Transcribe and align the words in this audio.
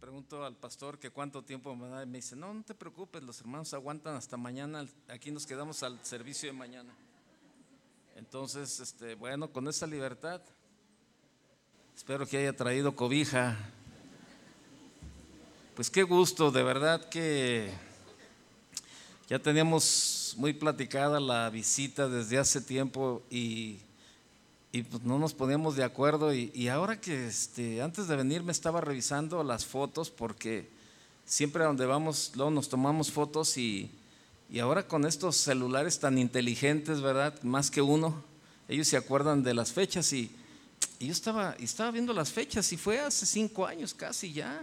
pregunto 0.00 0.44
al 0.44 0.56
pastor 0.56 0.98
que 0.98 1.10
cuánto 1.10 1.42
tiempo 1.42 1.76
me 1.76 1.86
da 1.88 2.02
y 2.02 2.06
me 2.06 2.18
dice, 2.18 2.34
no, 2.34 2.54
no 2.54 2.62
te 2.62 2.74
preocupes, 2.74 3.22
los 3.22 3.38
hermanos 3.40 3.74
aguantan 3.74 4.16
hasta 4.16 4.38
mañana, 4.38 4.86
aquí 5.08 5.30
nos 5.30 5.46
quedamos 5.46 5.82
al 5.82 6.02
servicio 6.02 6.48
de 6.48 6.54
mañana. 6.54 6.94
Entonces, 8.16 8.80
este, 8.80 9.14
bueno, 9.14 9.52
con 9.52 9.68
esa 9.68 9.86
libertad, 9.86 10.40
espero 11.94 12.26
que 12.26 12.38
haya 12.38 12.56
traído 12.56 12.96
cobija. 12.96 13.58
Pues 15.76 15.90
qué 15.90 16.02
gusto, 16.02 16.50
de 16.50 16.62
verdad 16.62 17.08
que 17.10 17.70
ya 19.28 19.38
teníamos 19.38 20.34
muy 20.38 20.54
platicada 20.54 21.20
la 21.20 21.50
visita 21.50 22.08
desde 22.08 22.38
hace 22.38 22.62
tiempo 22.62 23.22
y 23.30 23.80
y 24.72 24.82
pues 24.84 25.02
no 25.02 25.18
nos 25.18 25.34
poníamos 25.34 25.74
de 25.74 25.82
acuerdo 25.82 26.32
y, 26.32 26.68
ahora 26.68 27.00
que 27.00 27.26
este, 27.26 27.82
antes 27.82 28.06
de 28.06 28.16
venir 28.16 28.42
me 28.44 28.52
estaba 28.52 28.80
revisando 28.80 29.42
las 29.42 29.66
fotos 29.66 30.10
porque 30.10 30.68
siempre 31.24 31.64
a 31.64 31.66
donde 31.66 31.86
vamos 31.86 32.32
luego 32.36 32.52
nos 32.52 32.68
tomamos 32.68 33.10
fotos 33.10 33.56
y, 33.56 33.90
y 34.48 34.60
ahora 34.60 34.86
con 34.86 35.06
estos 35.06 35.36
celulares 35.36 35.98
tan 35.98 36.18
inteligentes, 36.18 37.00
¿verdad? 37.00 37.40
Más 37.42 37.70
que 37.70 37.82
uno, 37.82 38.22
ellos 38.68 38.86
se 38.86 38.96
acuerdan 38.96 39.42
de 39.42 39.54
las 39.54 39.72
fechas 39.72 40.12
y, 40.12 40.30
y 41.00 41.06
yo 41.06 41.12
estaba, 41.12 41.56
estaba 41.58 41.90
viendo 41.90 42.12
las 42.12 42.30
fechas 42.30 42.72
y 42.72 42.76
fue 42.76 43.00
hace 43.00 43.26
cinco 43.26 43.66
años 43.66 43.92
casi 43.92 44.32
ya, 44.32 44.62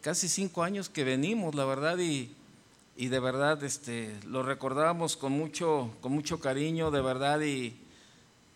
casi 0.00 0.26
cinco 0.26 0.62
años 0.62 0.88
que 0.88 1.04
venimos, 1.04 1.54
la 1.54 1.66
verdad, 1.66 1.98
y, 1.98 2.34
y 2.96 3.08
de 3.08 3.20
verdad 3.20 3.62
este, 3.62 4.18
lo 4.26 4.42
recordábamos 4.42 5.18
con 5.18 5.32
mucho, 5.32 5.90
con 6.00 6.12
mucho 6.12 6.40
cariño, 6.40 6.90
de 6.90 7.02
verdad, 7.02 7.42
y 7.42 7.81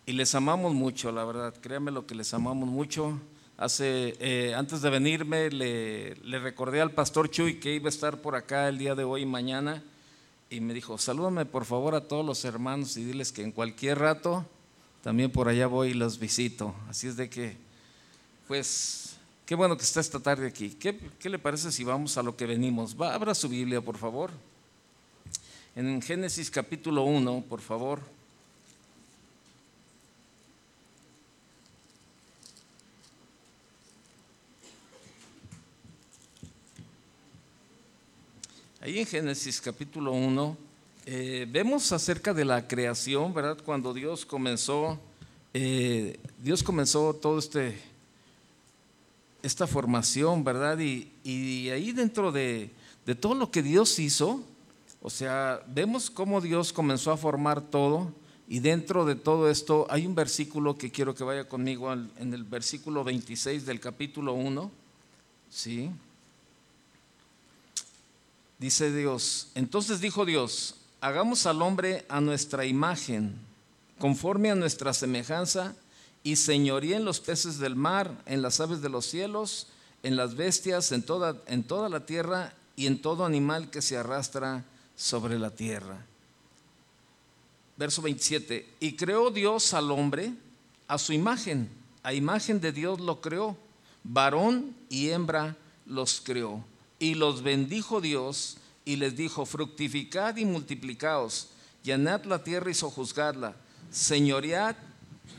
y 0.07 0.13
les 0.13 0.33
amamos 0.35 0.73
mucho, 0.73 1.11
la 1.11 1.25
verdad, 1.25 1.53
créanme 1.59 1.91
lo 1.91 2.07
que 2.07 2.15
les 2.15 2.33
amamos 2.33 2.69
mucho. 2.69 3.19
Hace, 3.57 4.15
eh, 4.21 4.53
antes 4.55 4.81
de 4.81 4.89
venirme 4.89 5.51
le, 5.51 6.15
recordé 6.39 6.79
al 6.79 6.91
pastor 6.91 7.29
Chuy 7.29 7.59
que 7.59 7.75
iba 7.75 7.87
a 7.87 7.89
estar 7.89 8.21
por 8.21 8.35
acá 8.35 8.69
el 8.69 8.77
día 8.77 8.95
de 8.95 9.03
hoy 9.03 9.23
y 9.23 9.25
mañana 9.25 9.83
y 10.49 10.61
me 10.61 10.73
dijo, 10.73 10.97
salúdame 10.97 11.45
por 11.45 11.65
favor 11.65 11.93
a 11.93 12.07
todos 12.07 12.25
los 12.25 12.45
hermanos 12.45 12.95
y 12.95 13.03
diles 13.03 13.33
que 13.33 13.43
en 13.43 13.51
cualquier 13.51 13.99
rato 13.99 14.45
también 15.03 15.29
por 15.29 15.49
allá 15.49 15.67
voy 15.67 15.89
y 15.89 15.93
los 15.93 16.17
visito. 16.19 16.73
Así 16.87 17.07
es 17.07 17.17
de 17.17 17.29
que, 17.29 17.57
pues, 18.47 19.17
qué 19.45 19.55
bueno 19.55 19.75
que 19.75 19.83
está 19.83 19.99
esta 19.99 20.21
tarde 20.21 20.47
aquí. 20.47 20.69
¿Qué, 20.69 20.97
qué 21.19 21.29
le 21.29 21.37
parece 21.37 21.69
si 21.69 21.83
vamos 21.83 22.17
a 22.17 22.23
lo 22.23 22.37
que 22.37 22.45
venimos? 22.45 22.95
Abra 23.01 23.35
su 23.35 23.49
Biblia, 23.49 23.81
por 23.81 23.97
favor. 23.97 24.31
En 25.75 26.01
Génesis 26.01 26.49
capítulo 26.49 27.03
1, 27.03 27.43
por 27.49 27.59
favor. 27.59 28.16
Ahí 38.87 38.99
en 38.99 39.05
Génesis 39.05 39.59
capítulo 39.59 40.13
1 40.13 40.57
eh, 41.07 41.45
vemos 41.51 41.91
acerca 41.91 42.33
de 42.33 42.45
la 42.45 42.69
creación, 42.69 43.33
¿verdad? 43.33 43.57
Cuando 43.65 43.93
Dios 43.93 44.25
comenzó, 44.25 44.97
eh, 45.53 46.17
Dios 46.41 46.63
comenzó 46.63 47.13
todo 47.13 47.37
este, 47.37 47.77
esta 49.43 49.67
formación, 49.67 50.41
¿verdad? 50.45 50.79
Y, 50.79 51.69
ahí 51.69 51.91
dentro 51.91 52.31
de, 52.31 52.71
de 53.05 53.13
todo 53.13 53.35
lo 53.35 53.51
que 53.51 53.61
Dios 53.61 53.99
hizo, 53.99 54.41
o 55.01 55.09
sea, 55.09 55.61
vemos 55.67 56.09
cómo 56.09 56.39
Dios 56.39 56.71
comenzó 56.71 57.11
a 57.11 57.17
formar 57.17 57.59
todo 57.59 58.13
y 58.47 58.59
dentro 58.59 59.03
de 59.03 59.15
todo 59.15 59.49
esto 59.49 59.85
hay 59.89 60.07
un 60.07 60.15
versículo 60.15 60.77
que 60.77 60.91
quiero 60.91 61.13
que 61.13 61.25
vaya 61.25 61.49
conmigo 61.49 61.91
en 61.91 62.33
el 62.33 62.45
versículo 62.45 63.03
26 63.03 63.65
del 63.65 63.81
capítulo 63.81 64.31
1, 64.31 64.71
¿sí? 65.49 65.91
Dice 68.59 68.91
Dios, 68.91 69.49
entonces 69.53 70.01
dijo 70.01 70.25
Dios, 70.25 70.75
hagamos 70.99 71.45
al 71.45 71.61
hombre 71.61 72.05
a 72.09 72.21
nuestra 72.21 72.65
imagen, 72.65 73.35
conforme 73.99 74.49
a 74.49 74.55
nuestra 74.55 74.93
semejanza, 74.93 75.75
y 76.23 76.35
señoría 76.35 76.97
en 76.97 77.05
los 77.05 77.19
peces 77.19 77.59
del 77.59 77.75
mar, 77.75 78.11
en 78.25 78.41
las 78.41 78.59
aves 78.59 78.81
de 78.81 78.89
los 78.89 79.05
cielos, 79.05 79.67
en 80.03 80.15
las 80.15 80.35
bestias, 80.35 80.91
en 80.91 81.03
toda, 81.03 81.37
en 81.45 81.63
toda 81.63 81.87
la 81.87 82.05
tierra 82.05 82.53
y 82.75 82.87
en 82.87 83.01
todo 83.01 83.25
animal 83.25 83.69
que 83.69 83.81
se 83.81 83.95
arrastra 83.95 84.65
sobre 84.95 85.37
la 85.37 85.51
tierra. 85.51 86.03
Verso 87.77 88.01
27, 88.01 88.67
y 88.79 88.95
creó 88.95 89.29
Dios 89.29 89.73
al 89.73 89.91
hombre 89.91 90.33
a 90.87 90.97
su 90.97 91.13
imagen, 91.13 91.69
a 92.01 92.13
imagen 92.13 92.59
de 92.59 92.71
Dios 92.71 92.99
lo 92.99 93.21
creó, 93.21 93.55
varón 94.03 94.75
y 94.89 95.09
hembra 95.09 95.55
los 95.85 96.19
creó. 96.21 96.63
Y 96.99 97.15
los 97.15 97.43
bendijo 97.43 98.01
Dios 98.01 98.57
y 98.85 98.95
les 98.95 99.15
dijo, 99.15 99.45
fructificad 99.45 100.37
y 100.37 100.45
multiplicaos, 100.45 101.49
llenad 101.83 102.23
la 102.23 102.43
tierra 102.43 102.71
y 102.71 102.73
sojuzgadla, 102.73 103.55
señoread 103.91 104.75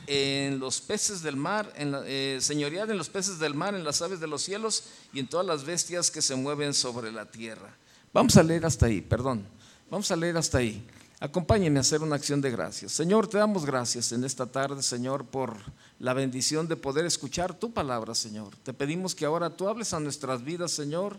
en 0.07 0.59
los 0.59 0.81
peces 0.81 1.23
del 1.23 1.37
mar, 1.37 1.73
en 1.77 1.95
eh, 2.05 2.39
señoread 2.41 2.91
en 2.91 2.99
los 2.99 3.09
peces 3.09 3.39
del 3.39 3.55
mar, 3.55 3.75
en 3.75 3.85
las 3.85 4.01
aves 4.03 4.21
de 4.21 4.27
los 4.27 4.43
cielos 4.43 4.85
y 5.13 5.21
en 5.21 5.27
todas 5.27 5.47
las 5.47 5.65
bestias 5.65 6.11
que 6.11 6.23
se 6.23 6.35
mueven 6.35 6.75
sobre 6.75 7.13
la 7.13 7.31
tierra. 7.31 7.75
Vamos 8.13 8.37
a 8.37 8.43
leer 8.43 8.65
hasta 8.65 8.87
ahí, 8.87 9.01
perdón. 9.01 9.47
Vamos 9.91 10.11
a 10.11 10.17
leer 10.17 10.37
hasta 10.37 10.59
ahí. 10.59 10.87
Acompáñenme 11.21 11.79
a 11.79 11.81
hacer 11.81 12.03
una 12.03 12.17
acción 12.17 12.41
de 12.41 12.51
gracias. 12.51 12.93
Señor, 12.93 13.29
te 13.29 13.39
damos 13.39 13.67
gracias 13.67 14.13
en 14.13 14.25
esta 14.25 14.47
tarde, 14.47 14.83
Señor, 14.83 15.25
por 15.25 15.57
la 15.99 16.15
bendición 16.15 16.69
de 16.69 16.77
poder 16.77 17.05
escuchar 17.05 17.59
tu 17.59 17.73
palabra, 17.73 18.15
Señor. 18.15 18.55
Te 18.63 18.73
pedimos 18.73 19.15
que 19.15 19.25
ahora 19.25 19.51
tú 19.51 19.69
hables 19.69 19.93
a 19.93 20.01
nuestras 20.01 20.45
vidas, 20.45 20.71
Señor 20.71 21.19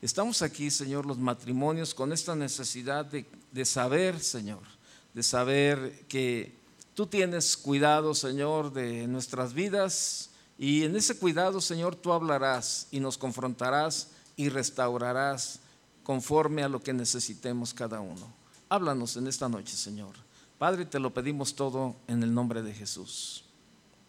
Estamos 0.00 0.42
aquí, 0.42 0.70
Señor, 0.70 1.06
los 1.06 1.18
matrimonios 1.18 1.92
con 1.92 2.12
esta 2.12 2.36
necesidad 2.36 3.04
de, 3.06 3.64
saber, 3.64 4.20
Señor, 4.20 4.62
de 5.12 5.24
saber 5.24 6.06
que 6.06 6.54
tú 6.94 7.06
tienes 7.06 7.56
cuidado, 7.56 8.14
Señor, 8.14 8.72
de 8.72 9.08
nuestras 9.08 9.54
vidas 9.54 10.30
y 10.56 10.84
en 10.84 10.94
ese 10.94 11.18
cuidado, 11.18 11.60
Señor, 11.60 11.96
tú 11.96 12.12
hablarás 12.12 12.86
y 12.92 13.00
nos 13.00 13.18
confrontarás 13.18 14.10
y 14.36 14.48
restaurarás 14.50 15.60
conforme 16.04 16.62
a 16.62 16.68
lo 16.68 16.80
que 16.80 16.92
necesitemos 16.92 17.74
cada 17.74 18.00
uno. 18.00 18.32
Háblanos 18.68 19.16
en 19.16 19.26
esta 19.26 19.48
noche, 19.48 19.76
Señor. 19.76 20.14
Padre, 20.58 20.84
te 20.84 21.00
lo 21.00 21.12
pedimos 21.12 21.54
todo 21.54 21.96
en 22.06 22.22
el 22.22 22.32
nombre 22.32 22.62
de 22.62 22.72
Jesús. 22.72 23.44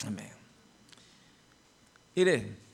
Amén. 0.06 0.32
Mire, 2.16 2.69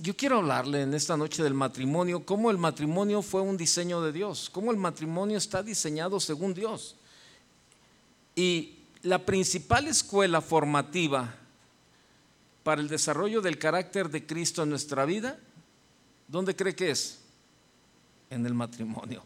yo 0.00 0.16
quiero 0.16 0.38
hablarle 0.38 0.82
en 0.82 0.94
esta 0.94 1.16
noche 1.16 1.42
del 1.42 1.54
matrimonio, 1.54 2.24
cómo 2.24 2.50
el 2.50 2.58
matrimonio 2.58 3.22
fue 3.22 3.40
un 3.40 3.56
diseño 3.56 4.00
de 4.00 4.12
Dios, 4.12 4.48
cómo 4.50 4.70
el 4.70 4.76
matrimonio 4.76 5.38
está 5.38 5.62
diseñado 5.62 6.20
según 6.20 6.54
Dios. 6.54 6.96
Y 8.34 8.76
la 9.02 9.18
principal 9.24 9.86
escuela 9.88 10.40
formativa 10.40 11.34
para 12.62 12.80
el 12.80 12.88
desarrollo 12.88 13.40
del 13.40 13.58
carácter 13.58 14.08
de 14.08 14.24
Cristo 14.24 14.62
en 14.62 14.70
nuestra 14.70 15.04
vida, 15.04 15.38
¿dónde 16.28 16.56
cree 16.56 16.74
que 16.74 16.90
es? 16.90 17.18
En 18.30 18.46
el 18.46 18.54
matrimonio. 18.54 19.22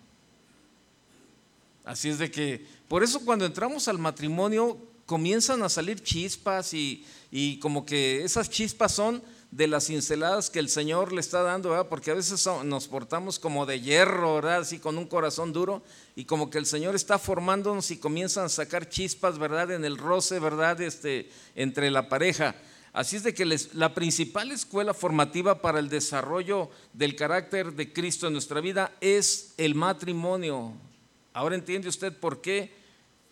Así 1.84 2.08
es 2.08 2.18
de 2.18 2.30
que, 2.30 2.66
por 2.88 3.04
eso 3.04 3.20
cuando 3.20 3.44
entramos 3.44 3.86
al 3.86 3.98
matrimonio 3.98 4.78
comienzan 5.04 5.62
a 5.62 5.68
salir 5.68 6.02
chispas 6.02 6.74
y, 6.74 7.06
y 7.30 7.60
como 7.60 7.86
que 7.86 8.24
esas 8.24 8.50
chispas 8.50 8.92
son 8.92 9.22
de 9.56 9.66
las 9.66 9.86
cinceladas 9.86 10.50
que 10.50 10.58
el 10.58 10.68
Señor 10.68 11.14
le 11.14 11.20
está 11.20 11.40
dando, 11.40 11.70
¿verdad? 11.70 11.88
porque 11.88 12.10
a 12.10 12.14
veces 12.14 12.46
nos 12.64 12.88
portamos 12.88 13.38
como 13.38 13.64
de 13.64 13.80
hierro, 13.80 14.34
¿verdad? 14.34 14.58
así 14.58 14.78
con 14.78 14.98
un 14.98 15.06
corazón 15.06 15.54
duro, 15.54 15.82
y 16.14 16.26
como 16.26 16.50
que 16.50 16.58
el 16.58 16.66
Señor 16.66 16.94
está 16.94 17.18
formándonos 17.18 17.90
y 17.90 17.96
comienzan 17.96 18.44
a 18.44 18.48
sacar 18.50 18.90
chispas 18.90 19.38
¿verdad? 19.38 19.70
en 19.70 19.86
el 19.86 19.96
roce 19.96 20.40
¿verdad? 20.40 20.78
Este, 20.82 21.30
entre 21.54 21.90
la 21.90 22.10
pareja. 22.10 22.54
Así 22.92 23.16
es 23.16 23.22
de 23.22 23.32
que 23.32 23.46
la 23.72 23.94
principal 23.94 24.52
escuela 24.52 24.92
formativa 24.92 25.62
para 25.62 25.78
el 25.78 25.88
desarrollo 25.88 26.68
del 26.92 27.16
carácter 27.16 27.72
de 27.72 27.94
Cristo 27.94 28.26
en 28.26 28.34
nuestra 28.34 28.60
vida 28.60 28.92
es 29.00 29.54
el 29.56 29.74
matrimonio. 29.74 30.74
Ahora 31.32 31.54
entiende 31.54 31.88
usted 31.88 32.12
por 32.12 32.42
qué, 32.42 32.74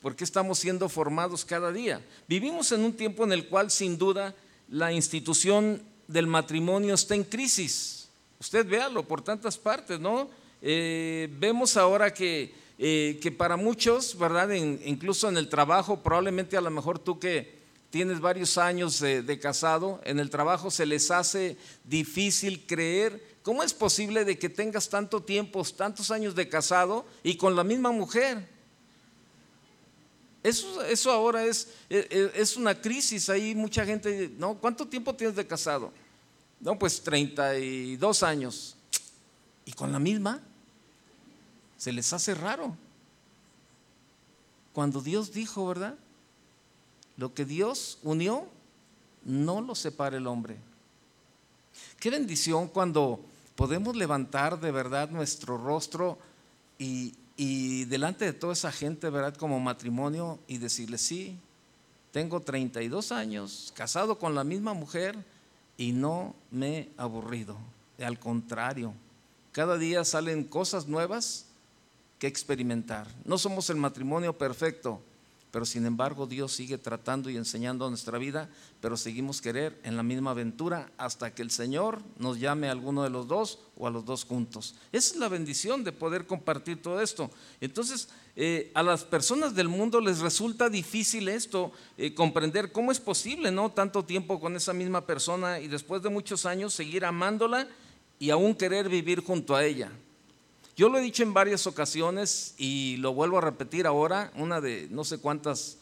por 0.01 0.17
qué 0.17 0.25
estamos 0.25 0.59
siendo 0.59 0.89
formados 0.89 1.45
cada 1.45 1.71
día. 1.71 2.03
Vivimos 2.29 2.73
en 2.73 2.81
un 2.81 2.95
tiempo 2.95 3.25
en 3.25 3.33
el 3.33 3.47
cual 3.47 3.71
sin 3.71 3.99
duda 3.99 4.35
la 4.71 4.91
institución 4.91 5.83
del 6.07 6.27
matrimonio 6.27 6.95
está 6.95 7.15
en 7.15 7.25
crisis. 7.25 8.09
Usted 8.41 8.67
véalo 8.67 9.07
por 9.07 9.23
tantas 9.23 9.57
partes, 9.57 9.99
¿no? 9.99 10.29
Eh, 10.61 11.29
vemos 11.39 11.77
ahora 11.77 12.13
que, 12.13 12.55
eh, 12.79 13.19
que, 13.23 13.31
para 13.31 13.57
muchos, 13.57 14.19
¿verdad? 14.19 14.51
incluso 14.53 15.29
en 15.29 15.37
el 15.37 15.49
trabajo, 15.49 16.03
probablemente 16.03 16.57
a 16.57 16.61
lo 16.61 16.71
mejor 16.71 16.99
tú 16.99 17.19
que 17.19 17.65
tienes 17.91 18.21
varios 18.21 18.59
años 18.59 18.99
de, 18.99 19.39
casado, 19.39 20.01
en 20.05 20.19
el 20.19 20.29
trabajo 20.29 20.71
se 20.71 20.85
les 20.85 21.13
hace 21.13 21.57
difícil 21.85 22.67
creer 22.67 23.23
cómo 23.43 23.63
es 23.63 23.73
posible 23.73 24.25
de 24.25 24.37
que 24.37 24.49
tengas 24.49 24.89
tanto 24.89 25.23
tiempo, 25.23 25.63
tantos 25.77 26.11
años 26.11 26.35
de 26.35 26.49
casado 26.49 27.05
y 27.23 27.37
con 27.37 27.55
la 27.55 27.63
misma 27.63 27.93
mujer. 27.93 28.49
Eso, 30.45 30.85
eso 30.85 31.11
ahora 31.11 31.43
es, 31.43 31.69
es, 31.89 32.59
una 32.59 32.79
crisis. 32.79 33.31
Hay 33.31 33.55
mucha 33.55 33.87
gente, 33.87 34.31
¿no? 34.37 34.55
¿Cuánto 34.57 34.87
tiempo 34.87 35.15
tienes 35.15 35.35
de 35.35 35.47
casado? 35.47 35.91
No, 36.61 36.79
pues 36.79 37.03
32 37.03 38.23
años. 38.23 38.77
Y 39.65 39.73
con 39.73 39.91
la 39.91 39.99
misma, 39.99 40.43
se 41.79 41.93
les 41.93 42.13
hace 42.13 42.35
raro. 42.35 42.77
Cuando 44.75 45.01
Dios 45.01 45.33
dijo, 45.33 45.67
¿verdad? 45.67 45.95
Lo 47.17 47.33
que 47.33 47.47
Dios 47.47 47.99
unió, 48.03 48.47
no 49.25 49.63
lo 49.63 49.75
separa 49.75 50.19
el 50.19 50.27
hombre. 50.27 50.59
Qué 51.99 52.11
bendición 52.11 52.69
cuando 52.69 53.25
podemos 53.57 53.97
levantar 53.97 54.61
de 54.61 54.73
verdad 54.73 55.09
nuestro 55.09 55.57
rostro 55.57 56.19
y, 56.79 57.15
y 57.37 57.85
delante 57.87 58.25
de 58.25 58.33
toda 58.33 58.53
esa 58.53 58.71
gente, 58.71 59.11
¿verdad? 59.11 59.37
Como 59.37 59.59
matrimonio 59.61 60.39
y 60.47 60.59
decirle, 60.59 60.99
sí, 60.99 61.39
tengo 62.13 62.41
32 62.41 63.11
años, 63.13 63.73
casado 63.75 64.19
con 64.19 64.35
la 64.35 64.45
misma 64.45 64.73
mujer 64.73 65.17
y 65.77 65.93
no 65.93 66.35
me 66.51 66.79
he 66.79 66.91
aburrido. 66.97 67.57
Al 67.99 68.19
contrario, 68.19 68.95
cada 69.53 69.79
día 69.79 70.05
salen 70.05 70.45
cosas 70.45 70.87
nuevas 70.87 71.47
que 72.19 72.27
experimentar. 72.27 73.09
No 73.25 73.39
somos 73.39 73.69
el 73.71 73.77
matrimonio 73.77 74.37
perfecto, 74.39 75.01
pero 75.55 75.65
sin 75.65 75.87
embargo 75.87 76.27
Dios 76.27 76.51
sigue 76.51 76.79
tratando 76.79 77.31
y 77.31 77.37
enseñando 77.37 77.89
nuestra 77.89 78.19
vida, 78.19 78.51
pero 78.81 78.97
seguimos 78.97 79.41
querer 79.41 79.79
en 79.85 79.97
la 79.97 80.03
misma 80.03 80.33
aventura 80.33 80.91
hasta 80.99 81.33
que 81.33 81.43
el 81.43 81.53
Señor 81.53 82.03
nos 82.19 82.41
llame 82.41 82.67
a 82.67 82.73
alguno 82.73 83.05
de 83.05 83.11
los 83.11 83.29
dos 83.29 83.61
o 83.77 83.87
a 83.87 83.91
los 83.91 84.05
dos 84.05 84.25
juntos. 84.25 84.75
Esa 84.91 85.15
es 85.15 85.21
la 85.21 85.29
bendición 85.29 85.85
de 85.85 85.93
poder 85.93 86.27
compartir 86.27 86.83
todo 86.83 87.01
esto. 87.01 87.31
Entonces, 87.61 88.09
eh, 88.35 88.73
a 88.75 88.83
las 88.83 89.05
personas 89.05 89.55
del 89.55 89.69
mundo 89.69 90.01
les 90.01 90.19
resulta 90.19 90.69
difícil 90.69 91.29
esto, 91.29 91.71
eh, 91.99 92.15
comprender 92.15 92.73
cómo 92.73 92.91
es 92.91 92.99
posible, 92.99 93.53
¿no? 93.53 93.71
Tanto 93.71 94.05
tiempo 94.05 94.41
con 94.41 94.57
esa 94.57 94.73
misma 94.73 95.07
persona 95.07 95.61
y 95.61 95.69
después 95.69 96.03
de 96.03 96.09
muchos 96.09 96.47
años 96.47 96.75
seguir 96.75 97.05
amándola 97.05 97.69
y 98.19 98.31
aún 98.31 98.57
querer 98.57 98.89
vivir 98.89 99.21
junto 99.21 99.55
a 99.55 99.65
ella. 99.65 99.93
Yo 100.77 100.89
lo 100.89 100.99
he 100.99 101.03
dicho 101.03 101.23
en 101.23 101.33
varias 101.33 101.67
ocasiones 101.67 102.55
y 102.59 102.97
lo 102.97 103.15
vuelvo 103.15 103.39
a 103.39 103.43
repetir 103.43 103.87
ahora, 103.87 104.33
una 104.37 104.61
de 104.61 104.89
no 104.91 105.05
sé 105.05 105.19
cuántas 105.19 105.79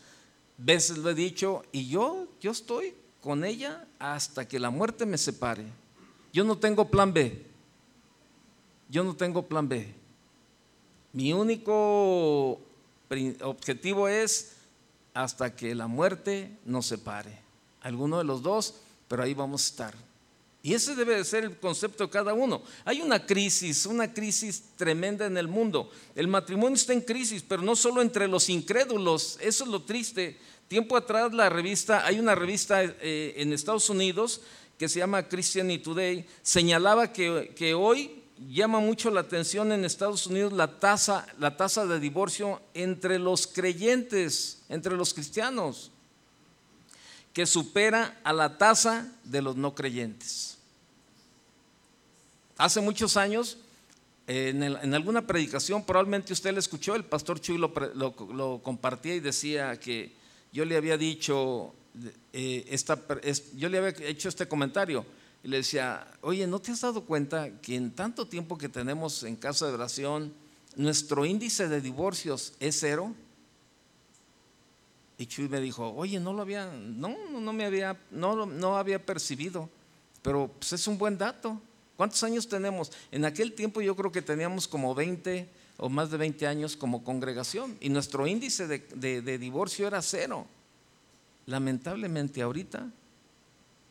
veces 0.58 0.98
lo 0.98 1.10
he 1.10 1.14
dicho, 1.14 1.62
y 1.72 1.88
yo, 1.88 2.28
yo 2.40 2.50
estoy 2.50 2.94
con 3.22 3.44
ella 3.44 3.86
hasta 3.98 4.46
que 4.46 4.58
la 4.58 4.70
muerte 4.70 5.06
me 5.06 5.16
separe. 5.16 5.64
Yo 6.32 6.44
no 6.44 6.58
tengo 6.58 6.88
plan 6.88 7.12
B. 7.12 7.46
Yo 8.90 9.04
no 9.04 9.16
tengo 9.16 9.46
plan 9.46 9.68
B. 9.68 9.94
Mi 11.12 11.32
único 11.32 12.60
objetivo 13.42 14.08
es 14.08 14.56
hasta 15.14 15.54
que 15.54 15.74
la 15.74 15.86
muerte 15.86 16.58
nos 16.64 16.86
separe. 16.86 17.38
Alguno 17.80 18.18
de 18.18 18.24
los 18.24 18.42
dos, 18.42 18.74
pero 19.08 19.22
ahí 19.22 19.34
vamos 19.34 19.64
a 19.64 19.68
estar. 19.68 20.11
Y 20.64 20.74
ese 20.74 20.94
debe 20.94 21.16
de 21.16 21.24
ser 21.24 21.44
el 21.44 21.58
concepto 21.58 22.04
de 22.04 22.10
cada 22.10 22.34
uno. 22.34 22.62
Hay 22.84 23.00
una 23.00 23.26
crisis, 23.26 23.84
una 23.84 24.14
crisis 24.14 24.62
tremenda 24.76 25.26
en 25.26 25.36
el 25.36 25.48
mundo. 25.48 25.90
El 26.14 26.28
matrimonio 26.28 26.76
está 26.76 26.92
en 26.92 27.00
crisis, 27.00 27.44
pero 27.46 27.62
no 27.62 27.74
solo 27.74 28.00
entre 28.00 28.28
los 28.28 28.48
incrédulos, 28.48 29.38
eso 29.40 29.64
es 29.64 29.70
lo 29.70 29.82
triste. 29.82 30.38
Tiempo 30.68 30.96
atrás 30.96 31.32
la 31.34 31.48
revista, 31.48 32.06
hay 32.06 32.20
una 32.20 32.36
revista 32.36 32.82
eh, 32.84 33.34
en 33.38 33.52
Estados 33.52 33.90
Unidos 33.90 34.40
que 34.78 34.88
se 34.88 35.00
llama 35.00 35.28
Christianity 35.28 35.82
Today, 35.82 36.26
señalaba 36.42 37.12
que, 37.12 37.52
que, 37.56 37.74
hoy 37.74 38.22
llama 38.48 38.80
mucho 38.80 39.10
la 39.10 39.20
atención 39.20 39.70
en 39.70 39.84
Estados 39.84 40.26
Unidos 40.26 40.52
la 40.52 40.80
tasa, 40.80 41.26
la 41.38 41.56
tasa 41.56 41.86
de 41.86 42.00
divorcio 42.00 42.60
entre 42.74 43.18
los 43.18 43.46
creyentes, 43.46 44.62
entre 44.68 44.96
los 44.96 45.12
cristianos 45.12 45.92
que 47.32 47.46
supera 47.46 48.20
a 48.24 48.32
la 48.32 48.58
tasa 48.58 49.10
de 49.24 49.42
los 49.42 49.56
no 49.56 49.74
creyentes. 49.74 50.51
Hace 52.62 52.80
muchos 52.80 53.16
años, 53.16 53.58
en, 54.28 54.62
alguna 54.94 55.26
predicación, 55.26 55.84
probablemente 55.84 56.32
usted 56.32 56.52
le 56.52 56.60
escuchó, 56.60 56.94
el 56.94 57.04
pastor 57.04 57.40
Chuy 57.40 57.58
lo, 57.58 58.60
compartía 58.62 59.16
y 59.16 59.18
decía 59.18 59.80
que 59.80 60.12
yo 60.52 60.64
le 60.64 60.76
había 60.76 60.96
dicho, 60.96 61.74
eh, 62.32 62.64
esta, 62.68 63.00
yo 63.56 63.68
le 63.68 63.78
había 63.78 64.08
hecho 64.08 64.28
este 64.28 64.46
comentario 64.46 65.04
y 65.42 65.48
le 65.48 65.56
decía, 65.56 66.06
oye, 66.20 66.46
¿no 66.46 66.60
te 66.60 66.70
has 66.70 66.82
dado 66.82 67.04
cuenta 67.04 67.50
que 67.60 67.74
en 67.74 67.90
tanto 67.90 68.28
tiempo 68.28 68.56
que 68.56 68.68
tenemos 68.68 69.24
en 69.24 69.34
casa 69.34 69.66
de 69.66 69.72
oración, 69.72 70.32
nuestro 70.76 71.26
índice 71.26 71.66
de 71.66 71.80
divorcios 71.80 72.52
es 72.60 72.78
cero? 72.78 73.12
Y 75.18 75.26
Chuy 75.26 75.48
me 75.48 75.60
dijo, 75.60 75.92
oye, 75.96 76.20
no 76.20 76.32
lo 76.32 76.42
había, 76.42 76.66
no, 76.66 77.16
no 77.28 77.52
me 77.52 77.64
había, 77.64 77.98
no, 78.12 78.46
no 78.46 78.76
había 78.76 79.04
percibido, 79.04 79.68
pero 80.22 80.48
pues 80.60 80.74
es 80.74 80.86
un 80.86 80.96
buen 80.96 81.18
dato. 81.18 81.60
¿Cuántos 81.96 82.22
años 82.22 82.48
tenemos? 82.48 82.90
En 83.10 83.24
aquel 83.24 83.52
tiempo 83.52 83.80
yo 83.80 83.94
creo 83.94 84.10
que 84.10 84.22
teníamos 84.22 84.66
como 84.66 84.94
20 84.94 85.48
o 85.78 85.88
más 85.88 86.10
de 86.10 86.16
20 86.16 86.46
años 86.46 86.76
como 86.76 87.04
congregación 87.04 87.76
y 87.80 87.88
nuestro 87.88 88.26
índice 88.26 88.66
de, 88.66 89.38
divorcio 89.38 89.86
era 89.86 90.00
cero. 90.02 90.46
Lamentablemente 91.46 92.40
ahorita 92.40 92.88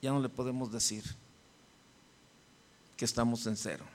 ya 0.02 0.12
no 0.12 0.22
le 0.22 0.30
podemos 0.30 0.72
decir 0.72 1.04
que 2.98 3.06
estamos 3.06 3.46
en 3.46 3.58
cero. 3.58 3.86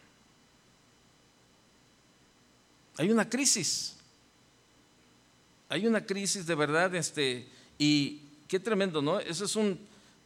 Hay 2.98 3.10
una 3.10 3.28
crisis. 3.28 3.94
Hay 5.68 5.86
una 5.86 6.04
crisis 6.04 6.46
de 6.46 6.54
verdad, 6.54 6.94
este, 6.94 7.48
y 7.76 8.22
qué 8.46 8.60
tremendo, 8.60 9.02
¿no? 9.02 9.18
Eso 9.18 9.44
es 9.44 9.56
un 9.56 9.78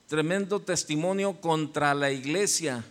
tremendo 0.07 0.61
testimonio 0.61 1.41
contra 1.41 1.95
la 1.95 2.11
iglesia 2.11 2.85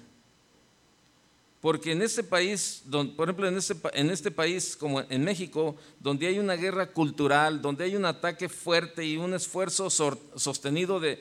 porque 1.62 1.92
en 1.92 2.02
este 2.02 2.24
país, 2.24 2.84
por 3.18 3.28
ejemplo, 3.28 3.46
en 3.46 3.58
este, 3.58 3.76
en 3.94 4.10
este 4.12 4.32
país 4.32 4.78
como 4.78 5.02
en 5.02 5.26
México, 5.26 5.76
donde 6.00 6.28
hay 6.28 6.40
una 6.40 6.56
guerra 6.56 6.88
cultural, 6.94 7.62
donde 7.62 7.84
hay 7.84 7.98
un 7.98 8.06
ataque 8.06 8.48
fuerte 8.48 9.06
y 9.06 9.18
un 9.18 9.34
esfuerzo 9.34 9.90
sostenido 9.90 11.02
de, 11.02 11.20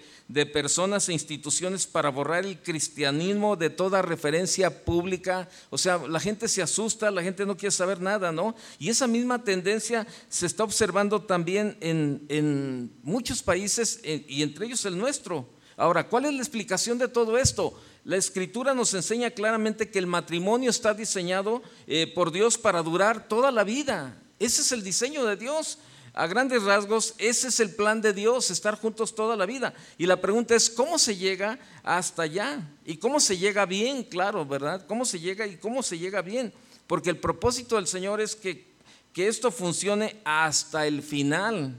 personas 0.52 1.08
e 1.08 1.12
instituciones 1.12 1.86
para 1.86 2.10
borrar 2.10 2.44
el 2.44 2.58
cristianismo 2.62 3.56
de 3.56 3.70
toda 3.70 4.00
referencia 4.00 4.84
pública, 4.84 5.48
o 5.70 5.78
sea, 5.78 5.98
la 6.06 6.20
gente 6.20 6.46
se 6.46 6.62
asusta, 6.62 7.10
la 7.10 7.22
gente 7.22 7.44
no 7.44 7.56
quiere 7.56 7.72
saber 7.72 8.00
nada, 8.00 8.30
¿no? 8.30 8.54
Y 8.78 8.90
esa 8.90 9.08
misma 9.08 9.42
tendencia 9.42 10.06
se 10.28 10.46
está 10.46 10.62
observando 10.62 11.22
también 11.22 11.76
en, 11.80 12.24
en 12.28 12.92
muchos 13.02 13.42
países 13.42 14.00
y 14.04 14.42
entre 14.42 14.66
ellos 14.66 14.84
el 14.84 14.96
nuestro. 14.96 15.57
Ahora, 15.78 16.08
¿cuál 16.08 16.24
es 16.24 16.34
la 16.34 16.40
explicación 16.40 16.98
de 16.98 17.06
todo 17.06 17.38
esto? 17.38 17.72
La 18.04 18.16
escritura 18.16 18.74
nos 18.74 18.94
enseña 18.94 19.30
claramente 19.30 19.88
que 19.88 20.00
el 20.00 20.08
matrimonio 20.08 20.70
está 20.70 20.92
diseñado 20.92 21.62
eh, 21.86 22.12
por 22.12 22.32
Dios 22.32 22.58
para 22.58 22.82
durar 22.82 23.28
toda 23.28 23.52
la 23.52 23.62
vida. 23.62 24.20
Ese 24.40 24.62
es 24.62 24.72
el 24.72 24.82
diseño 24.82 25.24
de 25.24 25.36
Dios. 25.36 25.78
A 26.14 26.26
grandes 26.26 26.64
rasgos, 26.64 27.14
ese 27.18 27.46
es 27.46 27.60
el 27.60 27.76
plan 27.76 28.02
de 28.02 28.12
Dios, 28.12 28.50
estar 28.50 28.76
juntos 28.76 29.14
toda 29.14 29.36
la 29.36 29.46
vida. 29.46 29.72
Y 29.98 30.06
la 30.06 30.20
pregunta 30.20 30.56
es, 30.56 30.68
¿cómo 30.68 30.98
se 30.98 31.16
llega 31.16 31.60
hasta 31.84 32.22
allá? 32.22 32.60
¿Y 32.84 32.96
cómo 32.96 33.20
se 33.20 33.38
llega 33.38 33.64
bien? 33.66 34.02
Claro, 34.02 34.44
¿verdad? 34.44 34.84
¿Cómo 34.88 35.04
se 35.04 35.20
llega 35.20 35.46
y 35.46 35.58
cómo 35.58 35.84
se 35.84 35.96
llega 35.96 36.22
bien? 36.22 36.52
Porque 36.88 37.10
el 37.10 37.18
propósito 37.18 37.76
del 37.76 37.86
Señor 37.86 38.20
es 38.20 38.34
que, 38.34 38.66
que 39.12 39.28
esto 39.28 39.52
funcione 39.52 40.16
hasta 40.24 40.88
el 40.88 41.04
final. 41.04 41.76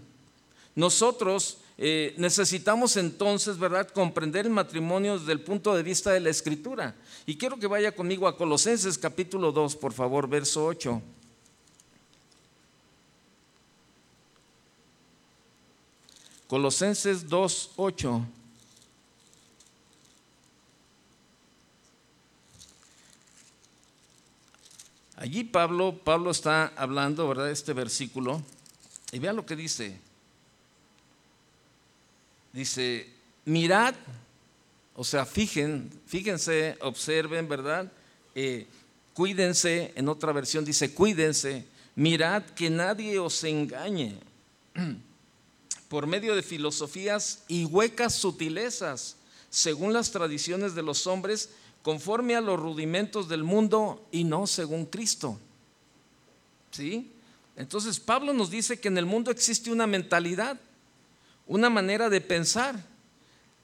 Nosotros 0.73 1.57
eh, 1.81 2.13
necesitamos 2.17 2.97
entonces, 2.97 3.57
¿verdad?, 3.57 3.87
comprender 3.87 4.45
el 4.45 4.51
matrimonio 4.51 5.17
desde 5.17 5.31
el 5.31 5.39
punto 5.39 5.73
de 5.73 5.81
vista 5.81 6.11
de 6.11 6.19
la 6.19 6.29
escritura. 6.29 6.93
Y 7.25 7.37
quiero 7.37 7.57
que 7.57 7.67
vaya 7.67 7.95
conmigo 7.95 8.27
a 8.27 8.35
Colosenses 8.35 8.97
capítulo 8.97 9.53
2, 9.53 9.77
por 9.77 9.93
favor, 9.93 10.27
verso 10.27 10.65
8. 10.65 11.01
Colosenses 16.49 17.29
2, 17.29 17.71
8. 17.77 18.25
Allí 25.15 25.45
Pablo, 25.45 25.97
Pablo 26.03 26.31
está 26.31 26.73
hablando, 26.75 27.25
¿verdad?, 27.29 27.49
este 27.49 27.71
versículo. 27.71 28.43
Y 29.13 29.19
vean 29.19 29.37
lo 29.37 29.45
que 29.45 29.55
dice 29.55 30.08
dice, 32.53 33.07
mirad, 33.45 33.95
o 34.95 35.03
sea, 35.03 35.25
fíjense, 35.25 36.77
observen, 36.81 37.47
¿verdad? 37.47 37.91
Eh, 38.35 38.67
cuídense, 39.13 39.93
en 39.95 40.09
otra 40.09 40.31
versión 40.33 40.65
dice, 40.65 40.93
cuídense, 40.93 41.65
mirad 41.95 42.43
que 42.43 42.69
nadie 42.69 43.19
os 43.19 43.43
engañe 43.43 44.19
por 45.89 46.05
medio 46.07 46.35
de 46.35 46.43
filosofías 46.43 47.43
y 47.47 47.65
huecas 47.65 48.13
sutilezas, 48.15 49.15
según 49.49 49.93
las 49.93 50.11
tradiciones 50.11 50.75
de 50.75 50.83
los 50.83 51.07
hombres, 51.07 51.49
conforme 51.81 52.35
a 52.35 52.41
los 52.41 52.59
rudimentos 52.59 53.29
del 53.29 53.43
mundo 53.43 54.05
y 54.11 54.23
no 54.23 54.47
según 54.47 54.85
Cristo. 54.85 55.39
¿Sí? 56.71 57.11
Entonces 57.55 57.99
Pablo 57.99 58.31
nos 58.33 58.51
dice 58.51 58.79
que 58.79 58.89
en 58.89 58.97
el 58.97 59.05
mundo 59.05 59.31
existe 59.31 59.71
una 59.71 59.87
mentalidad 59.87 60.59
una 61.49 61.69
manera 61.69 62.09
de 62.09 62.21
pensar. 62.21 62.87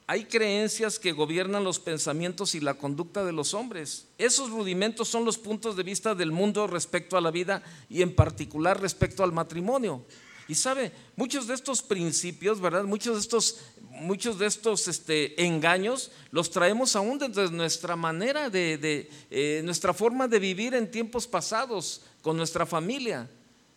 hay 0.07 0.25
creencias 0.25 0.99
que 0.99 1.13
gobiernan 1.13 1.63
los 1.63 1.79
pensamientos 1.79 2.53
y 2.53 2.59
la 2.59 2.75
conducta 2.75 3.25
de 3.25 3.31
los 3.31 3.55
hombres. 3.55 4.07
Esos 4.19 4.51
rudimentos 4.51 5.07
son 5.07 5.25
los 5.25 5.39
puntos 5.39 5.75
de 5.75 5.81
vista 5.81 6.13
del 6.13 6.31
mundo 6.31 6.67
respecto 6.67 7.17
a 7.17 7.21
la 7.21 7.31
vida 7.31 7.63
y 7.89 8.03
en 8.03 8.13
particular 8.13 8.79
respecto 8.79 9.23
al 9.23 9.31
matrimonio. 9.31 10.05
Y 10.47 10.53
sabe, 10.53 10.91
muchos 11.15 11.47
de 11.47 11.55
estos 11.55 11.81
principios, 11.81 12.61
¿verdad? 12.61 12.83
Muchos 12.83 13.15
de 13.15 13.21
estos, 13.21 13.61
muchos 13.89 14.37
de 14.37 14.45
estos 14.45 14.87
este, 14.87 15.43
engaños 15.43 16.11
los 16.29 16.51
traemos 16.51 16.95
aún 16.95 17.17
desde 17.17 17.49
nuestra 17.49 17.95
manera 17.95 18.51
de, 18.51 19.09
eh, 19.31 19.61
nuestra 19.63 19.91
forma 19.93 20.27
de 20.27 20.37
vivir 20.37 20.75
en 20.75 20.91
tiempos 20.91 21.25
pasados 21.25 22.01
con 22.21 22.37
nuestra 22.37 22.67
familia. 22.67 23.27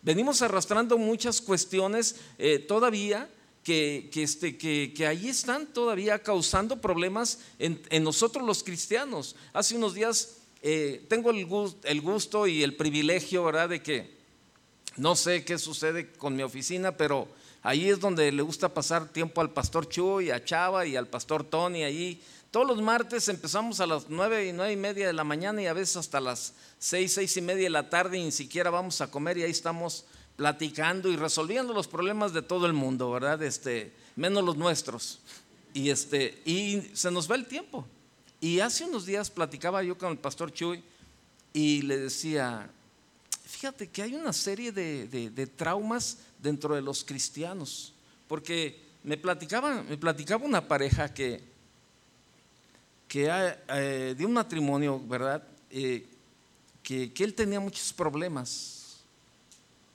Venimos 0.03 0.43
arrastrando 0.43 0.99
muchas 0.99 1.41
cuestiones 1.41 2.17
eh, 2.39 2.59
todavía 2.59 3.31
que, 3.69 4.23
este, 4.23 4.57
que, 4.57 5.07
ahí 5.07 5.29
están 5.29 5.67
todavía 5.67 6.23
causando 6.23 6.81
problemas 6.81 7.41
en, 7.59 8.03
nosotros 8.03 8.47
los 8.47 8.63
cristianos. 8.63 9.37
Hace 9.53 9.77
unos 9.77 9.93
días 9.93 10.39
eh, 10.63 11.05
tengo 11.11 11.31
el 11.31 11.45
gusto, 11.45 11.87
el 11.87 12.01
gusto, 12.01 12.47
y 12.47 12.63
el 12.63 12.77
privilegio, 12.77 13.45
¿verdad?, 13.45 13.69
de 13.69 13.83
que 13.83 14.17
no 14.97 15.15
sé 15.17 15.45
qué 15.45 15.59
sucede 15.59 16.11
con 16.13 16.35
mi 16.35 16.43
oficina, 16.43 16.97
pero 16.97 17.29
ahí 17.63 17.91
es 17.91 18.01
donde 18.01 18.33
le 18.33 18.41
gusta 18.41 18.73
pasar 18.73 19.13
tiempo 19.13 19.43
al 19.43 19.51
pastor 19.51 19.87
Chuy, 19.87 20.31
a 20.31 20.43
Chava 20.43 20.87
y 20.87 20.97
al 20.97 21.07
pastor 21.07 21.45
Tony. 21.45 21.83
Ahí 21.83 22.23
todos 22.51 22.67
los 22.67 22.81
martes 22.81 23.29
empezamos 23.29 23.81
a 23.81 23.87
las 23.87 24.09
nueve 24.09 24.49
y 24.49 24.53
nueve 24.55 24.73
y 24.73 24.77
media 24.77 25.07
de 25.07 25.13
la 25.13 25.25
mañana 25.25 25.61
y 25.61 25.67
a 25.67 25.75
veces 25.75 25.99
hasta 25.99 26.21
las 26.21 26.55
seis, 26.79 27.13
seis 27.13 27.37
y 27.37 27.43
media 27.43 27.65
de 27.65 27.71
la 27.71 27.91
tarde 27.91 28.17
y 28.17 28.25
ni 28.25 28.33
siquiera 28.33 28.71
vamos 28.71 29.03
a 29.03 29.11
comer 29.11 29.37
y 29.37 29.43
ahí 29.43 29.51
estamos 29.51 30.07
platicando 30.39 31.11
y 31.11 31.17
resolviendo 31.17 31.75
los 31.75 31.89
problemas 31.89 32.33
de 32.33 32.43
todo 32.43 32.67
el 32.67 32.73
mundo, 32.73 33.11
¿verdad? 33.11 33.43
Este, 33.43 33.93
menos 34.15 34.45
los 34.45 34.57
nuestros. 34.57 35.19
Y, 35.75 35.91
este, 35.91 36.41
y 36.45 36.81
se 36.95 37.11
nos 37.11 37.29
va 37.29 37.35
el 37.35 37.47
tiempo. 37.47 37.85
Y 38.41 38.61
hace 38.61 38.85
unos 38.85 39.05
días 39.05 39.31
platicaba 39.31 39.83
yo 39.83 39.99
con 39.99 40.13
el 40.13 40.19
pastor 40.19 40.53
Chuy 40.53 40.81
y 41.53 41.83
le 41.83 41.99
decía, 41.99 42.71
fíjate 43.47 43.89
que 43.89 44.01
hay 44.01 44.15
una 44.15 44.33
serie 44.33 44.71
de, 44.71 45.51
traumas 45.57 46.19
dentro 46.41 46.77
de 46.77 46.83
los 46.83 47.03
cristianos, 47.03 47.93
porque 48.29 48.81
me 49.03 49.17
platicaba, 49.17 49.83
me 49.83 49.99
platicaba 49.99 50.47
una 50.47 50.69
pareja 50.69 51.13
que, 51.13 51.43
que 53.09 53.29
eh, 53.71 54.15
de 54.17 54.25
un 54.25 54.35
matrimonio, 54.35 55.03
¿verdad? 55.05 55.43
Eh, 55.69 56.07
que, 56.81 57.13
que 57.13 57.25
él 57.25 57.35
tenía 57.35 57.59
muchos 57.59 57.93
problemas 57.93 58.78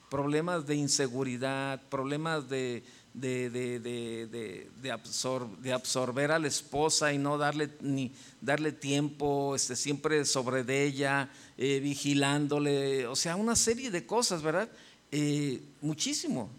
problemas 0.08 0.66
de 0.66 0.76
inseguridad, 0.76 1.80
problemas 1.88 2.48
de, 2.48 2.82
de, 3.14 3.50
de, 3.50 4.68
de, 4.82 5.72
absorber 5.72 6.32
a 6.32 6.38
la 6.38 6.48
esposa 6.48 7.12
y 7.12 7.18
no 7.18 7.38
darle, 7.38 7.70
ni 7.80 8.12
darle 8.40 8.72
tiempo, 8.72 9.54
este, 9.54 9.76
siempre 9.76 10.24
sobre 10.24 10.64
de 10.64 10.84
ella, 10.84 11.30
eh, 11.56 11.80
vigilándole, 11.80 13.06
o 13.06 13.16
sea, 13.16 13.36
una 13.36 13.56
serie 13.56 13.90
de 13.90 14.04
cosas, 14.04 14.42
¿verdad? 14.42 14.68
Eh, 15.12 15.62
muchísimo. 15.80 16.50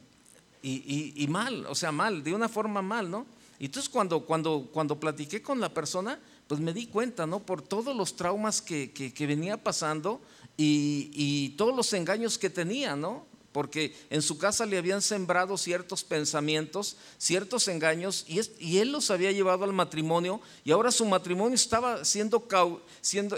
Y, 0.64 1.14
y, 1.16 1.28
mal, 1.28 1.68
o 1.68 1.76
sea, 1.76 1.92
mal, 1.92 2.24
de 2.24 2.34
una 2.34 2.50
forma 2.50 2.82
mal, 2.82 3.12
¿no? 3.12 3.28
Y 3.60 3.66
entonces 3.66 3.88
cuando, 3.88 4.26
cuando, 4.26 4.68
cuando 4.74 5.00
platiqué 5.00 5.40
con 5.40 5.60
la 5.60 5.72
persona, 5.72 6.20
pues 6.48 6.60
me 6.60 6.74
di 6.74 6.88
cuenta, 6.88 7.28
¿no? 7.28 7.40
Por 7.40 7.62
todos 7.62 7.96
los 7.96 8.16
traumas 8.16 8.64
que, 8.64 8.92
que, 8.92 9.14
que 9.14 9.28
venía 9.28 9.64
pasando 9.64 10.22
y, 10.58 11.12
y, 11.14 11.50
todos 11.50 11.76
los 11.76 11.94
engaños 11.94 12.40
que 12.40 12.50
tenía, 12.50 12.96
¿no? 12.96 13.28
Porque 13.56 13.96
en 14.10 14.22
su 14.22 14.38
casa 14.38 14.66
le 14.66 14.78
habían 14.78 15.02
sembrado 15.02 15.58
ciertos 15.58 16.04
pensamientos, 16.04 16.98
ciertos 17.18 17.70
engaños, 17.70 18.26
y, 18.28 18.80
él 18.80 18.92
los 18.92 19.10
había 19.12 19.32
llevado 19.32 19.64
al 19.64 19.72
matrimonio, 19.72 20.42
y 20.66 20.72
ahora 20.72 20.92
su 20.92 21.06
matrimonio 21.06 21.56
estaba 21.56 22.04
siendo, 22.04 22.46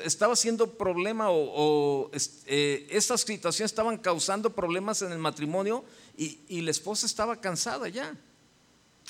estaba 0.03 0.35
siendo 0.35 0.73
problema, 0.73 1.27
o, 1.29 2.09
eh, 2.47 2.87
estas 2.89 3.21
situaciones 3.21 3.71
estaban 3.71 3.99
causando 3.99 4.49
problemas 4.49 5.03
en 5.03 5.11
el 5.11 5.19
matrimonio, 5.19 5.83
y, 6.17 6.61
la 6.61 6.71
esposa 6.71 7.05
estaba 7.05 7.39
cansada 7.39 7.87
ya. 7.87 8.11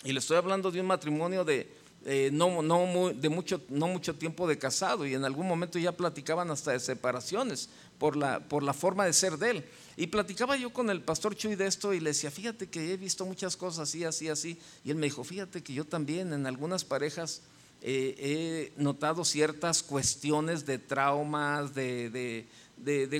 Y 0.03 0.11
le 0.11 0.19
estoy 0.19 0.35
hablando 0.35 0.71
de 0.71 0.81
un 0.81 0.87
matrimonio 0.87 1.45
de, 1.45 1.71
eh, 2.03 2.31
no, 2.33 2.49
mucho, 2.49 3.61
no 3.69 3.87
mucho 3.87 4.13
tiempo 4.13 4.45
de 4.45 4.57
casado, 4.57 5.05
y 5.05 5.13
en 5.13 5.23
algún 5.23 5.47
momento 5.47 5.79
ya 5.79 5.93
platicaban 5.93 6.51
hasta 6.51 6.73
de 6.73 6.81
separaciones 6.81 7.69
por 7.99 8.15
la, 8.15 8.39
por 8.39 8.63
la 8.63 8.73
forma 8.73 9.05
de 9.05 9.13
ser 9.13 9.37
de 9.37 9.49
él. 9.49 9.65
Y 9.95 10.07
platicaba 10.07 10.55
yo 10.55 10.71
con 10.71 10.89
el 10.89 11.01
pastor 11.01 11.35
Chuy 11.35 11.55
de 11.55 11.65
esto 11.65 11.93
y 11.93 11.99
le 11.99 12.11
decía, 12.11 12.29
fíjate 12.29 12.67
que 12.67 12.93
he 12.93 12.97
visto 12.97 13.25
muchas 13.25 13.57
cosas 13.57 13.89
así, 13.89 14.03
así, 14.03 14.29
así. 14.29 14.59
Y 14.83 14.91
él 14.91 14.97
me 14.97 15.07
dijo, 15.07 15.23
fíjate 15.23 15.63
que 15.63 15.73
yo 15.73 15.85
también 15.85 16.33
en 16.33 16.45
algunas 16.45 16.85
parejas 16.85 17.41
eh, 17.81 18.73
he 18.77 18.81
notado 18.81 19.23
ciertas 19.23 19.83
cuestiones 19.83 20.65
de 20.65 20.77
traumas, 20.77 21.73
de, 21.73 22.45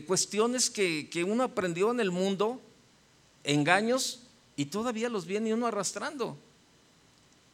cuestiones 0.06 0.70
que, 0.70 1.26
uno 1.28 1.44
aprendió 1.44 1.92
en 1.92 2.00
el 2.00 2.12
mundo, 2.12 2.62
engaños, 3.44 4.22
y 4.56 4.66
todavía 4.66 5.10
los 5.10 5.26
viene 5.26 5.54
uno 5.54 5.68
arrastrando. 5.68 6.38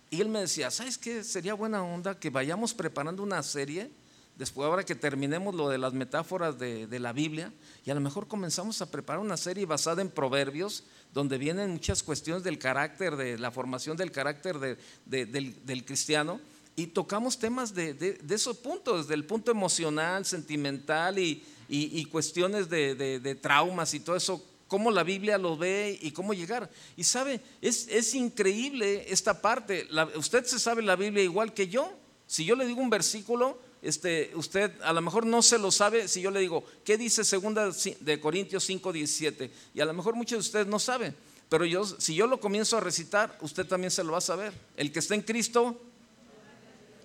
Y 0.10 0.22
él 0.22 0.30
me 0.30 0.42
decía, 0.42 0.70
¿sabes 0.70 0.98
qué? 0.98 1.24
Sería 1.24 1.54
buena 1.54 1.84
onda 1.84 2.20
que 2.20 2.30
vayamos 2.30 2.74
preparando 2.74 3.24
una 3.24 3.42
serie 3.42 3.90
después 4.38 4.66
ahora 4.66 4.84
que 4.84 4.96
terminemos 4.96 5.54
lo 5.54 5.70
de 5.70 5.78
las 5.78 5.94
metáforas 5.94 6.58
de, 6.58 7.00
la 7.00 7.14
Biblia, 7.14 7.54
y 7.86 7.92
a 7.92 7.96
lo 7.96 8.02
mejor 8.02 8.28
comenzamos 8.28 8.82
a 8.82 8.90
preparar 8.90 9.22
una 9.22 9.38
serie 9.38 9.66
basada 9.66 10.02
en 10.02 10.10
proverbios, 10.10 10.84
donde 11.14 11.38
vienen 11.38 11.72
muchas 11.72 12.02
cuestiones 12.02 12.44
del 12.44 12.58
carácter, 12.58 13.16
de 13.16 13.38
la 13.38 13.52
formación 13.52 13.96
del 13.98 14.12
carácter 14.12 14.60
del, 15.06 15.86
cristiano, 15.86 16.40
y 16.76 16.88
tocamos 16.88 17.38
temas 17.38 17.76
de, 17.76 18.20
esos 18.30 18.58
puntos, 18.58 19.04
desde 19.04 19.14
el 19.14 19.26
punto 19.26 19.52
emocional, 19.52 20.26
sentimental 20.26 21.20
y, 21.20 22.06
cuestiones 22.12 22.70
de, 22.70 23.38
traumas 23.42 23.94
y 23.94 24.00
todo 24.00 24.16
eso, 24.16 24.44
cómo 24.68 24.90
la 24.90 25.04
Biblia 25.04 25.38
lo 25.38 25.56
ve 25.56 26.00
y 26.02 26.10
cómo 26.12 26.34
llegar. 26.34 26.68
Y 26.98 27.04
sabe, 27.04 27.40
es, 27.62 28.16
increíble 28.16 29.06
esta 29.08 29.40
parte. 29.40 29.88
usted 30.16 30.46
se 30.46 30.58
sabe 30.58 30.82
la 30.82 30.96
Biblia 30.96 31.24
igual 31.24 31.54
que 31.54 31.68
yo. 31.68 31.94
Si 32.26 32.44
yo 32.46 32.56
le 32.56 32.66
digo 32.66 32.82
un 32.82 32.90
versículo, 32.90 33.60
este, 33.84 34.32
usted 34.36 34.72
a 34.82 34.94
lo 34.94 35.02
mejor 35.02 35.26
no 35.26 35.42
se 35.42 35.60
lo 35.60 35.70
sabe 35.70 36.08
si 36.08 36.22
yo 36.22 36.32
le 36.32 36.40
digo, 36.40 36.64
¿qué 36.86 36.98
dice 36.98 37.26
segunda 37.26 37.70
de 38.00 38.20
Corintios 38.22 38.64
5, 38.64 38.94
17? 38.94 39.52
Y 39.74 39.82
a 39.82 39.86
lo 39.86 39.94
mejor 39.94 40.16
muchos 40.16 40.38
de 40.38 40.40
ustedes 40.40 40.68
no 40.68 40.80
saben, 40.80 41.14
pero 41.50 41.66
yo, 41.66 41.84
si 41.86 42.16
yo 42.16 42.26
lo 42.26 42.40
comienzo 42.40 42.78
a 42.78 42.80
recitar, 42.80 43.38
usted 43.42 43.68
también 43.68 43.92
se 43.92 44.04
lo 44.06 44.14
va 44.14 44.20
a 44.20 44.22
saber. 44.22 44.54
El 44.78 44.94
que 44.94 45.00
está 45.00 45.16
en 45.16 45.22
Cristo, 45.22 45.82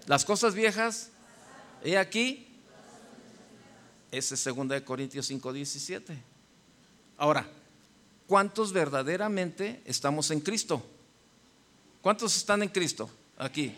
las 0.07 0.25
cosas 0.25 0.55
viejas, 0.55 1.11
he 1.83 1.99
aquí, 1.99 2.47
ese 4.13 4.37
es 4.37 4.41
segunda 4.41 4.77
de 4.77 4.85
Corintios 4.85 5.27
5, 5.27 5.53
17. 5.53 6.17
Ahora, 7.17 7.51
¿cuántos 8.29 8.73
verdaderamente 8.73 9.83
estamos 9.85 10.31
en 10.31 10.41
Cristo? 10.41 10.81
¿Cuántos 12.03 12.37
están 12.37 12.63
en 12.63 12.69
Cristo 12.69 13.11
aquí? 13.37 13.75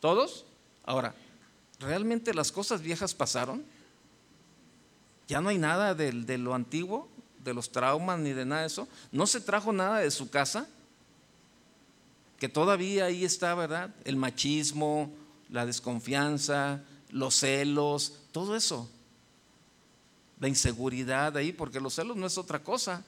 ¿Todos? 0.00 0.44
Ahora, 0.84 1.14
¿realmente 1.78 2.34
las 2.34 2.52
cosas 2.52 2.82
viejas 2.82 3.14
pasaron? 3.14 3.64
¿Ya 5.28 5.40
no 5.40 5.50
hay 5.50 5.58
nada 5.58 5.94
de, 5.94 6.38
lo 6.38 6.54
antiguo, 6.54 7.08
de 7.44 7.52
los 7.52 7.70
traumas 7.70 8.18
ni 8.18 8.32
de 8.32 8.46
nada 8.46 8.62
de 8.62 8.68
eso? 8.68 8.88
¿No 9.12 9.26
se 9.26 9.40
trajo 9.40 9.72
nada 9.72 9.98
de 9.98 10.10
su 10.10 10.30
casa? 10.30 10.66
Que 12.38 12.48
todavía 12.48 13.06
ahí 13.06 13.24
está, 13.24 13.54
¿verdad? 13.54 13.94
El 14.04 14.16
machismo, 14.16 15.12
la 15.50 15.66
desconfianza, 15.66 16.82
los 17.10 17.34
celos, 17.34 18.20
todo 18.32 18.56
eso. 18.56 18.88
La 20.40 20.48
inseguridad 20.48 21.36
ahí, 21.36 21.52
porque 21.52 21.80
los 21.80 21.94
celos 21.94 22.16
no 22.16 22.26
es 22.26 22.38
otra 22.38 22.62
cosa. 22.62 23.04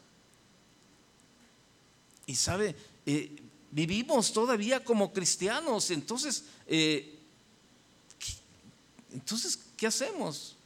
Y 2.26 2.34
sabe, 2.34 2.76
eh, 3.06 3.34
vivimos 3.70 4.32
todavía 4.32 4.84
como 4.84 5.12
cristianos, 5.12 5.90
entonces 5.90 6.44
eh, 6.66 7.19
entonces, 9.12 9.58
¿qué 9.76 9.86
hacemos? 9.86 10.56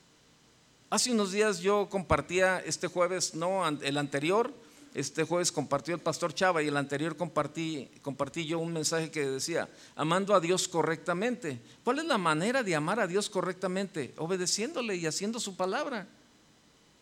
Hace 0.91 1.11
unos 1.11 1.33
días 1.33 1.61
yo 1.61 1.89
compartía 1.89 2.61
este 2.61 2.87
jueves, 2.87 3.35
no, 3.35 3.67
el 3.67 3.97
anterior, 3.97 4.53
este 4.95 5.25
jueves 5.25 5.51
compartió 5.51 5.95
el 5.95 6.01
pastor 6.01 6.33
Chava 6.33 6.63
y 6.63 6.69
el 6.69 6.77
anterior 6.77 7.17
compartí, 7.17 7.91
compartí 8.01 8.47
yo 8.47 8.61
un 8.61 8.73
mensaje 8.73 9.11
que 9.11 9.27
decía, 9.27 9.69
amando 9.97 10.35
a 10.35 10.41
Dios 10.41 10.69
correctamente. 10.69 11.61
¿Cuál 11.83 11.99
es 11.99 12.05
la 12.05 12.19
manera 12.19 12.63
de 12.63 12.77
amar 12.77 13.01
a 13.01 13.09
Dios 13.09 13.29
correctamente? 13.29 14.15
Obedeciéndole 14.19 14.95
y 14.95 15.07
haciendo 15.07 15.41
su 15.41 15.57
palabra. 15.57 16.07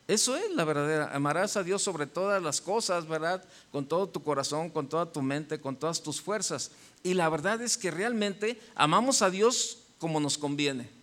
Eso 0.09 0.37
es 0.37 0.51
la 0.53 0.65
verdadera. 0.65 1.15
Amarás 1.15 1.57
a 1.59 1.63
Dios 1.63 1.83
sobre 1.83 2.07
todas 2.07 2.43
las 2.43 2.63
cosas, 2.63 3.07
¿verdad? 3.07 3.45
Con 3.71 3.87
todo 3.87 4.09
tu 4.09 4.23
corazón, 4.23 4.71
con 4.71 4.89
toda 4.89 5.13
tu 5.13 5.21
mente, 5.21 5.61
con 5.61 5.77
todas 5.77 6.03
tus 6.03 6.21
fuerzas. 6.21 6.71
Y 7.03 7.13
la 7.13 7.29
verdad 7.29 7.61
es 7.61 7.77
que 7.77 7.91
realmente 7.91 8.59
amamos 8.75 9.21
a 9.21 9.29
Dios 9.29 9.81
como 9.99 10.19
nos 10.19 10.39
conviene 10.39 11.02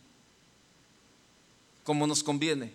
como 1.89 2.05
nos 2.05 2.22
conviene. 2.22 2.72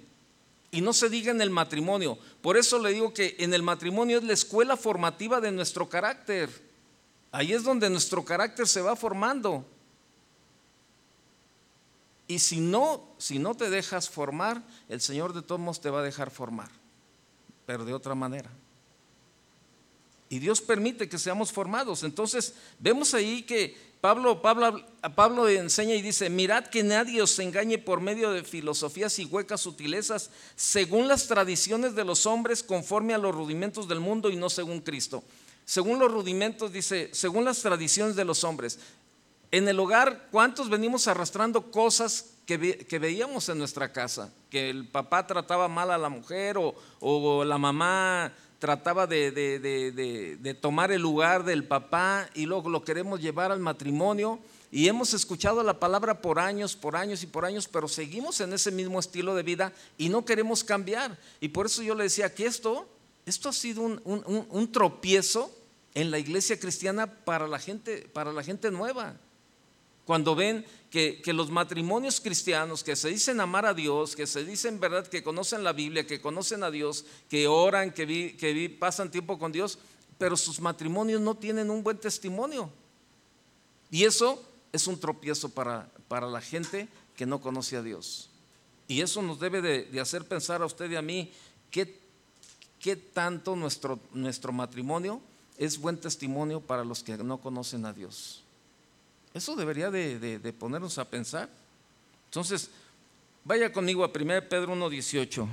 Y 0.72 0.80
no 0.80 0.92
se 0.92 1.08
diga 1.08 1.30
en 1.30 1.40
el 1.40 1.48
matrimonio. 1.48 2.18
Por 2.42 2.56
eso 2.56 2.80
le 2.80 2.90
digo 2.90 3.14
que 3.14 3.36
en 3.38 3.54
el 3.54 3.62
matrimonio 3.62 4.18
es 4.18 4.24
la 4.24 4.32
escuela 4.32 4.76
formativa 4.76 5.40
de 5.40 5.52
nuestro 5.52 5.88
carácter. 5.88 6.50
Ahí 7.30 7.52
es 7.52 7.62
donde 7.62 7.88
nuestro 7.88 8.24
carácter 8.24 8.66
se 8.66 8.80
va 8.80 8.96
formando. 8.96 9.64
Y 12.26 12.40
si 12.40 12.58
no, 12.58 13.14
si 13.16 13.38
no 13.38 13.54
te 13.54 13.70
dejas 13.70 14.10
formar, 14.10 14.64
el 14.88 15.00
Señor 15.00 15.32
de 15.32 15.42
todos 15.42 15.60
modos 15.60 15.80
te 15.80 15.90
va 15.90 16.00
a 16.00 16.02
dejar 16.02 16.32
formar, 16.32 16.72
pero 17.66 17.84
de 17.84 17.94
otra 17.94 18.16
manera. 18.16 18.50
Y 20.28 20.40
Dios 20.40 20.60
permite 20.60 21.08
que 21.08 21.20
seamos 21.20 21.52
formados. 21.52 22.02
Entonces, 22.02 22.54
vemos 22.80 23.14
ahí 23.14 23.44
que 23.44 23.76
Pablo, 24.04 24.42
Pablo, 24.42 24.84
Pablo 25.14 25.48
enseña 25.48 25.94
y 25.94 26.02
dice, 26.02 26.28
mirad 26.28 26.66
que 26.66 26.82
nadie 26.82 27.22
os 27.22 27.38
engañe 27.38 27.78
por 27.78 28.02
medio 28.02 28.32
de 28.32 28.44
filosofías 28.44 29.18
y 29.18 29.24
huecas 29.24 29.62
sutilezas, 29.62 30.28
según 30.56 31.08
las 31.08 31.26
tradiciones 31.26 31.94
de 31.94 32.04
los 32.04 32.26
hombres, 32.26 32.62
conforme 32.62 33.14
a 33.14 33.18
los 33.18 33.34
rudimentos 33.34 33.88
del 33.88 34.00
mundo 34.00 34.28
y 34.28 34.36
no 34.36 34.50
según 34.50 34.82
Cristo. 34.82 35.24
Según 35.64 35.98
los 35.98 36.12
rudimentos, 36.12 36.70
dice, 36.70 37.08
según 37.14 37.46
las 37.46 37.62
tradiciones 37.62 38.14
de 38.14 38.26
los 38.26 38.44
hombres. 38.44 38.78
En 39.50 39.66
el 39.68 39.80
hogar, 39.80 40.28
¿cuántos 40.30 40.68
venimos 40.68 41.08
arrastrando 41.08 41.70
cosas 41.70 42.34
que, 42.44 42.58
veíamos 42.98 43.48
en 43.48 43.56
nuestra 43.56 43.90
casa? 43.90 44.30
Que 44.50 44.68
el 44.68 44.86
papá 44.86 45.26
trataba 45.26 45.66
mal 45.68 45.90
a 45.90 45.96
la 45.96 46.10
mujer 46.10 46.58
o, 46.58 47.44
la 47.44 47.56
mamá 47.56 48.34
trataba 48.64 49.06
de, 49.06 49.30
de, 49.30 50.54
tomar 50.54 50.90
el 50.90 51.02
lugar 51.02 51.44
del 51.44 51.64
papá 51.64 52.30
y 52.32 52.46
luego 52.46 52.70
lo 52.70 52.82
queremos 52.82 53.20
llevar 53.20 53.52
al 53.52 53.60
matrimonio. 53.60 54.38
Y 54.72 54.88
hemos 54.88 55.12
escuchado 55.12 55.62
la 55.62 55.78
palabra 55.78 56.22
por 56.22 56.38
años, 56.38 56.74
por 56.74 56.96
años 56.96 57.22
y 57.22 57.26
por 57.26 57.44
años, 57.44 57.68
pero 57.68 57.88
seguimos 57.88 58.40
en 58.40 58.54
ese 58.54 58.70
mismo 58.70 58.98
estilo 58.98 59.34
de 59.34 59.42
vida 59.42 59.74
y 59.98 60.08
no 60.08 60.24
queremos 60.24 60.64
cambiar. 60.64 61.18
Y 61.42 61.48
por 61.48 61.66
eso 61.66 61.82
yo 61.82 61.94
le 61.94 62.04
decía 62.04 62.34
que 62.34 62.46
esto, 62.46 62.88
esto 63.26 63.50
ha 63.50 63.52
sido 63.52 63.82
un, 63.82 64.00
un 64.48 64.72
tropiezo 64.72 65.54
en 65.92 66.10
la 66.10 66.18
iglesia 66.18 66.58
cristiana 66.58 67.06
para 67.06 67.46
la 67.46 67.58
gente, 67.58 68.08
para 68.14 68.32
la 68.32 68.42
gente 68.42 68.70
nueva. 68.70 69.14
Cuando 70.04 70.34
ven 70.34 70.64
que, 70.90 71.22
los 71.32 71.50
matrimonios 71.50 72.20
cristianos 72.20 72.84
que 72.84 72.94
se 72.94 73.08
dicen 73.08 73.40
amar 73.40 73.66
a 73.66 73.74
Dios, 73.74 74.14
que 74.14 74.26
se 74.26 74.44
dicen 74.44 74.78
verdad, 74.78 75.06
que 75.06 75.24
conocen 75.24 75.64
la 75.64 75.72
Biblia, 75.72 76.06
que 76.06 76.20
conocen 76.20 76.62
a 76.62 76.70
Dios, 76.70 77.04
que 77.28 77.48
oran, 77.48 77.92
que, 77.92 78.76
pasan 78.78 79.10
tiempo 79.10 79.38
con 79.38 79.50
Dios, 79.50 79.78
pero 80.18 80.36
sus 80.36 80.60
matrimonios 80.60 81.20
no 81.20 81.34
tienen 81.34 81.70
un 81.70 81.82
buen 81.82 81.98
testimonio. 81.98 82.70
Y 83.90 84.04
eso 84.04 84.40
es 84.72 84.86
un 84.86 85.00
tropiezo 85.00 85.48
para, 85.48 85.90
para 86.06 86.28
la 86.28 86.40
gente 86.40 86.88
que 87.16 87.26
no 87.26 87.40
conoce 87.40 87.76
a 87.76 87.82
Dios. 87.82 88.30
Y 88.86 89.00
eso 89.00 89.20
nos 89.20 89.40
debe 89.40 89.62
de, 89.62 90.00
hacer 90.00 90.28
pensar 90.28 90.62
a 90.62 90.66
usted 90.66 90.88
y 90.90 90.96
a 90.96 91.02
mí 91.02 91.32
qué, 91.72 91.98
qué 92.78 92.94
tanto 92.94 93.56
nuestro, 93.56 93.98
nuestro 94.12 94.52
matrimonio 94.52 95.20
es 95.58 95.78
buen 95.78 95.96
testimonio 95.96 96.60
para 96.60 96.84
los 96.84 97.02
que 97.02 97.16
no 97.16 97.38
conocen 97.38 97.84
a 97.84 97.92
Dios. 97.92 98.43
Eso 99.34 99.56
debería 99.56 99.90
de, 99.90 100.54
ponernos 100.56 100.96
a 100.96 101.04
pensar. 101.04 101.50
Entonces, 102.26 102.70
vaya 103.42 103.72
conmigo 103.72 104.04
a 104.04 104.06
1 104.06 104.48
Pedro 104.48 104.76
1.18. 104.76 105.48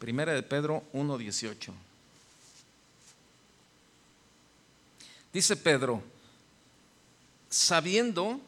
Primera 0.00 0.32
de 0.32 0.42
Pedro 0.42 0.82
1.18. 0.92 1.72
Dice 5.32 5.56
Pedro, 5.56 6.02
sabiendo 7.48 8.40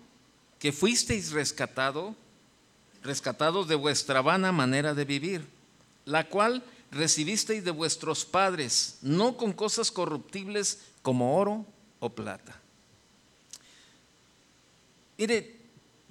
que 0.58 0.72
fuisteis 0.72 1.30
rescatado, 1.30 2.16
rescatados 3.04 3.68
de 3.68 3.76
vuestra 3.76 4.22
vana 4.22 4.50
manera 4.50 4.92
de 4.92 5.04
vivir, 5.04 5.46
la 6.04 6.28
cual 6.28 6.64
recibisteis 6.92 7.64
de 7.64 7.70
vuestros 7.70 8.24
padres, 8.24 8.98
no 9.00 9.36
con 9.36 9.52
cosas 9.52 9.90
corruptibles 9.90 10.78
como 11.00 11.36
oro 11.36 11.64
o 11.98 12.10
plata. 12.10 12.60
Mire, 15.16 15.56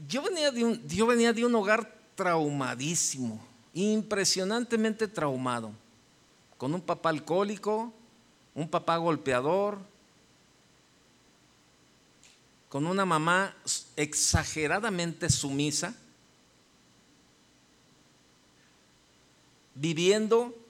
yo 0.07 0.23
venía 0.23 0.51
de 0.51 0.63
un, 0.63 0.87
yo 0.87 1.05
venía 1.05 1.31
de 1.31 1.45
un 1.45 1.53
hogar 1.53 1.95
traumadísimo, 2.15 3.39
impresionantemente 3.73 5.07
traumado, 5.07 5.71
con 6.57 6.73
un 6.73 6.81
papá 6.81 7.09
alcohólico, 7.09 7.93
un 8.55 8.67
papá 8.67 8.97
golpeador, 8.97 9.77
con 12.69 12.87
una 12.87 13.05
mamá 13.05 13.55
exageradamente 13.95 15.29
sumisa, 15.29 15.93
viviendo 19.75 20.60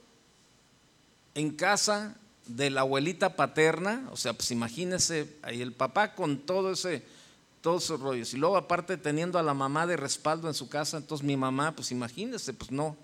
en 1.36 1.52
casa 1.52 2.16
de 2.48 2.70
la 2.70 2.82
abuelita 2.82 3.36
paterna, 3.36 4.08
o 4.12 4.18
sea, 4.18 4.34
pues 4.34 4.52
imagínese 4.52 5.36
ahí 5.42 5.62
el 5.62 5.74
papá 5.74 6.16
con 6.16 6.40
todo 6.40 6.72
ese, 6.72 7.04
todos 7.62 7.84
esos 7.86 8.00
rollos, 8.00 8.34
y 8.34 8.38
luego 8.38 8.58
aparte 8.58 8.98
teniendo 8.98 9.40
a 9.40 9.44
la 9.44 9.54
mamá 9.54 9.88
de 9.88 9.98
respaldo 9.98 10.48
en 10.48 10.54
su 10.54 10.68
casa, 10.68 10.98
entonces 10.98 11.26
mi 11.26 11.38
mamá, 11.38 11.76
pues 11.76 11.92
imagínese, 11.92 12.54
pues 12.54 12.72
no, 12.72 12.98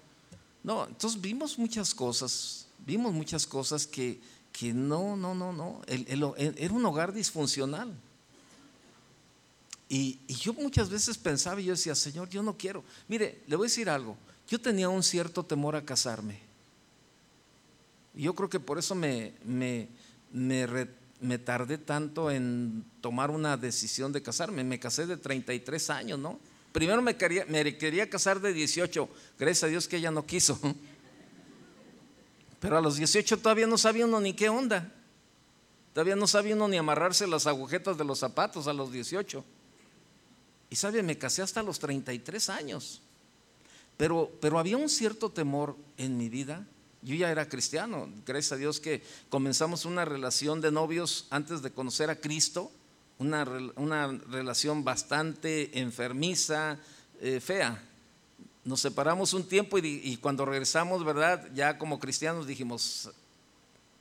no, 0.64 0.86
entonces 0.88 1.22
vimos 1.22 1.58
muchas 1.58 1.94
cosas, 1.94 2.68
vimos 2.86 3.14
muchas 3.14 3.46
cosas 3.46 3.88
que, 3.88 4.20
que 4.52 4.74
no, 4.74 5.16
no, 5.16 5.34
no, 5.34 5.54
no, 5.54 5.82
era 5.88 6.74
un 6.74 6.86
hogar 6.86 7.14
disfuncional. 7.14 7.94
Y, 9.90 10.20
y, 10.28 10.34
yo 10.34 10.52
muchas 10.52 10.90
veces 10.90 11.18
pensaba 11.18 11.62
y 11.62 11.66
yo 11.66 11.72
decía, 11.72 11.96
Señor, 11.96 12.28
yo 12.28 12.44
no 12.44 12.58
quiero. 12.58 12.84
Mire, 13.08 13.42
le 13.48 13.56
voy 13.56 13.68
a 13.68 13.70
decir 13.70 13.90
algo, 13.90 14.18
yo 14.46 14.60
tenía 14.60 14.90
un 14.90 15.02
cierto 15.02 15.46
temor 15.46 15.78
a 15.78 15.86
casarme. 15.86 16.47
Yo 18.18 18.34
creo 18.34 18.50
que 18.50 18.60
por 18.60 18.80
eso 18.80 18.96
me, 18.96 19.34
me, 19.46 19.90
me, 20.32 21.38
tardé 21.38 21.78
tanto 21.78 22.32
en 22.32 22.84
tomar 23.00 23.30
una 23.30 23.58
decisión 23.58 24.12
de 24.12 24.24
casarme. 24.24 24.64
Me 24.64 24.80
casé 24.80 25.06
de 25.06 25.18
33 25.18 25.90
años, 25.92 26.18
¿no? 26.18 26.40
Primero 26.72 27.02
me 27.04 27.16
quería, 27.16 27.46
me 27.46 27.78
quería 27.78 28.10
casar 28.10 28.42
de 28.42 28.54
18, 28.54 29.08
gracias 29.38 29.64
a 29.64 29.68
Dios 29.68 29.88
que 29.88 29.98
ella 29.98 30.10
no 30.10 30.26
quiso. 30.26 30.60
Pero 32.60 32.78
a 32.78 32.82
los 32.82 32.96
18 32.98 33.38
todavía 33.38 33.68
no 33.68 33.78
sabía 33.78 34.06
uno 34.06 34.20
ni 34.20 34.34
qué 34.34 34.50
onda. 34.50 34.92
Todavía 35.94 36.16
no 36.16 36.26
sabía 36.26 36.56
uno 36.56 36.68
ni 36.68 36.78
amarrarse 36.78 37.28
las 37.28 37.46
agujetas 37.46 38.00
de 38.00 38.04
los 38.04 38.18
zapatos 38.18 38.68
a 38.68 38.74
los 38.74 38.92
18. 38.92 39.46
Y 40.72 40.76
sabe, 40.76 41.04
me 41.04 41.20
casé 41.20 41.44
hasta 41.44 41.62
los 41.62 41.78
33 41.78 42.50
años. 42.50 43.02
Pero, 43.96 44.32
pero 44.42 44.58
había 44.58 44.78
un 44.78 44.90
cierto 44.90 45.30
temor 45.30 45.76
en 45.98 46.18
mi 46.18 46.30
vida 46.30 46.66
yo 47.02 47.16
ya 47.16 47.32
era 47.32 47.48
cristiano, 47.48 48.10
gracias 48.26 48.54
a 48.54 48.58
Dios 48.58 48.80
que 48.80 49.04
comenzamos 49.30 49.86
una 49.86 50.06
relación 50.06 50.62
de 50.62 50.72
novios 50.72 51.28
antes 51.30 51.62
de 51.62 51.72
conocer 51.72 52.10
a 52.10 52.20
Cristo, 52.20 52.72
una, 53.20 53.46
relación 53.46 54.84
bastante 54.84 55.80
enfermiza, 55.80 56.78
eh, 57.22 57.40
fea. 57.40 57.84
Nos 58.64 58.82
separamos 58.82 59.34
un 59.34 59.48
tiempo 59.48 59.78
y, 59.78 60.18
cuando 60.18 60.46
regresamos, 60.46 61.06
¿verdad? 61.06 61.48
Ya 61.56 61.78
como 61.78 62.00
cristianos 62.00 62.48
dijimos, 62.48 63.10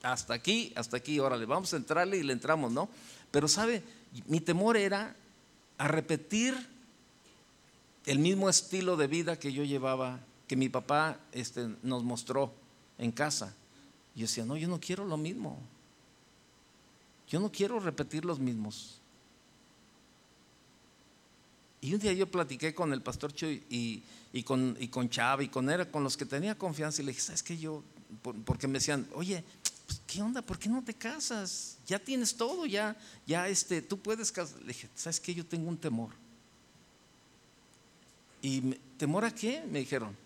hasta 0.03 0.35
aquí, 0.35 0.73
hasta 0.75 0.97
aquí, 0.97 1.21
órale, 1.21 1.47
vamos 1.47 1.73
a 1.73 1.77
entrarle 1.77 2.17
y 2.19 2.23
le 2.23 2.33
entramos, 2.33 2.73
¿no? 2.73 2.89
Pero 3.31 3.49
sabe, 3.49 3.83
mi 4.27 4.41
temor 4.41 4.77
era 4.77 5.15
a 5.79 5.89
repetir 5.89 6.55
el 8.07 8.19
mismo 8.19 8.49
estilo 8.49 8.97
de 8.97 9.07
vida 9.07 9.39
que 9.39 9.53
yo 9.53 9.65
llevaba, 9.65 10.21
que 10.49 10.57
mi 10.57 10.69
papá 10.69 11.19
este, 11.33 11.69
nos 11.83 12.03
mostró 12.03 12.53
en 12.99 13.13
casa. 13.13 13.55
Y 14.15 14.23
decía, 14.23 14.45
no, 14.45 14.57
yo 14.57 14.69
no 14.69 14.81
quiero 14.81 15.05
lo 15.05 15.17
mismo. 15.17 15.59
Yo 17.29 17.41
no 17.41 17.51
quiero 17.51 17.81
repetir 17.81 18.25
los 18.25 18.39
mismos. 18.39 19.01
Y 21.81 21.95
un 21.95 22.01
día 22.01 22.13
yo 22.13 22.27
platiqué 22.27 22.75
con 22.75 22.93
el 22.93 23.03
pastor 23.03 23.33
Chuy 23.33 23.63
y, 24.33 24.43
con, 24.43 24.77
y 24.81 24.89
con 24.89 25.09
Chava 25.09 25.43
y 25.43 25.49
con 25.49 25.69
él, 25.71 25.91
con 25.91 26.03
los 26.03 26.17
que 26.17 26.25
tenía 26.25 26.57
confianza, 26.57 27.03
y 27.03 27.05
le 27.05 27.13
dije, 27.13 27.21
¿sabes 27.21 27.43
qué? 27.43 27.57
Yo, 27.59 27.83
porque 28.45 28.67
me 28.67 28.75
decían, 28.75 29.07
oye, 29.15 29.45
pues, 29.87 30.01
¿qué 30.07 30.23
onda? 30.23 30.43
¿Por 30.43 30.59
qué 30.59 30.69
no 30.69 30.83
te 30.83 30.95
casas? 30.95 31.79
Ya 31.87 31.99
tienes 31.99 32.37
todo, 32.37 32.67
ya, 32.67 32.97
ya 33.27 33.49
este, 33.49 33.83
tú 33.83 33.99
puedes 33.99 34.33
casar. 34.33 34.61
Le 34.61 34.69
dije, 34.69 34.89
¿sabes 34.95 35.21
qué? 35.21 35.35
Yo 35.35 35.45
tengo 35.47 35.69
un 35.69 35.77
temor. 35.77 36.11
¿Y 38.43 38.61
temor 38.97 39.25
a 39.25 39.35
qué? 39.35 39.65
Me 39.71 39.81
dijeron, 39.81 40.17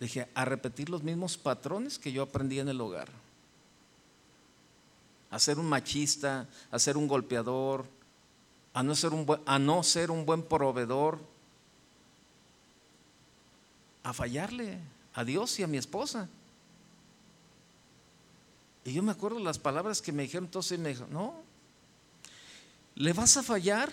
dije, 0.00 0.28
a 0.34 0.44
repetir 0.44 0.88
los 0.88 1.02
mismos 1.02 1.36
patrones 1.36 1.98
que 1.98 2.10
yo 2.10 2.22
aprendí 2.22 2.58
en 2.58 2.68
el 2.68 2.80
hogar. 2.80 3.08
A 5.30 5.38
ser 5.38 5.58
un 5.58 5.68
machista, 5.68 6.48
a 6.70 6.78
ser 6.78 6.96
un 6.96 7.06
golpeador, 7.06 7.86
a 8.72 8.82
no 8.82 8.96
ser 8.96 9.12
un 9.12 9.26
buen, 9.26 9.40
a 9.46 9.58
no 9.58 9.82
ser 9.82 10.10
un 10.10 10.24
buen 10.24 10.42
proveedor, 10.42 11.20
a 14.02 14.12
fallarle 14.12 14.78
a 15.14 15.22
Dios 15.22 15.58
y 15.60 15.62
a 15.62 15.66
mi 15.66 15.76
esposa. 15.76 16.28
Y 18.84 18.94
yo 18.94 19.02
me 19.02 19.12
acuerdo 19.12 19.38
las 19.38 19.58
palabras 19.58 20.00
que 20.00 20.12
me 20.12 20.22
dijeron, 20.22 20.46
entonces 20.46 20.78
me 20.78 20.88
dijo, 20.88 21.06
no, 21.10 21.34
le 22.94 23.12
vas 23.12 23.36
a 23.36 23.42
fallar 23.42 23.92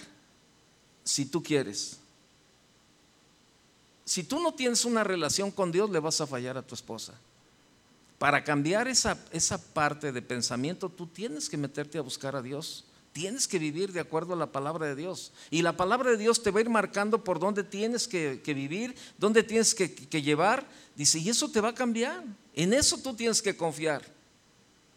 si 1.04 1.26
tú 1.26 1.44
quieres. 1.44 2.00
Si 4.08 4.24
tú 4.24 4.40
no 4.40 4.54
tienes 4.54 4.86
una 4.86 5.04
relación 5.04 5.52
con 5.52 5.70
Dios, 5.70 5.90
le 5.90 6.00
vas 6.00 6.22
a 6.22 6.28
fallar 6.28 6.58
a 6.58 6.62
tu 6.62 6.76
esposa. 6.76 7.14
Para 8.18 8.42
cambiar 8.46 8.88
esa, 8.88 9.20
esa 9.34 9.62
parte 9.62 10.14
de 10.14 10.22
pensamiento, 10.22 10.88
tú 10.88 11.08
tienes 11.08 11.50
que 11.50 11.58
meterte 11.58 11.98
a 11.98 12.04
buscar 12.04 12.34
a 12.34 12.42
Dios. 12.42 12.86
Tienes 13.12 13.50
que 13.50 13.60
vivir 13.60 13.92
de 13.92 14.00
acuerdo 14.00 14.32
a 14.32 14.38
la 14.38 14.54
palabra 14.54 14.86
de 14.86 14.96
Dios. 14.96 15.34
Y 15.52 15.62
la 15.62 15.76
palabra 15.76 16.12
de 16.12 16.18
Dios 16.18 16.42
te 16.42 16.52
va 16.52 16.60
a 16.60 16.62
ir 16.62 16.70
marcando 16.70 17.22
por 17.22 17.38
dónde 17.38 17.66
tienes 17.66 18.08
que, 18.08 18.42
vivir, 18.46 18.96
dónde 19.18 19.44
tienes 19.44 19.76
que, 19.76 19.94
que 19.94 20.22
llevar. 20.22 20.66
Dice, 20.96 21.20
y 21.20 21.28
eso 21.28 21.52
te 21.52 21.60
va 21.60 21.70
a 21.70 21.76
cambiar. 21.76 22.24
En 22.54 22.72
eso 22.72 22.98
tú 23.00 23.14
tienes 23.14 23.42
que 23.42 23.58
confiar. 23.58 24.06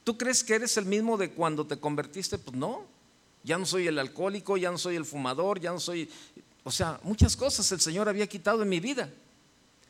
¿Tú 0.05 0.17
crees 0.17 0.45
que 0.45 0.55
eres 0.55 0.77
el 0.77 0.85
mismo 0.85 1.17
de 1.17 1.33
cuando 1.33 1.67
te 1.67 1.81
convertiste? 1.81 2.39
Pues 2.39 2.57
no. 2.57 2.87
Ya 3.43 3.59
no 3.59 3.67
soy 3.67 3.89
el 3.89 3.99
alcohólico, 3.99 4.57
ya 4.57 4.71
no 4.71 4.79
soy 4.79 4.95
el 4.95 5.05
fumador, 5.05 5.59
ya 5.59 5.73
no 5.73 5.81
soy... 5.81 6.09
O 6.65 6.71
sea, 6.71 7.01
muchas 7.03 7.37
cosas 7.37 7.71
el 7.73 7.81
Señor 7.81 8.09
había 8.09 8.27
quitado 8.27 8.63
en 8.63 8.69
mi 8.69 8.81
vida. 8.81 9.11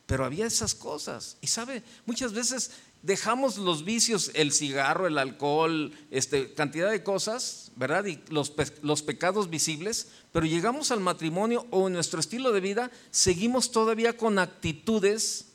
Pero 0.07 0.25
había 0.25 0.47
esas 0.47 0.75
cosas. 0.75 1.37
Y 1.41 1.47
sabe, 1.47 1.83
muchas 2.05 2.33
veces 2.33 2.73
dejamos 3.03 3.57
los 3.59 3.85
vicios, 3.85 4.31
el 4.35 4.53
cigarro, 4.53 5.07
el 5.07 5.19
alcohol, 5.19 5.93
este, 6.11 6.53
cantidad 6.55 6.91
de 6.91 7.03
cosas, 7.03 7.71
¿verdad? 7.77 8.05
Y 8.07 8.21
los, 8.29 8.53
los 8.83 9.03
pecados 9.03 9.49
visibles, 9.49 10.09
pero 10.33 10.47
llegamos 10.47 10.91
al 10.91 11.01
matrimonio 11.01 11.67
o 11.71 11.87
en 11.87 11.95
nuestro 11.95 12.21
estilo 12.21 12.53
de 12.53 12.61
vida, 12.61 12.91
seguimos 13.11 13.71
todavía 13.71 14.17
con 14.17 14.39
actitudes 14.39 15.47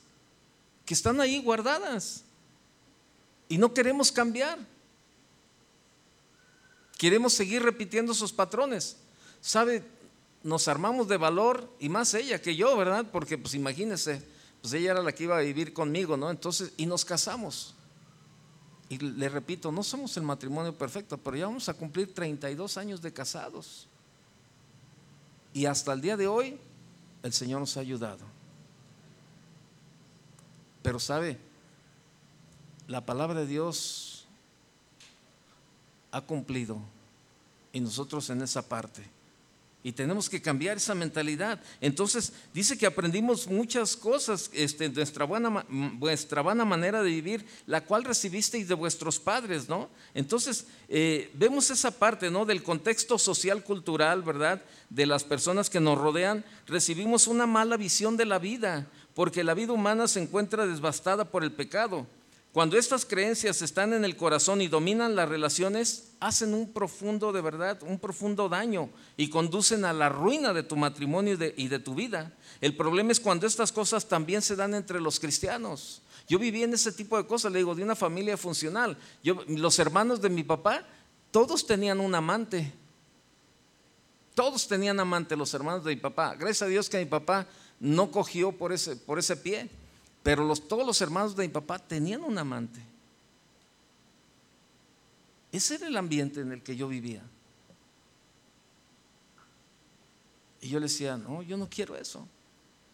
que 0.86 0.94
están 0.94 1.20
ahí 1.20 1.42
guardadas. 1.42 2.24
Y 3.48 3.58
no 3.58 3.74
queremos 3.74 4.10
cambiar. 4.10 4.58
Queremos 6.96 7.34
seguir 7.34 7.62
repitiendo 7.62 8.12
esos 8.12 8.32
patrones. 8.32 8.96
¿Sabe? 9.40 9.84
Nos 10.46 10.68
armamos 10.68 11.08
de 11.08 11.16
valor 11.16 11.68
y 11.80 11.88
más 11.88 12.14
ella 12.14 12.40
que 12.40 12.54
yo, 12.54 12.76
¿verdad? 12.76 13.04
Porque 13.10 13.36
pues 13.36 13.54
imagínese, 13.54 14.22
pues 14.62 14.72
ella 14.74 14.92
era 14.92 15.02
la 15.02 15.10
que 15.10 15.24
iba 15.24 15.36
a 15.36 15.40
vivir 15.40 15.72
conmigo, 15.72 16.16
¿no? 16.16 16.30
Entonces, 16.30 16.72
y 16.76 16.86
nos 16.86 17.04
casamos. 17.04 17.74
Y 18.88 18.98
le 18.98 19.28
repito, 19.28 19.72
no 19.72 19.82
somos 19.82 20.16
el 20.16 20.22
matrimonio 20.22 20.72
perfecto, 20.72 21.18
pero 21.18 21.36
ya 21.36 21.46
vamos 21.46 21.68
a 21.68 21.74
cumplir 21.74 22.14
32 22.14 22.76
años 22.76 23.02
de 23.02 23.12
casados. 23.12 23.88
Y 25.52 25.66
hasta 25.66 25.92
el 25.92 26.00
día 26.00 26.16
de 26.16 26.28
hoy, 26.28 26.56
el 27.24 27.32
Señor 27.32 27.58
nos 27.58 27.76
ha 27.76 27.80
ayudado. 27.80 28.24
Pero 30.80 31.00
sabe, 31.00 31.38
la 32.86 33.04
palabra 33.04 33.40
de 33.40 33.46
Dios 33.48 34.28
ha 36.12 36.20
cumplido 36.20 36.78
y 37.72 37.80
nosotros 37.80 38.30
en 38.30 38.42
esa 38.42 38.62
parte. 38.62 39.15
Y 39.86 39.92
tenemos 39.92 40.28
que 40.28 40.42
cambiar 40.42 40.78
esa 40.78 40.96
mentalidad. 40.96 41.60
Entonces, 41.80 42.32
dice 42.52 42.76
que 42.76 42.86
aprendimos 42.86 43.46
muchas 43.46 43.96
cosas, 43.96 44.50
este, 44.52 44.88
nuestra, 44.88 45.24
buena, 45.24 45.64
buena 45.70 46.64
manera 46.64 47.04
de 47.04 47.10
vivir, 47.10 47.46
la 47.66 47.84
cual 47.84 48.02
recibisteis 48.02 48.66
de 48.66 48.74
vuestros 48.74 49.20
padres, 49.20 49.68
¿no? 49.68 49.88
Entonces, 50.12 50.66
eh, 50.88 51.30
vemos 51.34 51.70
esa 51.70 51.92
parte, 51.92 52.32
¿no? 52.32 52.44
Del 52.44 52.64
contexto 52.64 53.16
social, 53.16 53.62
cultural, 53.62 54.22
¿verdad? 54.22 54.60
De 54.90 55.06
las 55.06 55.22
personas 55.22 55.70
que 55.70 55.78
nos 55.78 55.96
rodean, 55.96 56.44
recibimos 56.66 57.28
una 57.28 57.46
mala 57.46 57.76
visión 57.76 58.16
de 58.16 58.26
la 58.26 58.40
vida, 58.40 58.88
porque 59.14 59.44
la 59.44 59.54
vida 59.54 59.72
humana 59.72 60.08
se 60.08 60.20
encuentra 60.20 60.66
devastada 60.66 61.30
por 61.30 61.44
el 61.44 61.52
pecado. 61.52 62.08
Cuando 62.56 62.78
estas 62.78 63.04
creencias 63.04 63.60
están 63.60 63.92
en 63.92 64.02
el 64.02 64.16
corazón 64.16 64.62
y 64.62 64.68
dominan 64.68 65.14
las 65.14 65.28
relaciones, 65.28 66.12
hacen 66.20 66.54
un 66.54 66.72
profundo, 66.72 67.30
de 67.30 67.42
verdad, 67.42 67.82
un 67.82 67.98
profundo 67.98 68.48
daño 68.48 68.88
y 69.18 69.28
conducen 69.28 69.84
a 69.84 69.92
la 69.92 70.08
ruina 70.08 70.54
de 70.54 70.62
tu 70.62 70.74
matrimonio 70.74 71.34
y 71.34 71.68
de, 71.68 71.78
tu 71.78 71.94
vida. 71.94 72.32
El 72.62 72.74
problema 72.74 73.12
es 73.12 73.20
cuando 73.20 73.46
estas 73.46 73.72
cosas 73.72 74.08
también 74.08 74.40
se 74.40 74.56
dan 74.56 74.72
entre 74.72 75.02
los 75.02 75.20
cristianos. 75.20 76.00
Yo 76.26 76.38
viví 76.38 76.62
en 76.62 76.72
ese 76.72 76.92
tipo 76.92 77.18
de 77.18 77.26
cosas, 77.26 77.52
le 77.52 77.58
digo, 77.58 77.74
de 77.74 77.82
una 77.82 77.94
familia 77.94 78.38
funcional. 78.38 78.96
Yo, 79.22 79.44
los 79.48 79.78
hermanos 79.78 80.22
de 80.22 80.30
mi 80.30 80.42
papá, 80.42 80.82
todos 81.30 81.66
tenían 81.66 82.00
un 82.00 82.14
amante. 82.14 82.72
Todos 84.34 84.66
tenían 84.66 84.98
amante, 84.98 85.36
los 85.36 85.52
hermanos 85.52 85.84
de 85.84 85.94
mi 85.94 86.00
papá. 86.00 86.34
Gracias 86.36 86.62
a 86.62 86.68
Dios 86.68 86.88
que 86.88 86.96
mi 86.96 87.04
papá 87.04 87.46
no 87.78 88.10
cogió 88.10 88.50
por 88.50 88.72
ese, 88.72 88.96
por 88.96 89.18
ese 89.18 89.36
pie. 89.36 89.68
Pero 90.26 90.52
todos 90.56 90.84
los 90.84 91.00
hermanos 91.00 91.36
de 91.36 91.46
mi 91.46 91.52
papá 91.52 91.78
tenían 91.78 92.24
un 92.24 92.36
amante. 92.36 92.80
Ese 95.52 95.76
era 95.76 95.86
el 95.86 95.96
ambiente 95.96 96.40
en 96.40 96.50
el 96.50 96.64
que 96.64 96.74
yo 96.74 96.88
vivía. 96.88 97.22
Y 100.60 100.68
yo 100.68 100.80
le 100.80 100.86
decía, 100.86 101.16
no, 101.16 101.44
yo 101.44 101.56
no 101.56 101.68
quiero 101.70 101.94
eso. 101.94 102.26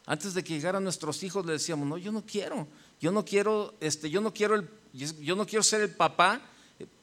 Antes 0.04 0.34
de 0.34 0.44
que 0.44 0.52
llegaran 0.52 0.84
nuestros 0.84 1.22
hijos 1.22 1.46
le 1.46 1.52
decíamos, 1.52 1.88
no, 1.88 1.96
yo 1.96 2.12
no 2.12 2.22
quiero. 2.22 2.68
Yo 3.00 3.10
no 3.10 3.24
quiero, 3.24 3.76
este, 3.80 4.10
yo 4.10 4.20
no 4.20 4.34
quiero 4.34 4.56
el, 4.56 4.68
yo 4.92 5.34
no 5.34 5.46
quiero 5.46 5.62
ser 5.62 5.80
el 5.80 5.94
papá 5.94 6.38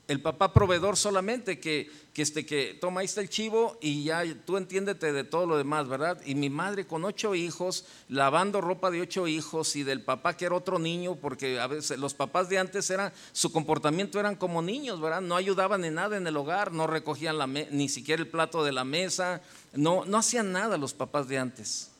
el 0.09 0.21
papá 0.21 0.53
proveedor 0.53 0.97
solamente 0.97 1.59
que, 1.59 1.89
que, 2.13 2.23
este, 2.23 2.43
que 2.43 2.75
toma 2.81 3.03
el 3.03 3.29
chivo 3.29 3.77
y 3.79 4.03
ya 4.03 4.23
tú 4.43 4.57
entiéndete 4.57 5.13
de 5.13 5.23
todo 5.23 5.45
lo 5.45 5.55
demás, 5.55 5.87
¿verdad? 5.87 6.19
Y 6.25 6.33
mi 6.33 6.49
madre 6.49 6.87
con 6.87 7.05
ocho 7.05 7.35
hijos, 7.35 7.85
lavando 8.07 8.59
ropa 8.59 8.89
de 8.89 9.01
ocho 9.01 9.27
hijos 9.27 9.75
y 9.75 9.83
del 9.83 10.03
papá 10.03 10.35
que 10.35 10.45
era 10.45 10.55
otro 10.55 10.79
niño, 10.79 11.15
porque 11.15 11.59
a 11.59 11.67
veces 11.67 11.99
los 11.99 12.15
papás 12.15 12.49
de 12.49 12.57
antes 12.57 12.89
eran, 12.89 13.13
su 13.33 13.51
comportamiento 13.51 14.19
eran 14.19 14.35
como 14.35 14.63
niños, 14.63 14.99
¿verdad? 14.99 15.21
No 15.21 15.35
ayudaban 15.35 15.85
en 15.85 15.93
nada 15.93 16.17
en 16.17 16.25
el 16.25 16.35
hogar, 16.37 16.71
no 16.71 16.87
recogían 16.87 17.37
la 17.37 17.45
ni 17.45 17.87
siquiera 17.87 18.19
el 18.19 18.27
plato 18.27 18.63
de 18.63 18.71
la 18.71 18.83
mesa, 18.83 19.43
no, 19.73 20.05
no 20.05 20.17
hacían 20.17 20.51
nada 20.51 20.77
los 20.77 20.95
papás 20.95 21.27
de 21.27 21.37
antes. 21.37 21.91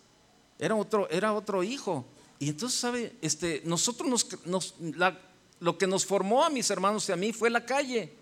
Era 0.57 0.75
otro, 0.75 1.07
era 1.11 1.33
otro 1.33 1.63
hijo. 1.63 2.07
Y 2.39 2.49
entonces, 2.49 2.79
¿sabe? 2.79 3.13
Este, 3.21 3.61
nosotros 3.65 4.09
nos, 4.09 4.45
nos 4.47 4.73
la, 4.79 5.19
lo 5.59 5.77
que 5.77 5.87
nos 5.87 6.05
formó 6.05 6.43
a 6.43 6.49
mis 6.49 6.69
hermanos 6.69 7.07
y 7.09 7.11
a 7.11 7.15
mí 7.15 7.33
fue 7.33 7.49
la 7.49 7.65
calle. 7.65 8.13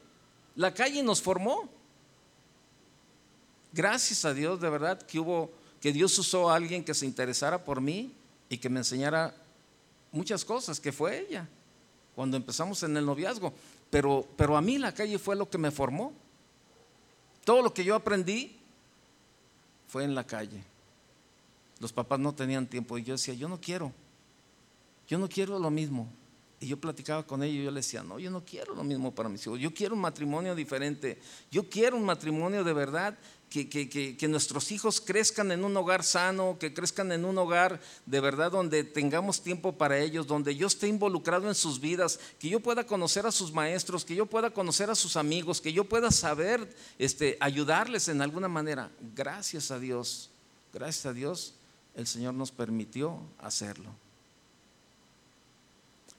La 0.55 0.73
calle 0.73 1.03
nos 1.03 1.21
formó. 1.21 1.69
Gracias 3.71 4.25
a 4.25 4.33
Dios, 4.33 4.59
de 4.59 4.69
verdad, 4.69 5.01
que 5.01 5.19
hubo, 5.19 5.51
que 5.79 5.91
Dios 5.91 6.17
usó 6.17 6.49
a 6.49 6.55
alguien 6.55 6.83
que 6.83 6.93
se 6.93 7.05
interesara 7.05 7.63
por 7.63 7.79
mí 7.79 8.11
y 8.49 8.57
que 8.57 8.69
me 8.69 8.79
enseñara 8.79 9.35
muchas 10.11 10.43
cosas, 10.43 10.79
que 10.79 10.91
fue 10.91 11.19
ella, 11.19 11.47
cuando 12.15 12.37
empezamos 12.37 12.81
en 12.83 12.97
el 12.97 13.05
noviazgo. 13.05 13.53
Pero, 13.89 14.27
pero 14.35 14.57
a 14.57 14.61
mí 14.61 14.77
la 14.77 14.93
calle 14.93 15.19
fue 15.19 15.35
lo 15.35 15.49
que 15.49 15.57
me 15.57 15.69
formó. 15.69 16.11
Todo 17.45 17.61
lo 17.61 17.73
que 17.73 17.83
yo 17.83 17.95
aprendí 17.95 18.57
fue 19.87 20.03
en 20.03 20.15
la 20.15 20.25
calle. 20.25 20.63
Los 21.79 21.93
papás 21.93 22.19
no 22.19 22.33
tenían 22.33 22.65
tiempo 22.65 22.97
y 22.97 23.03
yo 23.03 23.13
decía, 23.13 23.35
yo 23.35 23.47
no 23.47 23.61
quiero, 23.61 23.91
yo 25.07 25.19
no 25.19 25.29
quiero 25.29 25.59
lo 25.59 25.69
mismo. 25.69 26.07
Y 26.59 26.67
yo 26.67 26.77
platicaba 26.77 27.25
con 27.25 27.43
ella 27.43 27.53
y 27.53 27.63
yo 27.65 27.71
le 27.71 27.81
decía, 27.81 28.01
no, 28.01 28.17
yo 28.17 28.31
no 28.31 28.43
quiero 28.43 28.73
lo 28.73 28.83
mismo 28.83 29.13
para 29.13 29.29
mis 29.29 29.45
hijos, 29.45 29.59
yo 29.59 29.73
quiero 29.73 29.93
un 29.93 30.01
matrimonio 30.01 30.55
diferente, 30.55 31.19
yo 31.51 31.69
quiero 31.69 31.97
un 31.97 32.03
matrimonio 32.03 32.63
de 32.63 32.73
verdad, 32.73 33.17
que, 33.49 33.69
que, 33.69 34.27
nuestros 34.27 34.71
hijos 34.71 34.99
crezcan 34.99 35.51
en 35.51 35.63
un 35.63 35.75
hogar 35.77 36.03
sano, 36.03 36.57
que 36.59 36.73
crezcan 36.73 37.11
en 37.11 37.23
un 37.23 37.37
hogar 37.37 37.79
de 38.05 38.19
verdad 38.19 38.51
donde 38.51 38.83
tengamos 38.83 39.41
tiempo 39.41 39.77
para 39.77 39.99
ellos, 39.99 40.27
donde 40.27 40.55
yo 40.55 40.67
esté 40.67 40.87
involucrado 40.87 41.47
en 41.47 41.55
sus 41.55 41.79
vidas, 41.79 42.19
que 42.39 42.49
yo 42.49 42.59
pueda 42.59 42.85
conocer 42.85 43.25
a 43.25 43.31
sus 43.31 43.53
maestros, 43.53 44.03
que 44.03 44.15
yo 44.15 44.25
pueda 44.25 44.49
conocer 44.49 44.89
a 44.89 44.95
sus 44.95 45.15
amigos, 45.15 45.61
que 45.61 45.71
yo 45.71 45.85
pueda 45.85 46.11
saber 46.11 46.75
este, 46.99 47.37
ayudarles 47.39 48.09
en 48.09 48.21
alguna 48.21 48.49
manera. 48.49 48.91
Gracias 49.15 49.71
a 49.71 49.79
Dios, 49.79 50.29
gracias 50.73 51.05
a 51.05 51.13
Dios, 51.13 51.53
el 51.95 52.05
Señor 52.05 52.33
nos 52.33 52.51
permitió 52.51 53.21
hacerlo. 53.39 54.06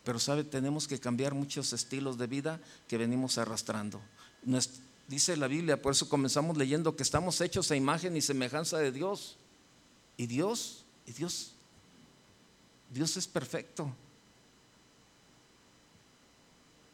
Pero 0.08 0.18
sabe, 0.18 0.42
tenemos 0.42 0.88
que 0.88 0.98
cambiar 0.98 1.34
muchos 1.34 1.74
estilos 1.74 2.16
de 2.16 2.26
vida 2.26 2.62
que 2.88 2.96
venimos 2.96 3.36
arrastrando. 3.36 4.00
dice 5.06 5.36
la 5.36 5.48
Biblia, 5.48 5.82
por 5.82 5.92
eso 5.92 6.08
comenzamos 6.08 6.56
leyendo 6.56 6.96
que 6.96 7.02
estamos 7.02 7.38
hechos 7.42 7.70
a 7.70 7.76
imagen 7.76 8.16
y 8.16 8.22
semejanza 8.22 8.78
de 8.78 8.90
Dios. 8.90 9.36
Y 10.16 10.26
Dios, 10.26 10.86
y 11.04 11.12
Dios, 11.12 11.52
Dios 12.90 13.18
es 13.18 13.26
perfecto. 13.26 13.94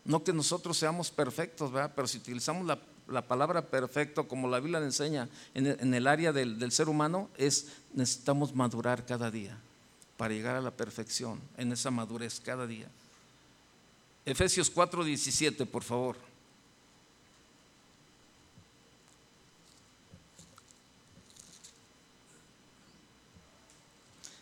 No 0.05 0.25
que 0.25 0.33
nosotros 0.33 0.77
seamos 0.77 1.13
perfectos, 1.13 1.71
¿verdad? 1.71 1.93
Pero 1.95 2.09
si 2.09 2.19
utilizamos 2.19 2.67
la, 2.67 3.23
palabra 3.29 3.71
perfecto 3.71 4.27
como 4.27 4.49
la 4.49 4.59
Biblia 4.59 4.81
enseña 4.81 5.29
en, 5.55 5.95
el 5.95 6.07
área 6.09 6.33
del, 6.33 6.59
del 6.59 6.73
ser 6.73 6.89
humano, 6.89 7.31
es 7.37 7.69
necesitamos 7.93 8.57
madurar 8.57 9.07
cada 9.07 9.31
día 9.31 9.57
para 10.17 10.35
llegar 10.35 10.57
a 10.57 10.61
la 10.61 10.73
perfección, 10.73 11.41
en 11.57 11.71
esa 11.71 11.93
madurez 11.93 12.41
cada 12.41 12.67
día. 12.67 12.89
Efesios 14.27 14.73
4:17, 14.73 15.67
por 15.67 15.83
favor. 15.83 16.17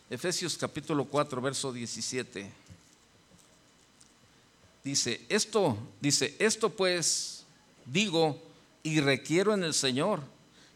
Efesios 0.09 0.55
capítulo 0.57 1.05
4, 1.05 1.41
verso 1.41 1.73
17. 1.73 2.49
Dice, 4.83 5.21
esto, 5.27 5.77
dice, 5.99 6.35
esto 6.39 6.69
pues 6.69 7.45
digo 7.85 8.39
y 8.83 8.99
requiero 8.99 9.53
en 9.53 9.63
el 9.63 9.73
Señor, 9.73 10.21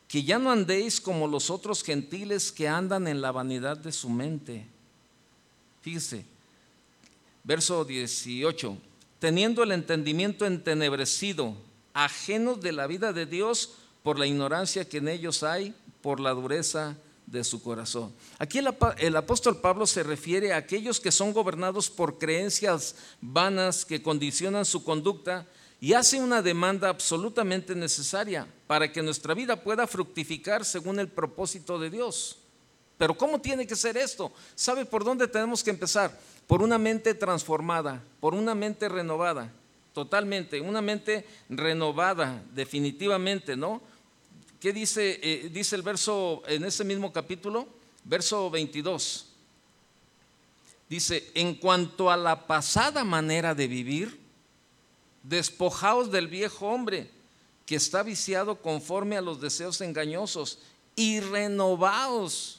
que 0.07 0.23
ya 0.23 0.39
no 0.39 0.51
andéis 0.51 0.99
como 0.99 1.27
los 1.27 1.49
otros 1.49 1.83
gentiles 1.83 2.51
que 2.51 2.67
andan 2.67 3.07
en 3.07 3.21
la 3.21 3.31
vanidad 3.31 3.77
de 3.77 3.91
su 3.91 4.09
mente. 4.09 4.65
Fíjese, 5.81 6.25
verso 7.43 7.85
18, 7.85 8.77
teniendo 9.19 9.63
el 9.63 9.71
entendimiento 9.71 10.45
entenebrecido, 10.45 11.55
ajenos 11.93 12.61
de 12.61 12.71
la 12.71 12.87
vida 12.87 13.13
de 13.13 13.25
Dios 13.25 13.73
por 14.03 14.19
la 14.19 14.27
ignorancia 14.27 14.87
que 14.87 14.97
en 14.97 15.07
ellos 15.07 15.43
hay, 15.43 15.73
por 16.01 16.19
la 16.19 16.31
dureza 16.31 16.95
de 17.25 17.43
su 17.43 17.61
corazón. 17.61 18.13
Aquí 18.39 18.59
el, 18.59 19.15
apóstol 19.17 19.59
Pablo 19.59 19.85
se 19.85 20.01
refiere 20.01 20.53
a 20.53 20.57
aquellos 20.57 20.99
que 20.99 21.11
son 21.11 21.33
gobernados 21.33 21.89
por 21.89 22.17
creencias 22.17 22.95
vanas 23.19 23.83
que 23.83 24.01
condicionan 24.01 24.63
su 24.65 24.83
conducta 24.83 25.45
y 25.81 25.93
hace 25.93 26.19
una 26.19 26.41
demanda 26.41 26.89
absolutamente 26.89 27.75
necesaria 27.75 28.47
para 28.65 28.91
que 28.91 29.03
nuestra 29.03 29.33
vida 29.33 29.61
pueda 29.61 29.85
fructificar 29.85 30.63
según 30.63 30.99
el 30.99 31.09
propósito 31.09 31.77
de 31.77 31.89
Dios. 31.89 32.37
Pero 32.97 33.15
¿cómo 33.15 33.39
tiene 33.39 33.67
que 33.67 33.75
ser 33.75 33.95
esto? 33.97 34.31
¿Sabe 34.55 34.85
por 34.85 35.03
dónde 35.03 35.27
tenemos 35.27 35.63
que 35.63 35.69
empezar? 35.69 36.17
Por 36.47 36.61
una 36.61 36.77
mente 36.77 37.13
transformada, 37.13 38.03
por 38.19 38.33
una 38.33 38.55
mente 38.55 38.89
renovada, 38.89 39.51
totalmente, 39.93 40.59
una 40.61 40.81
mente 40.81 41.25
renovada, 41.49 42.41
definitivamente, 42.53 43.55
¿no? 43.55 43.81
¿Qué 44.59 44.73
dice, 44.73 45.19
eh, 45.21 45.49
dice 45.53 45.75
el 45.75 45.83
verso 45.83 46.41
en 46.47 46.65
ese 46.65 46.83
mismo 46.83 47.13
capítulo? 47.13 47.67
Verso 48.03 48.49
22. 48.49 49.27
Dice, 50.89 51.29
en 51.35 51.55
cuanto 51.55 52.09
a 52.09 52.17
la 52.17 52.47
pasada 52.47 53.03
manera 53.03 53.53
de 53.53 53.67
vivir, 53.67 54.19
despojaos 55.21 56.09
del 56.09 56.27
viejo 56.27 56.67
hombre 56.67 57.11
que 57.65 57.75
está 57.75 58.01
viciado 58.01 58.61
conforme 58.61 59.17
a 59.17 59.21
los 59.21 59.41
deseos 59.41 59.81
engañosos 59.81 60.59
y 60.95 61.19
renovaos 61.19 62.56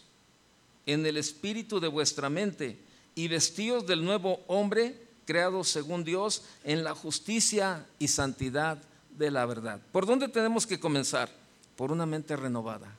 en 0.93 1.07
el 1.07 1.17
espíritu 1.17 1.79
de 1.79 1.89
vuestra 1.89 2.29
mente 2.29 2.81
y 3.15 3.29
vestíos 3.29 3.87
del 3.87 4.05
nuevo 4.05 4.41
hombre 4.49 5.07
creado 5.25 5.63
según 5.63 6.03
Dios 6.03 6.43
en 6.65 6.83
la 6.83 6.95
justicia 6.95 7.87
y 7.99 8.09
santidad 8.09 8.83
de 9.17 9.31
la 9.31 9.47
verdad. 9.47 9.81
¿Por 9.93 10.07
dónde 10.07 10.29
tenemos 10.29 10.67
que 10.67 10.81
comenzar? 10.81 11.31
por 11.79 11.93
una 11.93 12.07
mente 12.07 12.35
renovada. 12.35 12.93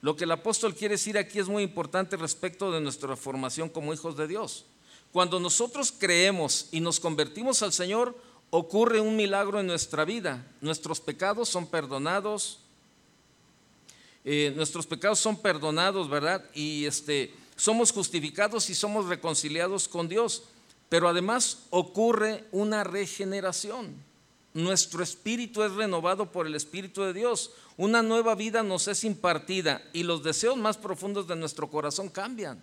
Lo 0.00 0.16
que 0.16 0.24
el 0.24 0.30
apóstol 0.30 0.74
quiere 0.74 0.94
decir 0.94 1.18
aquí 1.18 1.38
es 1.38 1.48
muy 1.48 1.62
importante 1.62 2.16
respecto 2.16 2.72
de 2.72 2.80
nuestra 2.80 3.14
formación 3.14 3.68
como 3.68 3.92
hijos 3.92 4.16
de 4.16 4.26
Dios. 4.26 4.64
Cuando 5.12 5.38
nosotros 5.38 5.92
creemos 5.92 6.68
y 6.72 6.80
nos 6.80 6.98
convertimos 6.98 7.62
al 7.62 7.74
Señor, 7.74 8.16
ocurre 8.48 9.00
un 9.00 9.16
milagro 9.16 9.60
en 9.60 9.66
nuestra 9.66 10.06
vida. 10.06 10.50
Nuestros 10.62 10.98
pecados 10.98 11.50
son 11.50 11.66
perdonados. 11.66 12.60
Eh, 14.24 14.52
nuestros 14.56 14.86
pecados 14.86 15.18
son 15.18 15.36
perdonados, 15.36 16.08
¿verdad? 16.08 16.44
Y 16.54 16.86
este, 16.86 17.34
somos 17.56 17.92
justificados 17.92 18.70
y 18.70 18.74
somos 18.74 19.06
reconciliados 19.06 19.86
con 19.88 20.08
Dios. 20.08 20.44
Pero 20.88 21.08
además 21.08 21.64
ocurre 21.70 22.44
una 22.52 22.84
regeneración. 22.84 23.94
Nuestro 24.54 25.02
espíritu 25.02 25.64
es 25.64 25.72
renovado 25.72 26.30
por 26.30 26.46
el 26.46 26.54
Espíritu 26.54 27.02
de 27.02 27.12
Dios. 27.12 27.50
Una 27.76 28.02
nueva 28.02 28.36
vida 28.36 28.62
nos 28.62 28.86
es 28.86 29.02
impartida 29.02 29.82
y 29.92 30.04
los 30.04 30.22
deseos 30.22 30.56
más 30.56 30.76
profundos 30.76 31.26
de 31.26 31.34
nuestro 31.34 31.68
corazón 31.68 32.08
cambian. 32.08 32.62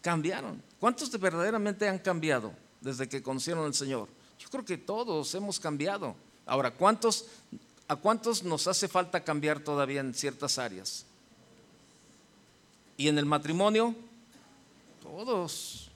Cambiaron. 0.00 0.62
¿Cuántos 0.78 1.10
de 1.10 1.18
verdaderamente 1.18 1.88
han 1.88 1.98
cambiado 1.98 2.52
desde 2.80 3.08
que 3.08 3.24
conocieron 3.24 3.64
al 3.64 3.74
Señor? 3.74 4.08
Yo 4.38 4.48
creo 4.48 4.64
que 4.64 4.78
todos 4.78 5.34
hemos 5.34 5.58
cambiado. 5.58 6.14
Ahora, 6.46 6.70
¿cuántos, 6.70 7.24
¿a 7.88 7.96
cuántos 7.96 8.42
nos 8.42 8.66
hace 8.66 8.88
falta 8.88 9.24
cambiar 9.24 9.60
todavía 9.60 10.00
en 10.00 10.14
ciertas 10.14 10.58
áreas? 10.58 11.06
¿Y 12.96 13.08
en 13.08 13.18
el 13.18 13.26
matrimonio? 13.26 13.94
Todos. 15.02 15.90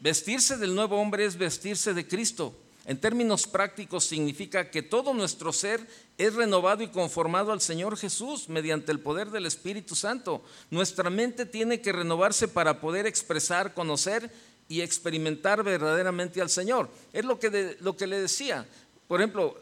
Vestirse 0.00 0.56
del 0.56 0.74
nuevo 0.74 1.00
hombre 1.00 1.24
es 1.24 1.36
vestirse 1.36 1.94
de 1.94 2.06
Cristo. 2.06 2.54
En 2.86 3.00
términos 3.00 3.48
prácticos 3.48 4.04
significa 4.04 4.70
que 4.70 4.80
todo 4.80 5.12
nuestro 5.12 5.52
ser 5.52 5.84
es 6.18 6.34
renovado 6.34 6.84
y 6.84 6.88
conformado 6.88 7.50
al 7.50 7.60
Señor 7.60 7.96
Jesús 7.96 8.48
mediante 8.48 8.92
el 8.92 9.00
poder 9.00 9.30
del 9.30 9.46
Espíritu 9.46 9.96
Santo. 9.96 10.44
Nuestra 10.70 11.10
mente 11.10 11.46
tiene 11.46 11.80
que 11.80 11.90
renovarse 11.90 12.46
para 12.46 12.80
poder 12.80 13.06
expresar, 13.06 13.74
conocer 13.74 14.30
y 14.68 14.82
experimentar 14.82 15.64
verdaderamente 15.64 16.40
al 16.40 16.50
Señor. 16.50 16.88
Es 17.12 17.24
lo 17.24 17.40
que, 17.40 17.76
lo 17.80 17.96
que 17.96 18.06
le 18.06 18.20
decía. 18.20 18.66
Por 19.08 19.20
ejemplo, 19.20 19.56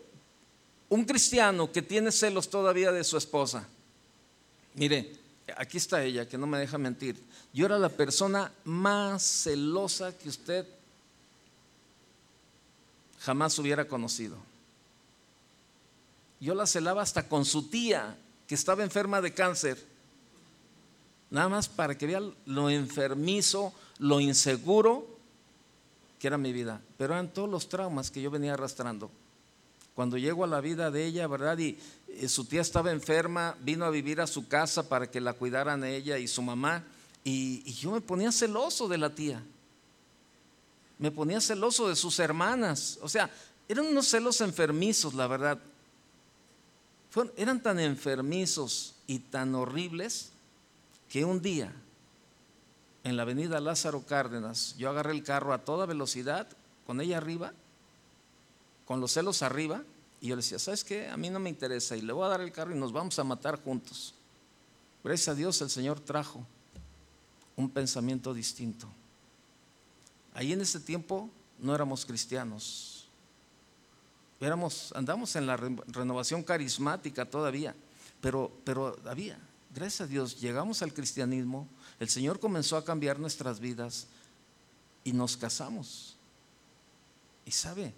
un 0.88 1.04
cristiano 1.04 1.70
que 1.70 1.82
tiene 1.82 2.12
celos 2.12 2.48
todavía 2.48 2.92
de 2.92 3.04
su 3.04 3.16
esposa. 3.16 3.66
Mire, 4.74 5.12
aquí 5.56 5.78
está 5.78 6.02
ella, 6.02 6.28
que 6.28 6.38
no 6.38 6.46
me 6.46 6.58
deja 6.58 6.78
mentir. 6.78 7.20
Yo 7.52 7.66
era 7.66 7.78
la 7.78 7.88
persona 7.88 8.52
más 8.64 9.22
celosa 9.22 10.16
que 10.16 10.28
usted 10.28 10.66
jamás 13.20 13.58
hubiera 13.58 13.86
conocido. 13.86 14.36
Yo 16.40 16.54
la 16.54 16.66
celaba 16.66 17.02
hasta 17.02 17.28
con 17.28 17.44
su 17.44 17.68
tía, 17.68 18.16
que 18.46 18.54
estaba 18.54 18.82
enferma 18.82 19.20
de 19.20 19.32
cáncer, 19.32 19.82
nada 21.30 21.48
más 21.48 21.68
para 21.68 21.96
que 21.96 22.06
vea 22.06 22.20
lo 22.44 22.68
enfermizo, 22.68 23.72
lo 23.98 24.20
inseguro 24.20 25.06
que 26.18 26.26
era 26.26 26.36
mi 26.36 26.52
vida. 26.52 26.80
Pero 26.98 27.14
eran 27.14 27.32
todos 27.32 27.48
los 27.48 27.68
traumas 27.68 28.10
que 28.10 28.20
yo 28.20 28.30
venía 28.30 28.54
arrastrando. 28.54 29.10
Cuando 29.94 30.18
llego 30.18 30.44
a 30.44 30.48
la 30.48 30.60
vida 30.60 30.90
de 30.90 31.04
ella, 31.04 31.26
¿verdad? 31.26 31.58
Y, 31.58 31.78
su 32.28 32.44
tía 32.44 32.60
estaba 32.60 32.92
enferma, 32.92 33.56
vino 33.60 33.84
a 33.84 33.90
vivir 33.90 34.20
a 34.20 34.28
su 34.28 34.46
casa 34.46 34.88
para 34.88 35.10
que 35.10 35.20
la 35.20 35.32
cuidaran 35.32 35.82
ella 35.82 36.16
y 36.18 36.28
su 36.28 36.42
mamá. 36.42 36.84
y 37.24 37.72
yo 37.74 37.90
me 37.90 38.00
ponía 38.00 38.30
celoso 38.30 38.86
de 38.88 38.98
la 38.98 39.14
tía 39.14 39.42
me 40.98 41.10
ponía 41.10 41.40
celoso 41.40 41.88
de 41.88 41.96
sus 41.96 42.18
hermanas. 42.18 42.98
O 43.02 43.08
sea, 43.08 43.30
eran 43.68 43.86
unos 43.86 44.08
celos 44.08 44.40
enfermizos, 44.40 45.14
la 45.14 45.26
verdad. 45.26 45.58
eran 47.36 47.62
tan 47.62 47.78
enfermizos 47.80 48.94
y 49.06 49.18
tan 49.18 49.54
horribles 49.54 50.30
que 51.08 51.24
un 51.24 51.40
día 51.40 51.72
en 53.02 53.16
la 53.16 53.22
avenida 53.22 53.60
Lázaro 53.60 54.02
Cárdenas 54.06 54.74
yo 54.78 54.90
agarré 54.90 55.12
el 55.12 55.22
carro 55.22 55.52
a 55.52 55.64
toda 55.64 55.86
velocidad, 55.86 56.48
con 56.86 57.00
ella 57.00 57.18
arriba, 57.18 57.52
con 58.84 59.00
los 59.00 59.12
celos 59.12 59.42
arriba, 59.42 59.82
y 60.20 60.28
yo 60.28 60.36
le 60.36 60.42
decía, 60.42 60.58
¿sabes 60.58 60.84
qué? 60.84 61.08
A 61.08 61.16
mí 61.16 61.30
no 61.30 61.38
me 61.38 61.50
interesa 61.50 61.96
y 61.96 62.00
le 62.00 62.12
voy 62.12 62.24
a 62.24 62.28
dar 62.28 62.40
el 62.40 62.52
carro 62.52 62.74
y 62.74 62.78
nos 62.78 62.92
vamos 62.92 63.18
a 63.18 63.24
matar 63.24 63.62
juntos. 63.62 64.14
Gracias 65.02 65.28
a 65.28 65.34
Dios 65.34 65.60
el 65.60 65.70
Señor 65.70 66.00
trajo 66.00 66.46
un 67.56 67.68
pensamiento 67.70 68.32
distinto. 68.32 68.88
Ahí 70.32 70.52
en 70.52 70.60
ese 70.60 70.80
tiempo 70.80 71.30
no 71.58 71.74
éramos 71.74 72.04
cristianos. 72.06 73.06
Éramos, 74.40 74.92
andamos 74.94 75.36
en 75.36 75.46
la 75.46 75.56
renovación 75.56 76.42
carismática 76.42 77.24
todavía, 77.24 77.74
pero, 78.20 78.50
pero 78.64 78.96
había, 79.06 79.38
gracias 79.74 80.02
a 80.02 80.06
Dios, 80.06 80.40
llegamos 80.40 80.82
al 80.82 80.92
cristianismo, 80.92 81.68
el 82.00 82.08
Señor 82.08 82.40
comenzó 82.40 82.76
a 82.76 82.84
cambiar 82.84 83.18
nuestras 83.18 83.60
vidas 83.60 84.08
y 85.04 85.12
nos 85.12 85.36
casamos. 85.36 86.16
Y 87.46 87.52
sabe, 87.52 87.94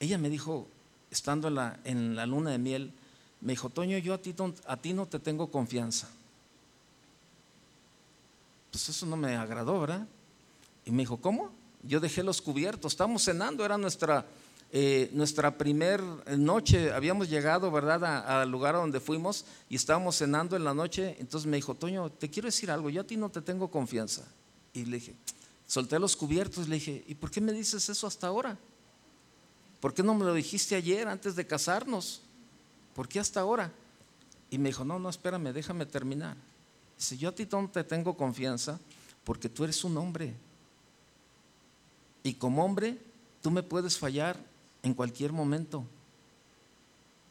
ella 0.00 0.18
me 0.18 0.30
dijo, 0.30 0.68
estando 1.10 1.48
en 1.84 2.16
la, 2.16 2.26
luna 2.26 2.50
de 2.50 2.58
miel, 2.58 2.92
me 3.40 3.52
dijo, 3.52 3.70
Toño, 3.70 3.98
yo 3.98 4.14
a 4.14 4.18
ti, 4.18 4.34
a 4.66 4.76
ti 4.76 4.92
no 4.92 5.06
te 5.06 5.18
tengo 5.18 5.50
confianza 5.50 6.08
pues 8.76 8.90
eso 8.90 9.06
no 9.06 9.16
me 9.16 9.34
agradó, 9.34 9.80
¿verdad? 9.80 10.06
Y 10.84 10.90
me 10.90 10.98
dijo, 10.98 11.16
¿cómo? 11.16 11.50
Yo 11.82 11.98
dejé 11.98 12.22
los 12.22 12.42
cubiertos, 12.42 12.92
estamos 12.92 13.24
cenando, 13.24 13.64
era 13.64 13.78
nuestra, 13.78 14.26
eh, 14.70 15.08
nuestra 15.14 15.56
primer 15.56 16.02
noche, 16.36 16.92
habíamos 16.92 17.30
llegado, 17.30 17.70
¿verdad?, 17.70 18.04
al 18.42 18.50
lugar 18.50 18.74
donde 18.74 19.00
fuimos 19.00 19.46
y 19.70 19.76
estábamos 19.76 20.16
cenando 20.16 20.56
en 20.56 20.64
la 20.64 20.74
noche, 20.74 21.16
entonces 21.20 21.48
me 21.48 21.56
dijo, 21.56 21.74
Toño, 21.74 22.10
te 22.10 22.28
quiero 22.28 22.48
decir 22.48 22.70
algo, 22.70 22.90
yo 22.90 23.00
a 23.00 23.04
ti 23.04 23.16
no 23.16 23.30
te 23.30 23.40
tengo 23.40 23.70
confianza. 23.70 24.24
Y 24.74 24.84
le 24.84 24.98
dije, 24.98 25.14
solté 25.66 25.98
los 25.98 26.14
cubiertos, 26.14 26.68
le 26.68 26.74
dije, 26.74 27.02
¿y 27.06 27.14
por 27.14 27.30
qué 27.30 27.40
me 27.40 27.52
dices 27.52 27.88
eso 27.88 28.06
hasta 28.06 28.26
ahora? 28.26 28.58
¿Por 29.80 29.94
qué 29.94 30.02
no 30.02 30.14
me 30.14 30.24
lo 30.24 30.34
dijiste 30.34 30.74
ayer 30.74 31.06
antes 31.08 31.36
de 31.36 31.46
casarnos? 31.46 32.22
¿Por 32.94 33.08
qué 33.08 33.20
hasta 33.20 33.40
ahora? 33.40 33.72
Y 34.50 34.58
me 34.58 34.70
dijo, 34.70 34.84
no, 34.84 34.98
no, 34.98 35.08
espérame, 35.08 35.52
déjame 35.52 35.86
terminar. 35.86 36.36
Dice, 36.96 37.16
yo 37.16 37.28
a 37.28 37.34
ti 37.34 37.46
no 37.50 37.68
te 37.68 37.84
tengo 37.84 38.16
confianza 38.16 38.80
porque 39.24 39.48
tú 39.48 39.64
eres 39.64 39.84
un 39.84 39.96
hombre. 39.98 40.34
Y 42.22 42.34
como 42.34 42.64
hombre, 42.64 42.98
tú 43.42 43.50
me 43.50 43.62
puedes 43.62 43.98
fallar 43.98 44.36
en 44.82 44.94
cualquier 44.94 45.32
momento. 45.32 45.84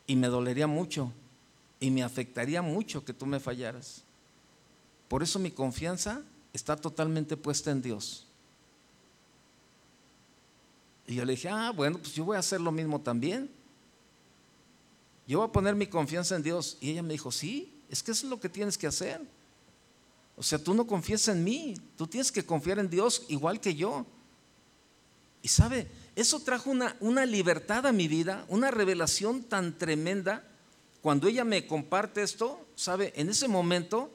Y 0.07 0.15
me 0.15 0.27
dolería 0.27 0.67
mucho. 0.67 1.11
Y 1.79 1.89
me 1.89 2.03
afectaría 2.03 2.61
mucho 2.61 3.03
que 3.03 3.13
tú 3.13 3.25
me 3.25 3.39
fallaras. 3.39 4.03
Por 5.07 5.23
eso 5.23 5.39
mi 5.39 5.51
confianza 5.51 6.21
está 6.53 6.75
totalmente 6.75 7.37
puesta 7.37 7.71
en 7.71 7.81
Dios. 7.81 8.25
Y 11.07 11.15
yo 11.15 11.25
le 11.25 11.33
dije, 11.33 11.49
ah, 11.49 11.71
bueno, 11.71 11.99
pues 11.99 12.13
yo 12.13 12.25
voy 12.25 12.35
a 12.35 12.39
hacer 12.39 12.59
lo 12.59 12.71
mismo 12.71 12.99
también. 12.99 13.49
Yo 15.27 15.39
voy 15.39 15.47
a 15.47 15.51
poner 15.51 15.75
mi 15.75 15.87
confianza 15.87 16.35
en 16.35 16.43
Dios. 16.43 16.77
Y 16.81 16.91
ella 16.91 17.03
me 17.03 17.13
dijo, 17.13 17.31
sí, 17.31 17.73
es 17.89 18.01
que 18.01 18.11
eso 18.11 18.25
es 18.25 18.29
lo 18.29 18.39
que 18.39 18.49
tienes 18.49 18.77
que 18.77 18.87
hacer. 18.87 19.21
O 20.37 20.43
sea, 20.43 20.59
tú 20.59 20.73
no 20.73 20.85
confías 20.85 21.27
en 21.27 21.43
mí, 21.43 21.75
tú 21.97 22.07
tienes 22.07 22.31
que 22.31 22.45
confiar 22.45 22.79
en 22.79 22.89
Dios 22.89 23.23
igual 23.29 23.59
que 23.59 23.75
yo. 23.75 24.05
Y 25.41 25.47
sabe, 25.47 25.87
eso 26.15 26.39
trajo 26.39 26.69
una, 26.69 26.95
una 26.99 27.25
libertad 27.25 27.85
a 27.85 27.91
mi 27.91 28.07
vida, 28.07 28.45
una 28.49 28.71
revelación 28.71 29.43
tan 29.43 29.77
tremenda. 29.77 30.43
Cuando 31.01 31.27
ella 31.27 31.45
me 31.45 31.67
comparte 31.67 32.23
esto, 32.23 32.65
sabe, 32.75 33.13
en 33.15 33.29
ese 33.29 33.47
momento 33.47 34.11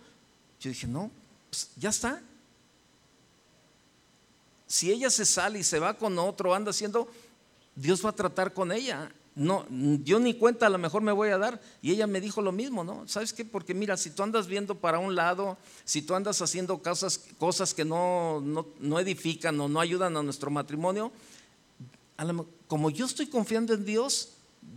yo 0.60 0.70
dije, 0.70 0.86
no, 0.86 1.10
pues 1.48 1.70
ya 1.76 1.90
está. 1.90 2.22
Si 4.70 4.90
ella 4.90 5.10
se 5.10 5.26
sale 5.26 5.58
y 5.58 5.64
se 5.64 5.80
va 5.80 5.98
con 5.98 6.18
otro, 6.18 6.54
anda 6.54 6.70
haciendo, 6.70 7.08
Dios 7.74 8.04
va 8.04 8.10
a 8.10 8.14
tratar 8.14 8.54
con 8.54 8.70
ella 8.70 9.10
no, 9.40 9.64
yo 10.02 10.18
ni 10.18 10.34
cuenta 10.34 10.66
a 10.66 10.70
lo 10.70 10.78
mejor 10.78 11.02
me 11.02 11.12
voy 11.12 11.30
a 11.30 11.38
dar. 11.38 11.60
Y 11.80 11.92
ella 11.92 12.06
me 12.06 12.20
dijo 12.20 12.42
lo 12.42 12.52
mismo, 12.52 12.84
¿no? 12.84 13.06
¿Sabes 13.06 13.32
qué? 13.32 13.44
Porque 13.44 13.74
mira, 13.74 13.96
si 13.96 14.10
tú 14.10 14.22
andas 14.22 14.46
viendo 14.46 14.74
para 14.74 14.98
un 14.98 15.14
lado, 15.14 15.56
si 15.84 16.02
tú 16.02 16.14
andas 16.14 16.42
haciendo 16.42 16.82
cosas, 16.82 17.20
cosas 17.38 17.72
que 17.72 17.84
no, 17.84 18.40
no, 18.42 19.00
edifican 19.00 19.58
o 19.60 19.68
no 19.68 19.80
ayudan 19.80 20.16
a 20.16 20.22
nuestro 20.22 20.50
matrimonio, 20.50 21.12
como 22.66 22.90
yo 22.90 23.06
estoy 23.06 23.28
confiando 23.28 23.72
en 23.72 23.84
Dios, 23.84 24.34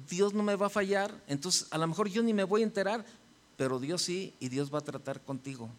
Dios 0.10 0.34
no 0.34 0.43
me 0.43 0.56
va 0.56 0.67
a 0.67 0.69
fallar, 0.69 1.13
entonces 1.27 1.67
a 1.71 1.77
lo 1.77 1.86
mejor 1.88 2.08
yo 2.08 2.23
ni 2.23 2.34
me 2.34 2.45
voy 2.45 2.62
a 2.62 2.63
enterar, 2.63 3.06
pero 3.58 3.79
Dios 3.79 4.03
sí 4.03 4.34
y 4.39 4.47
Dios 4.47 4.73
va 4.73 4.77
a 4.77 4.82
tratar 4.82 5.19
contigo. 5.21 5.69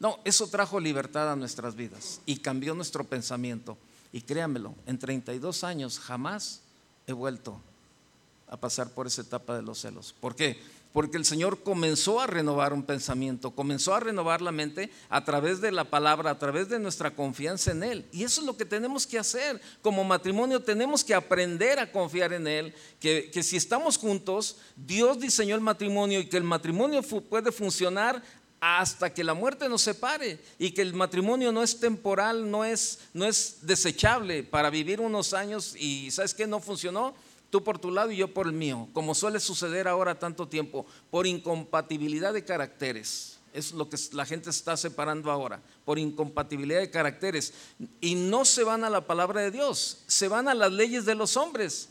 No, 0.00 0.18
eso 0.24 0.46
trajo 0.46 0.78
libertad 0.78 1.32
a 1.32 1.36
nuestras 1.36 1.74
vidas 1.74 2.20
y 2.24 2.36
cambió 2.38 2.74
nuestro 2.74 3.04
pensamiento. 3.04 3.76
Y 4.12 4.22
créanmelo, 4.22 4.74
en 4.86 4.98
32 4.98 5.64
años 5.64 5.98
jamás 5.98 6.60
he 7.06 7.12
vuelto 7.12 7.60
a 8.46 8.56
pasar 8.56 8.90
por 8.90 9.06
esa 9.06 9.22
etapa 9.22 9.56
de 9.56 9.62
los 9.62 9.80
celos. 9.80 10.14
¿Por 10.18 10.34
qué? 10.34 10.58
Porque 10.92 11.18
el 11.18 11.26
Señor 11.26 11.62
comenzó 11.62 12.18
a 12.18 12.26
renovar 12.26 12.72
un 12.72 12.82
pensamiento, 12.82 13.50
comenzó 13.50 13.94
a 13.94 14.00
renovar 14.00 14.40
la 14.40 14.52
mente 14.52 14.90
a 15.10 15.22
través 15.22 15.60
de 15.60 15.70
la 15.70 15.84
palabra, 15.84 16.30
a 16.30 16.38
través 16.38 16.70
de 16.70 16.78
nuestra 16.78 17.14
confianza 17.14 17.72
en 17.72 17.82
Él. 17.82 18.06
Y 18.10 18.24
eso 18.24 18.40
es 18.40 18.46
lo 18.46 18.56
que 18.56 18.64
tenemos 18.64 19.06
que 19.06 19.18
hacer. 19.18 19.60
Como 19.82 20.02
matrimonio 20.02 20.62
tenemos 20.62 21.04
que 21.04 21.14
aprender 21.14 21.78
a 21.78 21.92
confiar 21.92 22.32
en 22.32 22.46
Él, 22.46 22.74
que, 23.00 23.30
si 23.42 23.56
estamos 23.56 23.98
juntos, 23.98 24.56
Dios 24.76 25.20
diseñó 25.20 25.54
el 25.54 25.60
matrimonio 25.60 26.20
y 26.20 26.26
que 26.26 26.38
el 26.38 26.44
matrimonio 26.44 27.02
puede 27.02 27.52
funcionar 27.52 28.22
hasta 28.60 29.12
que 29.12 29.24
la 29.24 29.34
muerte 29.34 29.68
nos 29.68 29.82
separe 29.82 30.38
y 30.58 30.72
que 30.72 30.82
el 30.82 30.94
matrimonio 30.94 31.52
no 31.52 31.62
es 31.62 31.78
temporal, 31.78 32.50
no 32.50 32.64
es, 32.64 33.00
no 33.14 33.24
es 33.24 33.58
desechable 33.62 34.42
para 34.42 34.70
vivir 34.70 35.00
unos 35.00 35.32
años 35.32 35.74
y 35.76 36.10
¿sabes 36.10 36.34
qué? 36.34 36.46
No 36.46 36.60
funcionó, 36.60 37.14
tú 37.50 37.62
por 37.62 37.78
tu 37.78 37.90
lado 37.90 38.10
y 38.10 38.16
yo 38.16 38.32
por 38.32 38.46
el 38.46 38.52
mío, 38.52 38.88
como 38.92 39.14
suele 39.14 39.40
suceder 39.40 39.88
ahora 39.88 40.18
tanto 40.18 40.48
tiempo, 40.48 40.86
por 41.10 41.26
incompatibilidad 41.26 42.32
de 42.32 42.44
caracteres. 42.44 43.38
Es 43.54 43.72
lo 43.72 43.88
que 43.88 43.96
la 44.12 44.26
gente 44.26 44.50
está 44.50 44.76
separando 44.76 45.30
ahora, 45.30 45.62
por 45.84 45.98
incompatibilidad 45.98 46.80
de 46.80 46.90
caracteres. 46.90 47.54
Y 48.00 48.14
no 48.14 48.44
se 48.44 48.62
van 48.62 48.84
a 48.84 48.90
la 48.90 49.06
palabra 49.06 49.40
de 49.40 49.50
Dios, 49.50 49.98
se 50.06 50.28
van 50.28 50.48
a 50.48 50.54
las 50.54 50.72
leyes 50.72 51.06
de 51.06 51.14
los 51.14 51.36
hombres. 51.36 51.88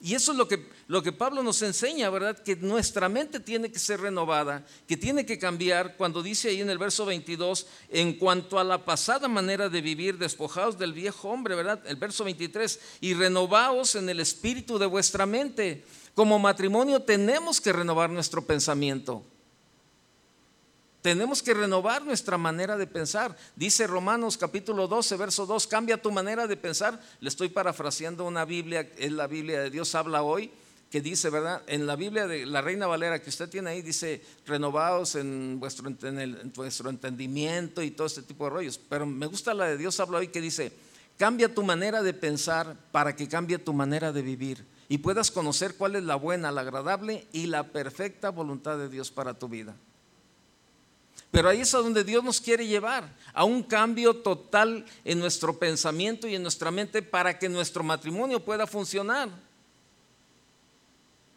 Y 0.00 0.14
eso 0.14 0.30
es 0.30 0.38
lo 0.38 0.46
que, 0.46 0.64
lo 0.86 1.02
que 1.02 1.10
Pablo 1.10 1.42
nos 1.42 1.60
enseña, 1.62 2.08
¿verdad? 2.08 2.38
Que 2.38 2.54
nuestra 2.54 3.08
mente 3.08 3.40
tiene 3.40 3.72
que 3.72 3.80
ser 3.80 4.00
renovada, 4.00 4.64
que 4.86 4.96
tiene 4.96 5.26
que 5.26 5.40
cambiar 5.40 5.96
cuando 5.96 6.22
dice 6.22 6.50
ahí 6.50 6.60
en 6.60 6.70
el 6.70 6.78
verso 6.78 7.04
22, 7.04 7.66
en 7.90 8.12
cuanto 8.12 8.60
a 8.60 8.64
la 8.64 8.84
pasada 8.84 9.26
manera 9.26 9.68
de 9.68 9.80
vivir, 9.80 10.16
despojados 10.16 10.78
del 10.78 10.92
viejo 10.92 11.30
hombre, 11.30 11.56
¿verdad? 11.56 11.82
El 11.84 11.96
verso 11.96 12.22
23, 12.22 12.78
y 13.00 13.14
renovaos 13.14 13.96
en 13.96 14.08
el 14.08 14.20
espíritu 14.20 14.78
de 14.78 14.86
vuestra 14.86 15.26
mente. 15.26 15.84
Como 16.14 16.38
matrimonio 16.38 17.02
tenemos 17.02 17.60
que 17.60 17.72
renovar 17.72 18.08
nuestro 18.08 18.46
pensamiento. 18.46 19.24
Tenemos 21.02 21.42
que 21.42 21.54
renovar 21.54 22.04
nuestra 22.04 22.36
manera 22.38 22.76
de 22.76 22.86
pensar. 22.86 23.36
Dice 23.54 23.86
Romanos 23.86 24.36
capítulo 24.36 24.88
12, 24.88 25.16
verso 25.16 25.46
2, 25.46 25.66
cambia 25.68 26.02
tu 26.02 26.10
manera 26.10 26.46
de 26.46 26.56
pensar. 26.56 27.00
Le 27.20 27.28
estoy 27.28 27.48
parafraseando 27.48 28.24
una 28.24 28.44
Biblia, 28.44 28.90
es 28.98 29.12
la 29.12 29.28
Biblia 29.28 29.60
de 29.60 29.70
Dios 29.70 29.94
habla 29.94 30.22
hoy, 30.22 30.50
que 30.90 31.00
dice, 31.00 31.30
¿verdad? 31.30 31.62
En 31.68 31.86
la 31.86 31.94
Biblia 31.94 32.26
de 32.26 32.46
la 32.46 32.62
Reina 32.62 32.86
Valera 32.86 33.22
que 33.22 33.30
usted 33.30 33.48
tiene 33.48 33.70
ahí, 33.70 33.82
dice, 33.82 34.22
renovados 34.44 35.14
en 35.14 35.60
vuestro, 35.60 35.88
en 35.88 36.52
vuestro 36.54 36.90
entendimiento 36.90 37.82
y 37.82 37.92
todo 37.92 38.06
este 38.06 38.22
tipo 38.22 38.44
de 38.44 38.50
rollos. 38.50 38.78
Pero 38.78 39.06
me 39.06 39.26
gusta 39.26 39.54
la 39.54 39.66
de 39.66 39.76
Dios 39.76 40.00
habla 40.00 40.18
hoy 40.18 40.28
que 40.28 40.40
dice, 40.40 40.72
cambia 41.16 41.54
tu 41.54 41.62
manera 41.62 42.02
de 42.02 42.12
pensar 42.12 42.76
para 42.90 43.14
que 43.14 43.28
cambie 43.28 43.58
tu 43.58 43.72
manera 43.72 44.12
de 44.12 44.22
vivir 44.22 44.64
y 44.88 44.98
puedas 44.98 45.30
conocer 45.30 45.74
cuál 45.76 45.94
es 45.94 46.02
la 46.02 46.16
buena, 46.16 46.50
la 46.50 46.62
agradable 46.62 47.26
y 47.32 47.46
la 47.46 47.64
perfecta 47.64 48.30
voluntad 48.30 48.78
de 48.78 48.88
Dios 48.88 49.12
para 49.12 49.34
tu 49.34 49.48
vida. 49.48 49.76
Pero 51.30 51.48
ahí 51.48 51.60
es 51.60 51.74
a 51.74 51.78
donde 51.78 52.04
Dios 52.04 52.24
nos 52.24 52.40
quiere 52.40 52.66
llevar, 52.66 53.14
a 53.34 53.44
un 53.44 53.62
cambio 53.62 54.14
total 54.14 54.86
en 55.04 55.18
nuestro 55.18 55.58
pensamiento 55.58 56.26
y 56.26 56.34
en 56.34 56.42
nuestra 56.42 56.70
mente 56.70 57.02
para 57.02 57.38
que 57.38 57.48
nuestro 57.48 57.82
matrimonio 57.82 58.42
pueda 58.42 58.66
funcionar. 58.66 59.28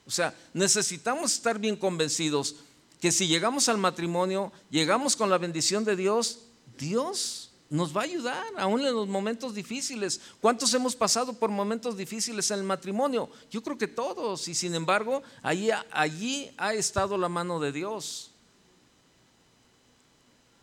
O 0.05 0.11
sea, 0.11 0.33
necesitamos 0.53 1.33
estar 1.33 1.59
bien 1.59 1.75
convencidos 1.75 2.55
que 2.99 3.11
si 3.11 3.27
llegamos 3.27 3.67
al 3.67 3.77
matrimonio, 3.77 4.51
llegamos 4.69 5.15
con 5.15 5.29
la 5.29 5.37
bendición 5.37 5.83
de 5.83 5.95
Dios, 5.95 6.39
Dios 6.77 7.51
nos 7.71 7.95
va 7.95 8.01
a 8.01 8.03
ayudar, 8.03 8.45
aún 8.57 8.81
en 8.81 8.93
los 8.93 9.07
momentos 9.07 9.55
difíciles. 9.55 10.19
¿Cuántos 10.41 10.73
hemos 10.73 10.95
pasado 10.95 11.33
por 11.33 11.49
momentos 11.49 11.95
difíciles 11.95 12.51
en 12.51 12.59
el 12.59 12.65
matrimonio? 12.65 13.29
Yo 13.49 13.63
creo 13.63 13.77
que 13.77 13.87
todos, 13.87 14.47
y 14.49 14.53
sin 14.53 14.75
embargo, 14.75 15.23
allí, 15.41 15.69
allí 15.91 16.51
ha 16.57 16.73
estado 16.73 17.17
la 17.17 17.29
mano 17.29 17.59
de 17.61 17.71
Dios. 17.71 18.30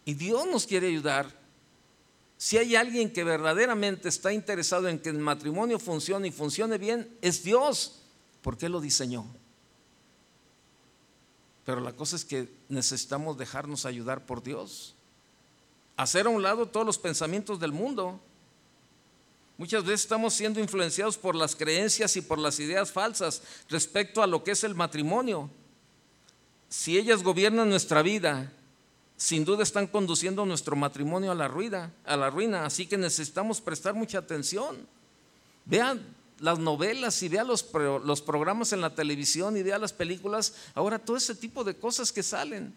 Y 0.08 0.14
Dios 0.14 0.46
nos 0.46 0.66
quiere 0.66 0.86
ayudar. 0.86 1.30
Si 2.38 2.56
hay 2.56 2.76
alguien 2.76 3.12
que 3.12 3.24
verdaderamente 3.24 4.08
está 4.08 4.32
interesado 4.32 4.88
en 4.88 5.00
que 5.00 5.10
el 5.10 5.18
matrimonio 5.18 5.78
funcione 5.78 6.28
y 6.28 6.30
funcione 6.30 6.78
bien, 6.78 7.14
es 7.20 7.42
Dios, 7.42 8.00
porque 8.40 8.64
Él 8.64 8.72
lo 8.72 8.80
diseñó. 8.80 9.26
Pero 11.66 11.82
la 11.82 11.92
cosa 11.92 12.16
es 12.16 12.24
que 12.24 12.48
necesitamos 12.70 13.36
dejarnos 13.36 13.84
ayudar 13.84 14.24
por 14.24 14.42
Dios. 14.42 14.94
Hacer 15.98 16.24
a 16.24 16.30
un 16.30 16.42
lado 16.42 16.64
todos 16.64 16.86
los 16.86 16.96
pensamientos 16.96 17.60
del 17.60 17.72
mundo. 17.72 18.18
Muchas 19.58 19.84
veces 19.84 20.00
estamos 20.00 20.32
siendo 20.32 20.58
influenciados 20.58 21.18
por 21.18 21.34
las 21.34 21.54
creencias 21.54 22.16
y 22.16 22.22
por 22.22 22.38
las 22.38 22.58
ideas 22.60 22.90
falsas 22.92 23.42
respecto 23.68 24.22
a 24.22 24.26
lo 24.26 24.42
que 24.42 24.52
es 24.52 24.64
el 24.64 24.74
matrimonio. 24.74 25.50
Si 26.70 26.96
ellas 26.96 27.22
gobiernan 27.22 27.68
nuestra 27.68 28.00
vida 28.00 28.54
sin 29.18 29.44
duda 29.44 29.64
están 29.64 29.88
conduciendo 29.88 30.46
nuestro 30.46 30.76
matrimonio 30.76 31.32
a 31.32 31.34
la 31.34 31.48
ruina, 31.48 31.92
a 32.04 32.16
la 32.16 32.30
ruina, 32.30 32.64
así 32.64 32.86
que 32.86 32.96
necesitamos 32.96 33.60
prestar 33.60 33.92
mucha 33.92 34.18
atención. 34.18 34.86
Vean 35.64 36.00
las 36.38 36.60
novelas 36.60 37.20
y 37.24 37.28
vean 37.28 37.48
los, 37.48 37.68
los 38.04 38.22
programas 38.22 38.72
en 38.72 38.80
la 38.80 38.94
televisión 38.94 39.56
y 39.56 39.64
vean 39.64 39.80
las 39.80 39.92
películas, 39.92 40.54
ahora 40.72 41.00
todo 41.00 41.16
ese 41.16 41.34
tipo 41.34 41.64
de 41.64 41.74
cosas 41.74 42.12
que 42.12 42.22
salen. 42.22 42.72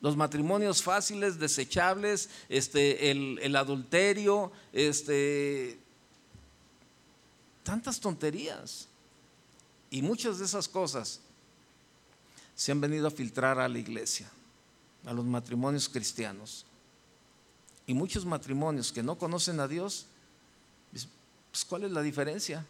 Los 0.00 0.16
matrimonios 0.16 0.82
fáciles, 0.82 1.38
desechables, 1.38 2.28
este, 2.48 3.12
el, 3.12 3.38
el 3.42 3.54
adulterio, 3.54 4.50
este, 4.72 5.78
tantas 7.62 8.00
tonterías. 8.00 8.88
Y 9.88 10.02
muchas 10.02 10.40
de 10.40 10.46
esas 10.46 10.66
cosas 10.66 11.20
se 12.56 12.72
han 12.72 12.80
venido 12.80 13.06
a 13.06 13.12
filtrar 13.12 13.60
a 13.60 13.68
la 13.68 13.78
iglesia 13.78 14.28
a 15.04 15.12
los 15.12 15.24
matrimonios 15.24 15.88
cristianos. 15.88 16.64
Y 17.86 17.94
muchos 17.94 18.24
matrimonios 18.24 18.92
que 18.92 19.02
no 19.02 19.18
conocen 19.18 19.60
a 19.60 19.68
Dios, 19.68 20.06
pues 20.90 21.64
¿cuál 21.64 21.84
es 21.84 21.90
la 21.90 22.02
diferencia? 22.02 22.64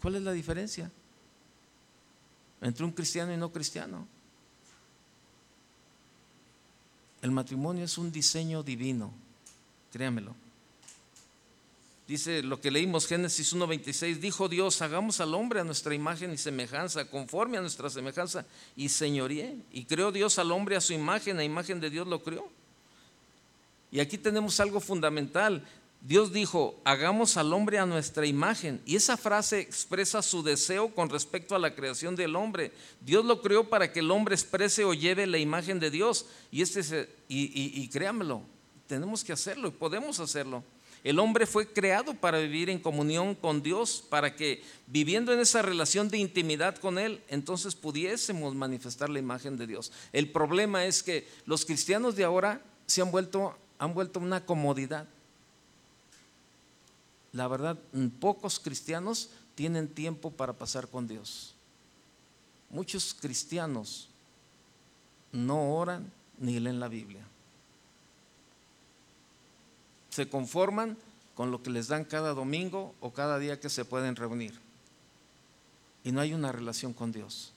¿Cuál 0.00 0.16
es 0.16 0.22
la 0.22 0.32
diferencia 0.32 0.90
entre 2.60 2.84
un 2.84 2.92
cristiano 2.92 3.32
y 3.32 3.36
no 3.36 3.50
cristiano? 3.50 4.06
El 7.20 7.32
matrimonio 7.32 7.84
es 7.84 7.98
un 7.98 8.12
diseño 8.12 8.62
divino, 8.62 9.12
créamelo. 9.92 10.34
Dice 12.08 12.42
lo 12.42 12.58
que 12.58 12.70
leímos 12.70 13.06
Génesis 13.06 13.54
1.26, 13.54 14.16
dijo 14.16 14.48
Dios, 14.48 14.80
hagamos 14.80 15.20
al 15.20 15.34
hombre 15.34 15.60
a 15.60 15.64
nuestra 15.64 15.94
imagen 15.94 16.32
y 16.32 16.38
semejanza, 16.38 17.04
conforme 17.04 17.58
a 17.58 17.60
nuestra 17.60 17.90
semejanza 17.90 18.46
y 18.74 18.88
señoríe. 18.88 19.56
Y 19.70 19.84
creó 19.84 20.10
Dios 20.10 20.38
al 20.38 20.50
hombre 20.50 20.74
a 20.74 20.80
su 20.80 20.94
imagen, 20.94 21.38
a 21.38 21.44
imagen 21.44 21.80
de 21.80 21.90
Dios 21.90 22.06
lo 22.06 22.22
creó. 22.22 22.48
Y 23.92 24.00
aquí 24.00 24.16
tenemos 24.16 24.58
algo 24.58 24.80
fundamental. 24.80 25.62
Dios 26.00 26.32
dijo, 26.32 26.80
hagamos 26.82 27.36
al 27.36 27.52
hombre 27.52 27.78
a 27.78 27.84
nuestra 27.84 28.24
imagen. 28.24 28.80
Y 28.86 28.96
esa 28.96 29.18
frase 29.18 29.60
expresa 29.60 30.22
su 30.22 30.42
deseo 30.42 30.94
con 30.94 31.10
respecto 31.10 31.54
a 31.54 31.58
la 31.58 31.74
creación 31.74 32.16
del 32.16 32.36
hombre. 32.36 32.72
Dios 33.02 33.22
lo 33.22 33.42
creó 33.42 33.68
para 33.68 33.92
que 33.92 34.00
el 34.00 34.10
hombre 34.10 34.34
exprese 34.34 34.82
o 34.82 34.94
lleve 34.94 35.26
la 35.26 35.36
imagen 35.36 35.78
de 35.78 35.90
Dios. 35.90 36.24
Y, 36.50 36.62
este 36.62 37.06
y, 37.28 37.42
y, 37.42 37.82
y 37.82 37.88
créamelo, 37.88 38.40
tenemos 38.86 39.22
que 39.22 39.34
hacerlo 39.34 39.68
y 39.68 39.72
podemos 39.72 40.20
hacerlo. 40.20 40.64
El 41.04 41.18
hombre 41.18 41.46
fue 41.46 41.72
creado 41.72 42.14
para 42.14 42.38
vivir 42.38 42.70
en 42.70 42.80
comunión 42.80 43.34
con 43.34 43.62
Dios, 43.62 44.04
para 44.08 44.34
que 44.34 44.62
viviendo 44.86 45.32
en 45.32 45.40
esa 45.40 45.62
relación 45.62 46.08
de 46.08 46.18
intimidad 46.18 46.76
con 46.76 46.98
Él, 46.98 47.22
entonces 47.28 47.74
pudiésemos 47.74 48.54
manifestar 48.54 49.08
la 49.08 49.18
imagen 49.18 49.56
de 49.56 49.66
Dios. 49.66 49.92
El 50.12 50.30
problema 50.30 50.84
es 50.84 51.02
que 51.02 51.28
los 51.46 51.64
cristianos 51.64 52.16
de 52.16 52.24
ahora 52.24 52.60
se 52.86 53.00
han 53.00 53.10
vuelto, 53.10 53.56
han 53.78 53.94
vuelto 53.94 54.18
una 54.18 54.44
comodidad. 54.44 55.06
La 57.32 57.46
verdad, 57.46 57.78
pocos 58.18 58.58
cristianos 58.58 59.30
tienen 59.54 59.86
tiempo 59.88 60.30
para 60.30 60.52
pasar 60.52 60.88
con 60.88 61.06
Dios. 61.06 61.54
Muchos 62.70 63.14
cristianos 63.14 64.08
no 65.30 65.74
oran 65.74 66.10
ni 66.38 66.58
leen 66.58 66.80
la 66.80 66.88
Biblia 66.88 67.24
se 70.18 70.28
conforman 70.28 70.96
con 71.36 71.52
lo 71.52 71.62
que 71.62 71.70
les 71.70 71.86
dan 71.86 72.04
cada 72.04 72.34
domingo 72.34 72.92
o 72.98 73.12
cada 73.12 73.38
día 73.38 73.60
que 73.60 73.70
se 73.70 73.84
pueden 73.84 74.16
reunir. 74.16 74.58
Y 76.02 76.10
no 76.10 76.20
hay 76.20 76.34
una 76.34 76.50
relación 76.50 76.92
con 76.92 77.12
Dios. 77.12 77.52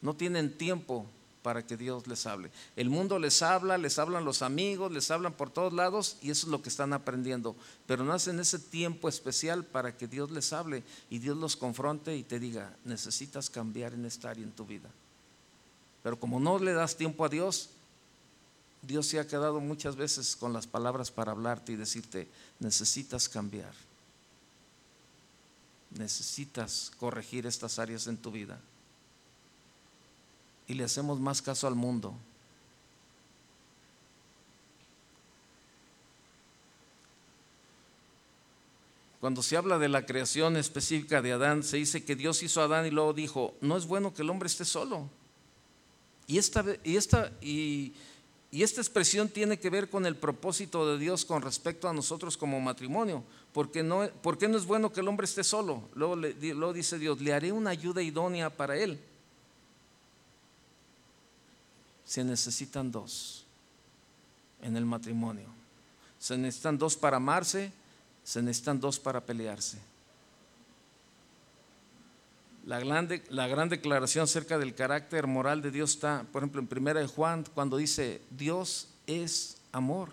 No 0.00 0.14
tienen 0.14 0.58
tiempo 0.58 1.06
para 1.44 1.64
que 1.64 1.76
Dios 1.76 2.08
les 2.08 2.26
hable. 2.26 2.50
El 2.74 2.90
mundo 2.90 3.20
les 3.20 3.40
habla, 3.40 3.78
les 3.78 4.00
hablan 4.00 4.24
los 4.24 4.42
amigos, 4.42 4.90
les 4.90 5.12
hablan 5.12 5.32
por 5.32 5.50
todos 5.50 5.72
lados 5.72 6.16
y 6.20 6.32
eso 6.32 6.48
es 6.48 6.50
lo 6.50 6.60
que 6.60 6.70
están 6.70 6.92
aprendiendo. 6.92 7.54
Pero 7.86 8.02
no 8.02 8.12
hacen 8.12 8.40
ese 8.40 8.58
tiempo 8.58 9.08
especial 9.08 9.64
para 9.64 9.96
que 9.96 10.08
Dios 10.08 10.32
les 10.32 10.52
hable 10.52 10.82
y 11.08 11.20
Dios 11.20 11.36
los 11.36 11.54
confronte 11.54 12.16
y 12.16 12.24
te 12.24 12.40
diga, 12.40 12.74
necesitas 12.84 13.48
cambiar 13.48 13.94
en 13.94 14.06
esta 14.06 14.30
área 14.30 14.42
en 14.42 14.50
tu 14.50 14.66
vida. 14.66 14.90
Pero 16.02 16.18
como 16.18 16.40
no 16.40 16.58
le 16.58 16.72
das 16.72 16.96
tiempo 16.96 17.24
a 17.24 17.28
Dios, 17.28 17.70
Dios 18.82 19.06
se 19.06 19.20
ha 19.20 19.26
quedado 19.26 19.60
muchas 19.60 19.94
veces 19.94 20.34
con 20.34 20.52
las 20.52 20.66
palabras 20.66 21.12
para 21.12 21.32
hablarte 21.32 21.72
y 21.72 21.76
decirte, 21.76 22.28
necesitas 22.58 23.28
cambiar, 23.28 23.72
necesitas 25.90 26.90
corregir 26.98 27.46
estas 27.46 27.78
áreas 27.78 28.08
en 28.08 28.16
tu 28.16 28.32
vida. 28.32 28.60
Y 30.66 30.74
le 30.74 30.84
hacemos 30.84 31.20
más 31.20 31.40
caso 31.40 31.68
al 31.68 31.76
mundo. 31.76 32.14
Cuando 39.20 39.44
se 39.44 39.56
habla 39.56 39.78
de 39.78 39.88
la 39.88 40.04
creación 40.04 40.56
específica 40.56 41.22
de 41.22 41.30
Adán, 41.30 41.62
se 41.62 41.76
dice 41.76 42.04
que 42.04 42.16
Dios 42.16 42.42
hizo 42.42 42.60
a 42.60 42.64
Adán 42.64 42.86
y 42.86 42.90
luego 42.90 43.12
dijo, 43.12 43.54
no 43.60 43.76
es 43.76 43.86
bueno 43.86 44.12
que 44.12 44.22
el 44.22 44.30
hombre 44.30 44.48
esté 44.48 44.64
solo. 44.64 45.08
Y 46.26 46.38
esta, 46.38 46.64
y 46.82 46.96
esta, 46.96 47.30
y 47.40 47.92
y 48.54 48.62
esta 48.62 48.82
expresión 48.82 49.30
tiene 49.30 49.58
que 49.58 49.70
ver 49.70 49.88
con 49.88 50.04
el 50.04 50.14
propósito 50.14 50.86
de 50.86 50.98
Dios 50.98 51.24
con 51.24 51.40
respecto 51.40 51.88
a 51.88 51.94
nosotros 51.94 52.36
como 52.36 52.60
matrimonio. 52.60 53.24
Porque 53.54 53.82
no, 53.82 54.06
porque 54.20 54.46
no 54.46 54.58
es 54.58 54.66
bueno 54.66 54.92
que 54.92 55.00
el 55.00 55.08
hombre 55.08 55.24
esté 55.24 55.42
solo. 55.42 55.88
Luego, 55.94 56.16
luego 56.16 56.72
dice 56.74 56.98
Dios, 56.98 57.18
le 57.22 57.32
haré 57.32 57.50
una 57.50 57.70
ayuda 57.70 58.02
idónea 58.02 58.50
para 58.50 58.76
él. 58.76 59.00
Se 62.04 62.22
necesitan 62.22 62.92
dos 62.92 63.46
en 64.60 64.76
el 64.76 64.84
matrimonio. 64.84 65.48
Se 66.18 66.36
necesitan 66.36 66.76
dos 66.76 66.94
para 66.94 67.16
amarse, 67.16 67.72
se 68.22 68.42
necesitan 68.42 68.78
dos 68.78 68.98
para 68.98 69.24
pelearse. 69.24 69.78
La 72.64 72.78
gran, 72.78 73.08
la 73.28 73.48
gran 73.48 73.68
declaración 73.68 74.24
acerca 74.24 74.58
del 74.58 74.74
carácter 74.74 75.26
moral 75.26 75.62
de 75.62 75.72
Dios 75.72 75.90
está, 75.90 76.24
por 76.32 76.42
ejemplo, 76.42 76.60
en 76.60 76.68
Primera 76.68 77.00
de 77.00 77.08
Juan, 77.08 77.44
cuando 77.54 77.76
dice, 77.76 78.22
Dios 78.30 78.88
es 79.06 79.56
amor. 79.72 80.10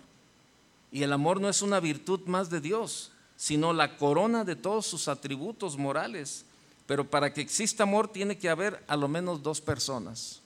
Y 0.90 1.04
el 1.04 1.12
amor 1.12 1.40
no 1.40 1.48
es 1.48 1.62
una 1.62 1.78
virtud 1.78 2.20
más 2.26 2.50
de 2.50 2.60
Dios, 2.60 3.12
sino 3.36 3.72
la 3.72 3.96
corona 3.96 4.44
de 4.44 4.56
todos 4.56 4.86
sus 4.86 5.06
atributos 5.06 5.78
morales. 5.78 6.44
Pero 6.86 7.08
para 7.08 7.32
que 7.32 7.40
exista 7.40 7.84
amor 7.84 8.08
tiene 8.08 8.36
que 8.36 8.48
haber 8.48 8.82
a 8.88 8.96
lo 8.96 9.06
menos 9.06 9.42
dos 9.42 9.60
personas. 9.60 10.40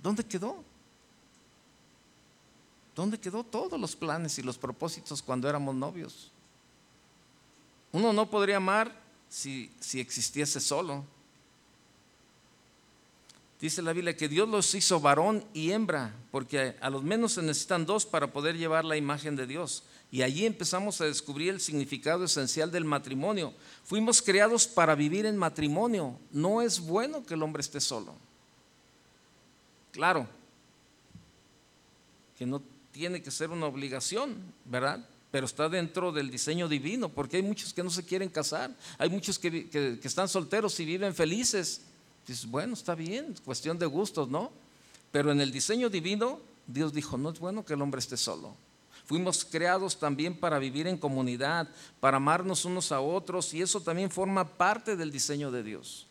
¿Dónde 0.00 0.24
quedó? 0.24 0.62
¿Dónde 2.94 3.18
quedó 3.18 3.42
todos 3.42 3.80
los 3.80 3.96
planes 3.96 4.38
y 4.38 4.42
los 4.42 4.56
propósitos 4.56 5.20
cuando 5.20 5.48
éramos 5.48 5.74
novios? 5.74 6.30
Uno 7.90 8.12
no 8.12 8.30
podría 8.30 8.58
amar 8.58 9.01
si, 9.32 9.70
existiese 9.94 10.60
solo. 10.60 11.04
Dice 13.60 13.80
la 13.80 13.92
Biblia 13.92 14.16
que 14.16 14.28
Dios 14.28 14.48
los 14.48 14.74
hizo 14.74 15.00
varón 15.00 15.44
y 15.54 15.70
hembra, 15.70 16.14
porque 16.30 16.76
a 16.80 16.90
los 16.90 17.02
menos 17.02 17.32
se 17.32 17.42
necesitan 17.42 17.86
dos 17.86 18.04
para 18.04 18.32
poder 18.32 18.58
llevar 18.58 18.84
la 18.84 18.96
imagen 18.96 19.36
de 19.36 19.46
Dios. 19.46 19.84
Y 20.10 20.22
allí 20.22 20.44
empezamos 20.44 21.00
a 21.00 21.06
descubrir 21.06 21.50
el 21.50 21.60
significado 21.60 22.24
esencial 22.24 22.70
del 22.70 22.84
matrimonio. 22.84 23.54
Fuimos 23.84 24.20
creados 24.20 24.66
para 24.66 24.94
vivir 24.94 25.24
en 25.24 25.38
matrimonio. 25.38 26.18
No 26.32 26.60
es 26.60 26.80
bueno 26.80 27.24
que 27.24 27.34
el 27.34 27.42
hombre 27.42 27.62
esté 27.62 27.80
solo. 27.80 28.14
Claro, 29.92 30.28
que 32.36 32.44
no 32.44 32.60
tiene 32.90 33.22
que 33.22 33.30
ser 33.30 33.50
una 33.50 33.66
obligación, 33.66 34.36
¿verdad? 34.64 35.08
Pero 35.32 35.46
está 35.46 35.70
dentro 35.70 36.12
del 36.12 36.30
diseño 36.30 36.68
divino, 36.68 37.08
porque 37.08 37.38
hay 37.38 37.42
muchos 37.42 37.72
que 37.72 37.82
no 37.82 37.88
se 37.88 38.04
quieren 38.04 38.28
casar, 38.28 38.70
hay 38.98 39.08
muchos 39.08 39.38
que, 39.38 39.98
están 40.04 40.28
solteros 40.28 40.78
y 40.78 40.84
viven 40.84 41.14
felices. 41.14 41.80
Dices, 42.26 42.46
bueno, 42.46 42.74
está 42.74 42.94
bien, 42.94 43.34
cuestión 43.42 43.78
de 43.78 43.86
gustos, 43.86 44.28
¿no? 44.28 44.52
Pero 45.10 45.32
en 45.32 45.40
el 45.40 45.50
diseño 45.50 45.88
divino, 45.88 46.38
Dios 46.66 46.92
dijo, 46.92 47.16
no 47.16 47.30
es 47.30 47.40
bueno 47.40 47.64
que 47.64 47.72
el 47.72 47.80
hombre 47.80 48.00
esté 48.00 48.18
solo. 48.18 48.54
Fuimos 49.06 49.46
creados 49.46 49.98
también 49.98 50.38
para 50.38 50.58
vivir 50.58 50.86
en 50.86 50.98
comunidad, 50.98 51.66
para 51.98 52.18
amarnos 52.18 52.66
unos 52.66 52.92
a 52.92 53.00
otros, 53.00 53.54
y 53.54 53.62
eso 53.62 53.80
también 53.80 54.10
forma 54.10 54.46
parte 54.46 54.96
del 54.96 55.10
diseño 55.10 55.50
de 55.50 55.62
Dios. 55.62 56.06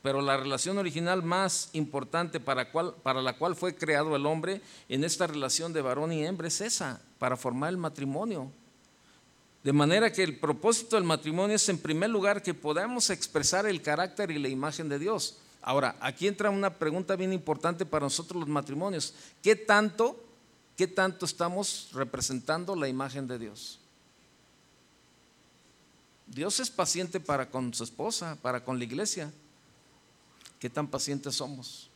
Pero 0.00 0.22
la 0.22 0.36
relación 0.36 0.78
original 0.78 1.24
más 1.24 1.70
importante 1.72 2.38
para, 2.38 2.70
para 2.70 3.20
la 3.20 3.36
cual 3.36 3.56
fue 3.56 3.74
creado 3.74 4.14
el 4.14 4.26
hombre 4.26 4.62
en 4.88 5.02
esta 5.02 5.26
relación 5.26 5.72
de 5.72 5.82
varón 5.82 6.12
y 6.12 6.24
hembra 6.24 6.46
es 6.46 6.60
esa, 6.60 7.02
para 7.18 7.36
formar 7.36 7.70
el 7.70 7.76
matrimonio. 7.76 8.52
De 9.62 9.72
manera 9.72 10.10
que 10.10 10.22
el 10.22 10.38
propósito 10.38 10.96
del 10.96 11.04
matrimonio 11.04 11.56
es 11.56 11.68
en 11.68 11.78
primer 11.78 12.08
lugar 12.08 12.42
que 12.42 12.54
podamos 12.54 13.10
expresar 13.10 13.66
el 13.66 13.82
carácter 13.82 14.30
y 14.30 14.38
la 14.38 14.48
imagen 14.48 14.88
de 14.88 14.98
Dios. 14.98 15.36
Ahora, 15.60 15.96
aquí 16.00 16.26
entra 16.26 16.48
una 16.48 16.78
pregunta 16.78 17.14
bien 17.16 17.32
importante 17.32 17.84
para 17.84 18.06
nosotros 18.06 18.40
los 18.40 18.48
matrimonios. 18.48 19.12
¿Qué 19.42 19.54
tanto, 19.54 20.24
qué 20.76 20.86
tanto 20.86 21.26
estamos 21.26 21.90
representando 21.92 22.74
la 22.74 22.88
imagen 22.88 23.28
de 23.28 23.38
Dios? 23.38 23.78
Dios 26.26 26.60
es 26.60 26.70
paciente 26.70 27.20
para 27.20 27.50
con 27.50 27.74
su 27.74 27.84
esposa, 27.84 28.38
para 28.40 28.64
con 28.64 28.78
la 28.78 28.84
iglesia. 28.84 29.30
¿Qué 30.58 30.70
tan 30.70 30.86
pacientes 30.86 31.34
somos? 31.34 31.90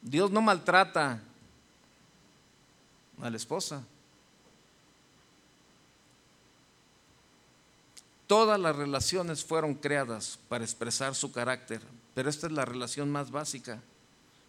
Dios 0.00 0.30
no 0.30 0.40
maltrata 0.40 1.20
a 3.20 3.30
la 3.30 3.36
esposa. 3.36 3.82
Todas 8.28 8.60
las 8.60 8.76
relaciones 8.76 9.42
fueron 9.42 9.74
creadas 9.74 10.38
para 10.50 10.62
expresar 10.62 11.14
su 11.14 11.32
carácter, 11.32 11.80
pero 12.14 12.28
esta 12.28 12.46
es 12.46 12.52
la 12.52 12.66
relación 12.66 13.10
más 13.10 13.30
básica. 13.30 13.82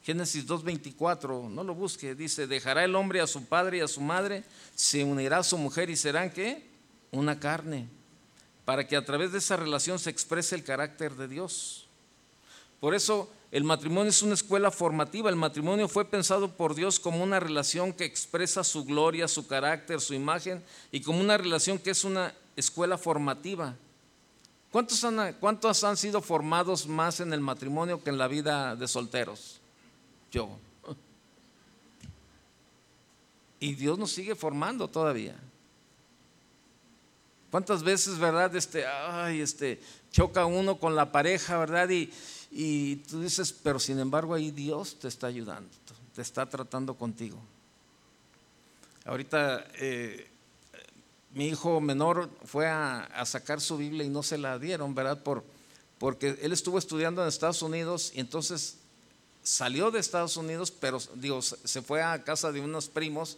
Génesis 0.03 0.45
2.24, 0.45 1.49
no 1.49 1.63
lo 1.63 1.73
busque, 1.73 2.13
dice, 2.13 2.45
dejará 2.45 2.83
el 2.83 2.93
hombre 2.93 3.21
a 3.21 3.27
su 3.27 3.45
padre 3.45 3.77
y 3.77 3.81
a 3.81 3.87
su 3.87 4.01
madre, 4.01 4.43
se 4.75 5.05
unirá 5.05 5.37
a 5.37 5.43
su 5.43 5.57
mujer 5.57 5.89
y 5.89 5.95
serán 5.95 6.29
qué? 6.29 6.67
Una 7.11 7.39
carne, 7.39 7.87
para 8.65 8.85
que 8.85 8.97
a 8.97 9.05
través 9.05 9.31
de 9.31 9.37
esa 9.37 9.55
relación 9.55 9.97
se 9.97 10.09
exprese 10.09 10.55
el 10.55 10.65
carácter 10.65 11.15
de 11.15 11.29
Dios. 11.29 11.87
Por 12.81 12.93
eso 12.93 13.31
el 13.49 13.63
matrimonio 13.63 14.09
es 14.09 14.21
una 14.21 14.33
escuela 14.33 14.71
formativa, 14.71 15.29
el 15.29 15.37
matrimonio 15.37 15.87
fue 15.87 16.03
pensado 16.03 16.51
por 16.51 16.75
Dios 16.75 16.99
como 16.99 17.23
una 17.23 17.39
relación 17.39 17.93
que 17.93 18.03
expresa 18.03 18.65
su 18.65 18.83
gloria, 18.83 19.29
su 19.29 19.47
carácter, 19.47 20.01
su 20.01 20.13
imagen, 20.13 20.61
y 20.91 20.99
como 20.99 21.21
una 21.21 21.37
relación 21.37 21.79
que 21.79 21.91
es 21.91 22.03
una 22.03 22.35
escuela 22.59 22.97
formativa. 22.97 23.75
¿Cuántos 24.71 25.03
han, 25.03 25.33
¿Cuántos 25.33 25.83
han 25.83 25.97
sido 25.97 26.21
formados 26.21 26.87
más 26.87 27.19
en 27.19 27.33
el 27.33 27.41
matrimonio 27.41 28.03
que 28.03 28.09
en 28.09 28.17
la 28.17 28.27
vida 28.27 28.75
de 28.75 28.87
solteros? 28.87 29.59
Yo. 30.31 30.49
Y 33.59 33.75
Dios 33.75 33.97
nos 33.97 34.11
sigue 34.11 34.35
formando 34.35 34.87
todavía. 34.87 35.35
¿Cuántas 37.51 37.81
veces, 37.81 38.19
verdad, 38.19 38.55
este, 38.55 38.85
ay, 38.85 39.41
este, 39.41 39.81
choca 40.11 40.45
uno 40.45 40.77
con 40.77 40.95
la 40.95 41.11
pareja, 41.11 41.57
verdad? 41.57 41.89
Y, 41.89 42.11
y 42.51 42.97
tú 42.97 43.21
dices, 43.21 43.51
pero 43.51 43.79
sin 43.79 43.99
embargo 43.99 44.35
ahí 44.35 44.51
Dios 44.51 44.97
te 44.99 45.07
está 45.07 45.27
ayudando, 45.27 45.69
te 46.15 46.21
está 46.21 46.47
tratando 46.47 46.93
contigo. 46.93 47.39
Ahorita 49.05 49.65
eh, 49.75 50.29
mi 51.33 51.47
hijo 51.47 51.79
menor 51.79 52.29
fue 52.45 52.67
a, 52.67 53.23
sacar 53.25 53.61
su 53.61 53.77
Biblia 53.77 54.03
y 54.03 54.09
no 54.09 54.23
se 54.23 54.37
la 54.37 54.57
dieron, 54.59 54.95
¿verdad? 54.95 55.21
Por, 55.23 55.43
porque 55.97 56.37
él 56.41 56.51
estuvo 56.51 56.77
estudiando 56.77 57.21
en 57.21 57.27
Estados 57.27 57.61
Unidos 57.61 58.11
y 58.15 58.19
entonces 58.19 58.77
salió 59.43 59.91
de 59.91 59.99
Estados 59.99 60.37
Unidos, 60.37 60.71
pero 60.71 60.99
digo, 61.15 61.41
se 61.41 61.81
fue 61.81 62.01
a 62.01 62.23
casa 62.23 62.51
de 62.51 62.61
unos 62.61 62.87
primos 62.87 63.37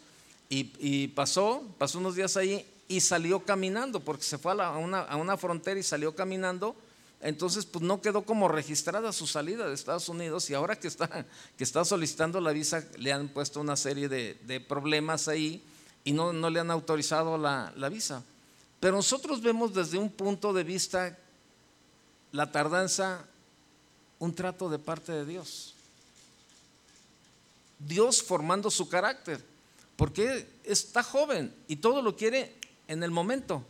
Y, 0.49 1.07
pasó, 1.09 1.63
pasó 1.77 1.99
unos 1.99 2.15
días 2.15 2.35
ahí 2.35 2.65
y 2.87 2.99
salió 2.99 3.45
caminando, 3.45 4.01
porque 4.01 4.23
se 4.23 4.37
fue 4.37 4.51
a, 4.61 4.71
una, 4.71 4.99
a 5.01 5.15
una 5.15 5.37
frontera 5.37 5.79
y 5.79 5.83
salió 5.83 6.13
caminando 6.13 6.75
entonces 7.21 7.65
pues 7.65 7.83
no 7.83 8.01
quedó 8.01 8.23
como 8.23 8.47
registrada 8.47 9.13
su 9.13 9.27
salida 9.27 9.67
de 9.67 9.75
Estados 9.75 10.09
Unidos 10.09 10.49
y 10.49 10.55
ahora 10.55 10.75
que 10.75 10.87
está, 10.87 11.25
que 11.57 11.63
está 11.63 11.85
solicitando 11.85 12.41
la 12.41 12.51
visa 12.51 12.83
le 12.97 13.13
han 13.13 13.29
puesto 13.29 13.61
una 13.61 13.75
serie 13.75 14.09
de, 14.09 14.59
problemas 14.67 15.27
ahí 15.27 15.63
y 16.03 16.11
no, 16.11 16.33
no, 16.33 16.49
le 16.49 16.59
han 16.59 16.71
autorizado 16.71 17.37
la, 17.37 17.73
la 17.75 17.89
visa. 17.89 18.23
Pero 18.79 18.95
nosotros 18.95 19.41
vemos 19.41 19.73
desde 19.73 19.97
un 19.97 20.09
punto 20.09 20.53
de 20.53 20.63
vista 20.63 21.17
la 22.31 22.51
tardanza, 22.51 23.25
un 24.19 24.33
trato 24.33 24.69
de 24.69 24.79
parte 24.79 25.11
de 25.11 25.25
Dios. 25.25 25.75
Dios 27.79 28.21
formando 28.21 28.69
su 28.69 28.89
carácter, 28.89 29.43
porque 29.95 30.47
está 30.63 31.03
joven 31.03 31.53
y 31.67 31.77
todo 31.77 32.01
lo 32.01 32.15
quiere 32.15 32.55
en 32.87 33.03
el 33.03 33.11
momento. 33.11 33.63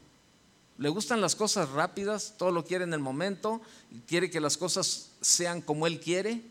Le 0.78 0.90
gustan 0.90 1.22
las 1.22 1.36
cosas 1.36 1.70
rápidas, 1.70 2.34
todo 2.38 2.52
lo 2.52 2.66
quiere 2.66 2.86
en 2.86 2.94
el 2.94 3.00
momento, 3.00 3.62
quiere 4.08 4.32
que 4.32 4.40
las 4.40 4.58
cosas 4.58 5.10
sean 5.22 5.62
como 5.62 5.88
él 5.88 6.00
quiere. 6.00 6.42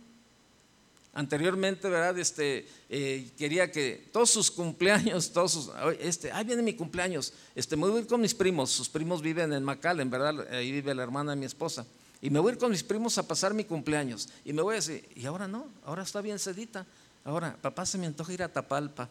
Anteriormente, 1.12 1.88
¿verdad? 1.88 2.16
Este, 2.18 2.68
eh, 2.88 3.30
quería 3.36 3.72
que 3.72 4.08
todos 4.12 4.30
sus 4.30 4.48
cumpleaños, 4.50 5.32
todos 5.32 5.52
sus, 5.52 5.70
este, 5.98 6.30
ahí 6.30 6.44
viene 6.44 6.62
mi 6.62 6.74
cumpleaños, 6.74 7.32
este, 7.56 7.76
me 7.76 7.88
voy 7.88 7.98
a 7.98 8.00
ir 8.02 8.06
con 8.06 8.20
mis 8.20 8.32
primos, 8.32 8.70
sus 8.70 8.88
primos 8.88 9.20
viven 9.20 9.52
en 9.52 9.64
McAllen, 9.64 10.08
¿verdad? 10.08 10.46
Ahí 10.52 10.70
vive 10.70 10.94
la 10.94 11.02
hermana 11.02 11.32
de 11.32 11.36
mi 11.36 11.46
esposa. 11.46 11.84
Y 12.22 12.30
me 12.30 12.38
voy 12.38 12.50
a 12.50 12.52
ir 12.54 12.60
con 12.60 12.70
mis 12.70 12.84
primos 12.84 13.18
a 13.18 13.26
pasar 13.26 13.54
mi 13.54 13.64
cumpleaños. 13.64 14.28
Y 14.44 14.52
me 14.52 14.62
voy 14.62 14.74
a 14.74 14.76
decir, 14.76 15.08
y 15.16 15.26
ahora 15.26 15.48
no, 15.48 15.66
ahora 15.84 16.02
está 16.02 16.20
bien 16.20 16.38
sedita. 16.38 16.86
Ahora, 17.24 17.56
papá 17.60 17.84
se 17.86 17.98
me 17.98 18.06
antoja 18.06 18.32
ir 18.32 18.42
a 18.42 18.48
Tapalpa. 18.48 19.08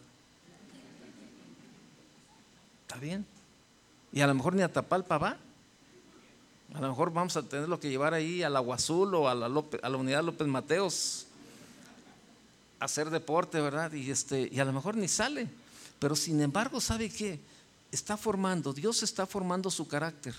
¿Está 2.82 2.98
bien? 2.98 3.26
Y 4.12 4.20
a 4.20 4.26
lo 4.26 4.34
mejor 4.34 4.54
ni 4.54 4.62
a 4.62 4.72
Tapalpa 4.72 5.18
va. 5.18 5.36
A 6.72 6.80
lo 6.80 6.88
mejor 6.88 7.12
vamos 7.12 7.36
a 7.36 7.42
tener 7.42 7.68
lo 7.68 7.78
que 7.78 7.90
llevar 7.90 8.14
ahí 8.14 8.42
al 8.42 8.56
Agua 8.56 8.76
Azul 8.76 9.14
o 9.16 9.28
a 9.28 9.34
la, 9.34 9.46
a 9.46 9.88
la 9.88 9.96
unidad 9.96 10.22
López 10.22 10.46
Mateos 10.46 11.26
hacer 12.80 13.10
deporte, 13.10 13.60
¿verdad? 13.60 13.92
Y, 13.92 14.10
este, 14.10 14.48
y 14.50 14.58
a 14.58 14.64
lo 14.64 14.72
mejor 14.72 14.96
ni 14.96 15.06
sale. 15.06 15.48
Pero 15.98 16.16
sin 16.16 16.40
embargo, 16.40 16.80
¿sabe 16.80 17.10
qué? 17.10 17.38
Está 17.92 18.16
formando, 18.16 18.72
Dios 18.72 19.02
está 19.02 19.26
formando 19.26 19.70
su 19.70 19.86
carácter. 19.86 20.34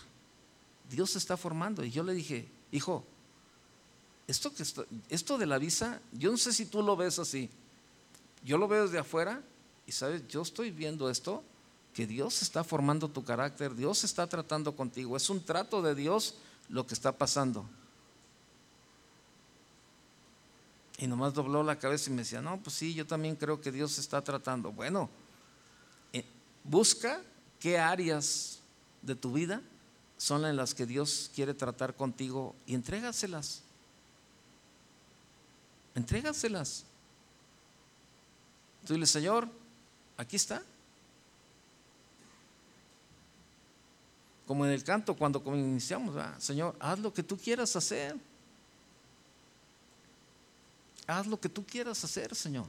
Dios 0.90 1.16
está 1.16 1.38
formando. 1.38 1.86
Y 1.86 1.92
yo 1.92 2.04
le 2.04 2.14
dije, 2.14 2.48
hijo, 2.72 3.06
esto, 4.28 4.54
que 4.54 4.64
esto, 4.64 4.86
esto 5.10 5.38
de 5.38 5.46
la 5.46 5.58
visa, 5.58 6.02
yo 6.12 6.32
no 6.32 6.38
sé 6.38 6.52
si 6.52 6.66
tú 6.66 6.82
lo 6.82 6.96
ves 6.98 7.20
así. 7.20 7.50
Yo 8.44 8.58
lo 8.58 8.68
veo 8.68 8.86
desde 8.86 8.98
afuera 8.98 9.42
y 9.86 9.92
sabes, 9.92 10.28
yo 10.28 10.42
estoy 10.42 10.72
viendo 10.72 11.10
esto 11.10 11.44
que 11.94 12.08
Dios 12.08 12.42
está 12.42 12.64
formando 12.64 13.10
tu 13.10 13.24
carácter, 13.24 13.76
Dios 13.76 14.04
está 14.04 14.28
tratando 14.28 14.76
contigo, 14.76 15.18
es 15.18 15.30
un 15.30 15.44
trato 15.44 15.82
de 15.82 15.94
Dios 15.94 16.36
lo 16.70 16.88
que 16.88 16.94
está 16.94 17.12
pasando. 17.12 17.66
Y 21.02 21.08
nomás 21.08 21.34
dobló 21.34 21.64
la 21.64 21.80
cabeza 21.80 22.10
y 22.10 22.14
me 22.14 22.22
decía, 22.22 22.42
no, 22.42 22.62
pues 22.62 22.76
sí, 22.76 22.94
yo 22.94 23.08
también 23.08 23.36
creo 23.36 23.60
que 23.60 23.72
Dios 23.72 23.98
está 23.98 24.24
tratando. 24.24 24.72
Bueno, 24.72 25.10
eh, 26.14 26.24
busca 26.64 27.22
qué 27.60 27.80
áreas 27.80 28.60
de 29.02 29.16
tu 29.16 29.34
vida 29.34 29.62
son 30.18 30.46
en 30.46 30.56
las 30.56 30.76
que 30.76 30.86
Dios 30.86 31.32
quiere 31.34 31.56
tratar 31.56 31.96
contigo 31.96 32.56
y 32.68 32.76
entrégaselas. 32.76 33.64
Entrégaselas. 35.96 36.86
Tú 38.86 38.94
dile, 38.94 39.08
Señor, 39.08 39.50
aquí 40.18 40.36
está. 40.36 40.64
como 44.52 44.66
en 44.66 44.72
el 44.74 44.84
canto 44.84 45.16
cuando 45.16 45.42
iniciamos, 45.56 46.14
Señor, 46.40 46.76
haz 46.78 47.00
lo 47.00 47.14
que 47.14 47.24
tú 47.24 47.38
quieras 47.38 47.74
hacer. 47.78 48.18
Haz 51.12 51.28
lo 51.28 51.40
que 51.40 51.50
tú 51.50 51.66
quieras 51.66 52.02
hacer, 52.06 52.34
Señor. 52.34 52.68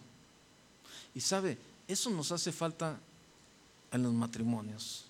Y 1.14 1.20
sabe, 1.20 1.56
eso 1.86 2.10
nos 2.10 2.32
hace 2.32 2.50
falta 2.50 2.98
en 3.92 4.02
los 4.02 4.12
matrimonios. 4.12 5.04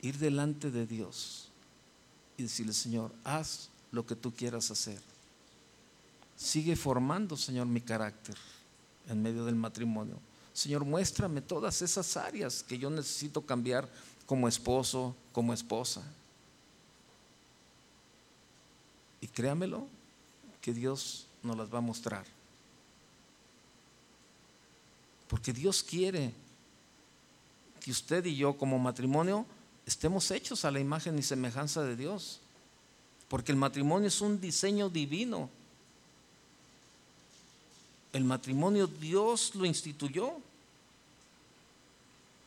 Ir 0.00 0.18
delante 0.18 0.70
de 0.72 0.86
Dios 0.86 1.50
y 2.36 2.42
decirle, 2.42 2.72
Señor, 2.72 3.12
haz 3.22 3.68
lo 3.92 4.04
que 4.04 4.16
tú 4.16 4.32
quieras 4.32 4.72
hacer. 4.72 5.00
Sigue 6.36 6.74
formando, 6.74 7.36
Señor, 7.36 7.66
mi 7.66 7.80
carácter 7.80 8.36
en 9.08 9.22
medio 9.22 9.44
del 9.44 9.54
matrimonio. 9.54 10.16
Señor, 10.52 10.84
muéstrame 10.84 11.40
todas 11.40 11.80
esas 11.80 12.16
áreas 12.16 12.64
que 12.64 12.76
yo 12.76 12.90
necesito 12.90 13.42
cambiar 13.42 13.88
como 14.26 14.48
esposo, 14.48 15.14
como 15.32 15.54
esposa. 15.54 16.02
Y 19.20 19.28
créamelo, 19.28 19.86
que 20.60 20.72
Dios 20.72 21.26
nos 21.42 21.56
las 21.56 21.72
va 21.72 21.78
a 21.78 21.82
mostrar. 21.82 22.24
Porque 25.28 25.52
Dios 25.52 25.82
quiere 25.82 26.32
que 27.80 27.90
usted 27.90 28.24
y 28.24 28.36
yo 28.36 28.56
como 28.56 28.78
matrimonio 28.78 29.46
estemos 29.86 30.30
hechos 30.30 30.64
a 30.64 30.70
la 30.70 30.80
imagen 30.80 31.18
y 31.18 31.22
semejanza 31.22 31.82
de 31.82 31.96
Dios. 31.96 32.40
Porque 33.28 33.52
el 33.52 33.58
matrimonio 33.58 34.08
es 34.08 34.20
un 34.20 34.40
diseño 34.40 34.88
divino. 34.88 35.50
El 38.12 38.24
matrimonio 38.24 38.86
Dios 38.86 39.54
lo 39.54 39.66
instituyó. 39.66 40.32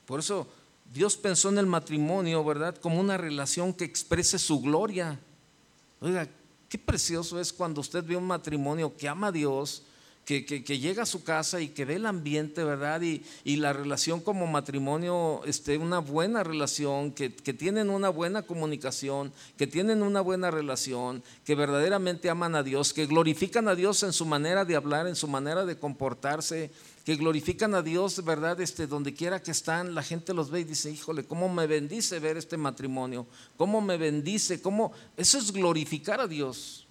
Por 0.07 0.19
eso 0.19 0.47
Dios 0.93 1.15
pensó 1.15 1.49
en 1.49 1.59
el 1.59 1.67
matrimonio, 1.67 2.43
¿verdad? 2.43 2.75
Como 2.77 2.99
una 2.99 3.15
relación 3.15 3.73
que 3.73 3.85
exprese 3.85 4.39
su 4.39 4.59
gloria. 4.59 5.19
Oiga, 6.01 6.27
qué 6.71 6.77
precioso 6.77 7.37
es 7.41 7.51
cuando 7.51 7.81
usted 7.81 8.01
ve 8.01 8.15
un 8.15 8.25
matrimonio 8.25 8.95
que 8.95 9.09
ama 9.09 9.27
a 9.27 9.31
Dios, 9.33 9.83
que, 10.23 10.61
llega 10.79 11.03
a 11.03 11.05
su 11.05 11.21
casa 11.21 11.59
y 11.59 11.67
que 11.67 11.83
ve 11.83 11.95
el 11.95 12.05
ambiente, 12.05 12.63
¿verdad? 12.63 13.01
Y, 13.01 13.21
la 13.57 13.73
relación 13.73 14.21
como 14.21 14.47
matrimonio, 14.47 15.41
este, 15.45 15.77
una 15.77 15.99
buena 15.99 16.45
relación, 16.45 17.11
que, 17.11 17.35
que, 17.35 17.53
tienen 17.53 17.89
una 17.89 18.07
buena 18.07 18.43
comunicación, 18.43 19.33
que 19.57 19.67
tienen 19.67 20.01
una 20.01 20.21
buena 20.21 20.49
relación, 20.49 21.21
que 21.43 21.55
verdaderamente 21.55 22.29
aman 22.29 22.55
a 22.55 22.63
Dios, 22.63 22.93
que 22.93 23.05
glorifican 23.05 23.67
a 23.67 23.75
Dios 23.75 24.03
en 24.03 24.13
su 24.13 24.25
manera 24.25 24.63
de 24.63 24.77
hablar, 24.77 25.07
en 25.07 25.17
su 25.17 25.27
manera 25.27 25.65
de 25.65 25.77
comportarse, 25.77 26.71
que 27.05 27.15
glorifican 27.15 27.73
a 27.73 27.81
Dios, 27.81 28.23
¿verdad? 28.23 28.59
Este, 28.61 28.85
donde 28.87 29.13
quiera 29.13 29.41
que 29.41 29.51
están, 29.51 29.95
la 29.95 30.03
gente 30.03 30.33
los 30.33 30.51
ve 30.51 30.61
y 30.61 30.63
dice, 30.63 30.91
híjole, 30.91 31.23
¿cómo 31.23 31.49
me 31.49 31.65
bendice 31.65 32.19
ver 32.19 32.37
este 32.37 32.57
matrimonio? 32.57 33.25
¿Cómo 33.57 33.81
me 33.81 33.97
bendice? 33.97 34.61
¿Cómo? 34.61 34.91
Eso 35.17 35.37
es 35.39 35.51
glorificar 35.51 36.21
a 36.21 36.27
Dios. 36.27 36.85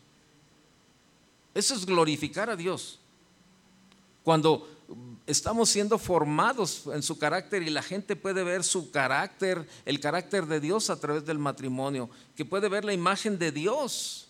Eso 1.54 1.74
es 1.74 1.86
glorificar 1.86 2.50
a 2.50 2.56
Dios. 2.56 2.98
Cuando 4.24 4.68
estamos 5.26 5.70
siendo 5.70 5.98
formados 5.98 6.84
en 6.92 7.02
su 7.02 7.18
carácter 7.18 7.62
y 7.62 7.70
la 7.70 7.82
gente 7.82 8.16
puede 8.16 8.42
ver 8.42 8.64
su 8.64 8.90
carácter, 8.90 9.68
el 9.84 10.00
carácter 10.00 10.46
de 10.46 10.60
Dios 10.60 10.90
a 10.90 10.98
través 10.98 11.24
del 11.24 11.38
matrimonio, 11.38 12.10
que 12.34 12.44
puede 12.44 12.68
ver 12.68 12.84
la 12.84 12.92
imagen 12.92 13.38
de 13.38 13.52
Dios 13.52 14.29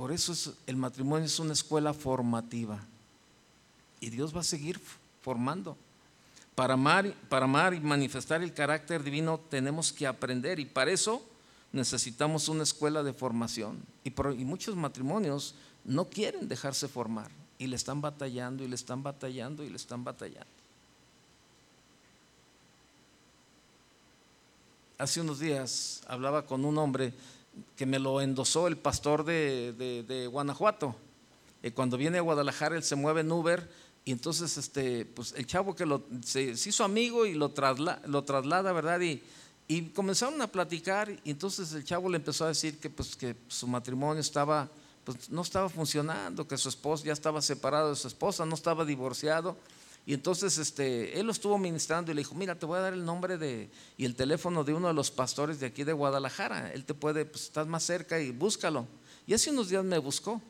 Por 0.00 0.12
eso 0.12 0.54
el 0.66 0.76
matrimonio 0.78 1.26
es 1.26 1.38
una 1.40 1.52
escuela 1.52 1.92
formativa. 1.92 2.82
Y 4.00 4.08
Dios 4.08 4.34
va 4.34 4.40
a 4.40 4.44
seguir 4.44 4.80
formando. 5.20 5.76
Para 6.54 6.72
amar, 6.72 7.12
para 7.28 7.44
amar 7.44 7.74
y 7.74 7.80
manifestar 7.80 8.42
el 8.42 8.54
carácter 8.54 9.02
divino 9.02 9.38
tenemos 9.50 9.92
que 9.92 10.06
aprender 10.06 10.58
y 10.58 10.64
para 10.64 10.90
eso 10.90 11.22
necesitamos 11.70 12.48
una 12.48 12.62
escuela 12.62 13.02
de 13.02 13.12
formación. 13.12 13.78
Y, 14.02 14.08
y 14.08 14.44
muchos 14.46 14.74
matrimonios 14.74 15.54
no 15.84 16.08
quieren 16.08 16.48
dejarse 16.48 16.88
formar 16.88 17.30
y 17.58 17.66
le 17.66 17.76
están 17.76 18.00
batallando 18.00 18.64
y 18.64 18.68
le 18.68 18.76
están 18.76 19.02
batallando 19.02 19.64
y 19.64 19.68
le 19.68 19.76
están 19.76 20.02
batallando. 20.02 20.48
Hace 24.96 25.20
unos 25.20 25.40
días 25.40 26.02
hablaba 26.08 26.46
con 26.46 26.64
un 26.64 26.78
hombre 26.78 27.12
que 27.76 27.86
me 27.86 27.98
lo 27.98 28.20
endosó 28.20 28.66
el 28.66 28.76
pastor 28.76 29.24
de, 29.24 30.28
Guanajuato. 30.30 30.96
Y 31.62 31.70
cuando 31.72 31.96
viene 31.96 32.18
a 32.18 32.22
Guadalajara, 32.22 32.76
él 32.76 32.82
se 32.82 32.96
mueve 32.96 33.20
en 33.20 33.30
Uber 33.30 33.68
y 34.04 34.12
entonces 34.12 34.56
este, 34.56 35.04
pues 35.04 35.34
el 35.36 35.46
chavo 35.46 35.74
que 35.76 35.84
lo, 35.84 36.02
se, 36.24 36.42
hizo 36.42 36.84
amigo 36.84 37.26
y 37.26 37.34
lo, 37.34 37.52
lo 38.06 38.24
traslada, 38.24 38.72
¿verdad? 38.72 39.00
Y, 39.00 39.22
y, 39.68 39.82
comenzaron 39.90 40.40
a 40.40 40.46
platicar 40.46 41.10
y 41.22 41.30
entonces 41.30 41.72
el 41.74 41.84
chavo 41.84 42.08
le 42.08 42.16
empezó 42.16 42.44
a 42.44 42.48
decir 42.48 42.78
que, 42.78 42.88
pues, 42.88 43.14
que 43.14 43.36
su 43.48 43.66
matrimonio 43.66 44.20
estaba, 44.20 44.68
pues, 45.04 45.30
no 45.30 45.42
estaba 45.42 45.68
funcionando, 45.68 46.48
que 46.48 46.56
su 46.56 46.68
esposa 46.70 47.04
ya 47.04 47.12
estaba 47.12 47.42
separado 47.42 47.90
de 47.90 47.96
su 47.96 48.08
esposa, 48.08 48.46
no 48.46 48.54
estaba 48.54 48.84
divorciado. 48.84 49.56
Y 50.06 50.14
entonces 50.14 50.58
este, 50.58 51.18
él 51.20 51.26
lo 51.26 51.32
estuvo 51.32 51.58
ministrando 51.58 52.10
y 52.10 52.14
le 52.14 52.22
dijo, 52.22 52.34
mira, 52.34 52.58
te 52.58 52.66
voy 52.66 52.78
a 52.78 52.82
dar 52.82 52.92
el 52.92 53.04
nombre 53.04 53.38
de, 53.38 53.70
y 53.96 54.04
el 54.04 54.16
teléfono 54.16 54.64
de 54.64 54.74
uno 54.74 54.88
de 54.88 54.94
los 54.94 55.10
pastores 55.10 55.60
de 55.60 55.66
aquí 55.66 55.84
de 55.84 55.92
Guadalajara. 55.92 56.72
Él 56.72 56.84
te 56.84 56.94
puede, 56.94 57.24
pues 57.24 57.44
estás 57.44 57.66
más 57.66 57.84
cerca 57.84 58.20
y 58.20 58.30
búscalo. 58.30 58.86
Y 59.26 59.34
hace 59.34 59.50
unos 59.50 59.68
días 59.68 59.84
me 59.84 59.98
buscó 59.98 60.40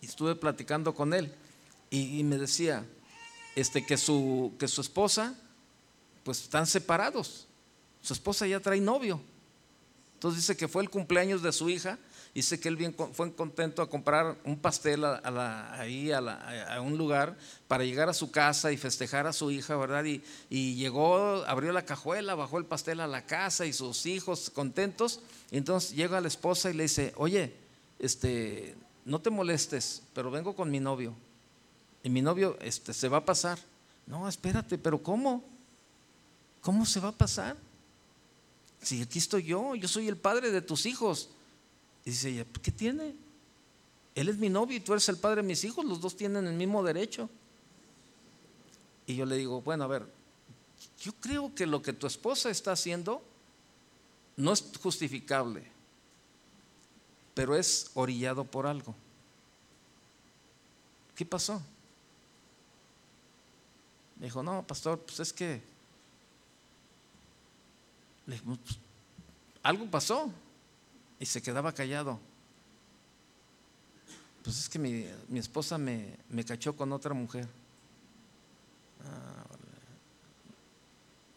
y 0.00 0.06
estuve 0.06 0.34
platicando 0.34 0.94
con 0.94 1.14
él. 1.14 1.32
Y, 1.90 2.22
me 2.24 2.38
decía 2.38 2.86
este, 3.54 3.84
que, 3.84 3.98
su, 3.98 4.54
que 4.58 4.66
su 4.66 4.80
esposa, 4.80 5.34
pues 6.24 6.42
están 6.42 6.66
separados. 6.66 7.46
Su 8.00 8.14
esposa 8.14 8.46
ya 8.46 8.60
trae 8.60 8.80
novio. 8.80 9.20
Entonces 10.14 10.42
dice 10.42 10.56
que 10.56 10.68
fue 10.68 10.82
el 10.82 10.88
cumpleaños 10.88 11.42
de 11.42 11.52
su 11.52 11.68
hija 11.68 11.98
Dice 12.34 12.58
que 12.58 12.68
él 12.70 12.76
bien, 12.76 12.96
fue 13.12 13.34
contento 13.34 13.82
a 13.82 13.90
comprar 13.90 14.38
un 14.44 14.58
pastel 14.58 15.04
ahí 15.04 16.12
a, 16.12 16.80
un 16.80 16.96
lugar 16.96 17.36
para 17.68 17.84
llegar 17.84 18.08
a 18.08 18.14
su 18.14 18.30
casa 18.30 18.72
y 18.72 18.78
festejar 18.78 19.26
a 19.26 19.34
su 19.34 19.50
hija, 19.50 19.76
¿verdad? 19.76 20.04
Y, 20.04 20.74
llegó, 20.74 21.44
abrió 21.46 21.72
la 21.72 21.84
cajuela, 21.84 22.34
bajó 22.34 22.56
el 22.56 22.64
pastel 22.64 23.00
a 23.00 23.06
la 23.06 23.26
casa 23.26 23.66
y 23.66 23.74
sus 23.74 24.06
hijos 24.06 24.48
contentos. 24.48 25.20
Entonces 25.50 25.94
llega 25.94 26.22
la 26.22 26.28
esposa 26.28 26.70
y 26.70 26.74
le 26.74 26.84
dice, 26.84 27.12
oye, 27.16 27.52
este, 27.98 28.76
no 29.04 29.20
te 29.20 29.28
molestes, 29.28 30.02
pero 30.14 30.30
vengo 30.30 30.56
con 30.56 30.70
mi 30.70 30.80
novio. 30.80 31.14
Y 32.02 32.08
mi 32.08 32.22
novio 32.22 32.56
este, 32.62 32.94
se 32.94 33.08
va 33.08 33.18
a 33.18 33.24
pasar. 33.26 33.58
No, 34.06 34.26
espérate, 34.26 34.78
pero 34.78 35.02
¿cómo? 35.02 35.44
¿Cómo 36.62 36.86
se 36.86 36.98
va 36.98 37.08
a 37.08 37.12
pasar? 37.12 37.58
Si 38.80 39.02
aquí 39.02 39.18
estoy 39.18 39.42
yo, 39.42 39.74
yo 39.74 39.86
soy 39.86 40.08
el 40.08 40.16
padre 40.16 40.50
de 40.50 40.62
tus 40.62 40.86
hijos. 40.86 41.28
Y 42.04 42.10
dice 42.10 42.30
ella, 42.30 42.46
¿qué 42.62 42.70
tiene? 42.70 43.14
Él 44.14 44.28
es 44.28 44.36
mi 44.36 44.48
novio 44.48 44.76
y 44.76 44.80
tú 44.80 44.92
eres 44.92 45.08
el 45.08 45.16
padre 45.16 45.42
de 45.42 45.48
mis 45.48 45.64
hijos, 45.64 45.84
los 45.84 46.00
dos 46.00 46.16
tienen 46.16 46.46
el 46.46 46.54
mismo 46.54 46.82
derecho. 46.82 47.30
Y 49.06 49.16
yo 49.16 49.26
le 49.26 49.36
digo, 49.36 49.62
bueno, 49.62 49.84
a 49.84 49.86
ver, 49.86 50.06
yo 51.00 51.12
creo 51.14 51.54
que 51.54 51.66
lo 51.66 51.82
que 51.82 51.92
tu 51.92 52.06
esposa 52.06 52.50
está 52.50 52.72
haciendo 52.72 53.22
no 54.36 54.52
es 54.52 54.64
justificable, 54.82 55.64
pero 57.34 57.56
es 57.56 57.90
orillado 57.94 58.44
por 58.44 58.66
algo. 58.66 58.94
¿Qué 61.14 61.24
pasó? 61.24 61.62
Me 64.18 64.26
dijo, 64.26 64.42
no, 64.42 64.64
pastor, 64.66 64.98
pues 65.00 65.20
es 65.20 65.32
que 65.32 65.60
pues, 68.24 68.40
algo 69.62 69.86
pasó 69.90 70.30
y 71.22 71.24
se 71.24 71.40
quedaba 71.40 71.72
callado. 71.72 72.18
Pues 74.42 74.58
es 74.58 74.68
que 74.68 74.80
mi, 74.80 75.06
esposa 75.38 75.78
me, 75.78 76.16
cachó 76.44 76.74
con 76.74 76.92
otra 76.92 77.14
mujer. 77.14 77.46
Ah, 79.04 79.44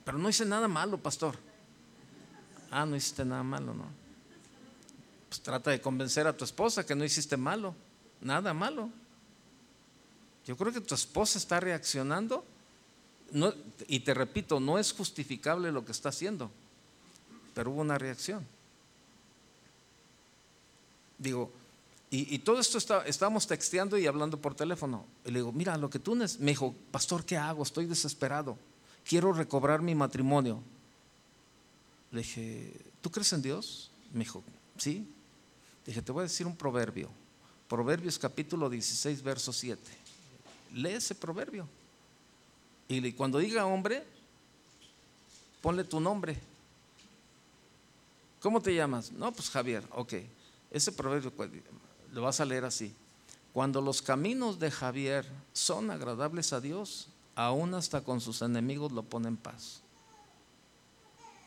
Pero 0.04 0.18
no 0.18 0.28
hice 0.28 0.44
nada 0.44 0.68
malo, 0.68 0.98
pastor. 0.98 1.38
Ah, 2.72 2.88
no 2.88 2.96
hiciste 2.96 3.24
nada 3.24 3.44
malo, 3.44 3.76
¿no? 3.76 3.86
Pues 5.30 5.40
trata 5.42 5.70
de 5.70 5.80
convencer 5.80 6.26
a 6.26 6.36
tu 6.36 6.46
esposa 6.46 6.84
que 6.84 6.96
no 6.96 7.06
hiciste 7.06 7.38
malo, 7.38 7.76
nada 8.22 8.56
malo. 8.56 8.90
Yo 10.48 10.58
creo 10.58 10.74
que 10.74 10.82
tu 10.82 10.96
esposa 10.96 11.38
está 11.38 11.60
reaccionando. 11.60 12.44
y 13.88 14.00
te 14.00 14.16
repito, 14.16 14.60
no 14.60 14.80
es 14.80 14.94
justificable 14.94 15.72
lo 15.72 15.86
que 15.86 15.92
está 15.92 16.10
haciendo, 16.10 16.50
pero 17.54 17.70
hubo 17.70 17.82
una 17.82 18.00
reacción. 18.00 18.55
Digo, 21.18 21.52
y, 22.12 22.40
todo 22.40 22.60
esto 22.60 22.78
está, 22.78 23.06
estábamos 23.06 23.46
texteando 23.46 23.98
y 23.98 24.08
hablando 24.08 24.40
por 24.40 24.56
teléfono. 24.56 25.06
Y 25.26 25.32
le 25.32 25.40
digo, 25.40 25.52
mira, 25.52 25.76
lo 25.78 25.90
que 25.90 26.00
tú 26.00 26.16
me 26.16 26.52
dijo, 26.52 26.74
pastor, 26.92 27.26
¿qué 27.26 27.36
hago? 27.36 27.64
Estoy 27.64 27.88
desesperado. 27.88 28.58
Quiero 29.04 29.34
recobrar 29.34 29.82
mi 29.82 29.96
matrimonio. 29.96 30.62
Le 32.12 32.20
dije, 32.20 32.72
¿tú 33.02 33.12
crees 33.12 33.34
en 33.34 33.42
Dios? 33.42 33.92
Me 34.14 34.20
dijo, 34.20 34.44
sí. 34.78 35.06
Le 35.86 35.92
dije, 35.92 36.02
te 36.02 36.12
voy 36.14 36.22
a 36.22 36.24
decir 36.24 36.48
un 36.48 36.56
proverbio. 36.56 37.10
Proverbios 37.68 38.18
capítulo 38.18 38.70
16, 38.70 39.22
verso 39.22 39.52
7. 39.52 39.82
Lee 40.74 40.94
ese 40.94 41.16
proverbio. 41.16 41.68
Y 42.88 43.12
cuando 43.14 43.40
diga 43.40 43.66
hombre, 43.66 44.06
ponle 45.62 45.84
tu 45.84 46.00
nombre. 46.00 46.38
¿Cómo 48.40 48.62
te 48.62 48.74
llamas? 48.74 49.12
No, 49.12 49.32
pues 49.34 49.50
Javier, 49.50 49.84
ok. 49.92 50.14
Ese 50.76 50.92
proverbio 50.92 51.32
lo 52.12 52.22
vas 52.22 52.42
a 52.42 52.46
leer 52.46 52.66
así. 52.66 52.94
Cuando 53.54 53.80
los 53.80 54.02
caminos 54.02 54.60
de 54.60 54.70
Javier 54.70 55.26
son 55.54 55.90
agradables 55.90 56.52
a 56.52 56.60
Dios, 56.60 57.08
aún 57.34 57.74
hasta 57.74 58.02
con 58.02 58.20
sus 58.20 58.42
enemigos 58.42 58.92
lo 58.92 59.02
pone 59.04 59.30
en 59.30 59.38
paz. 59.38 59.80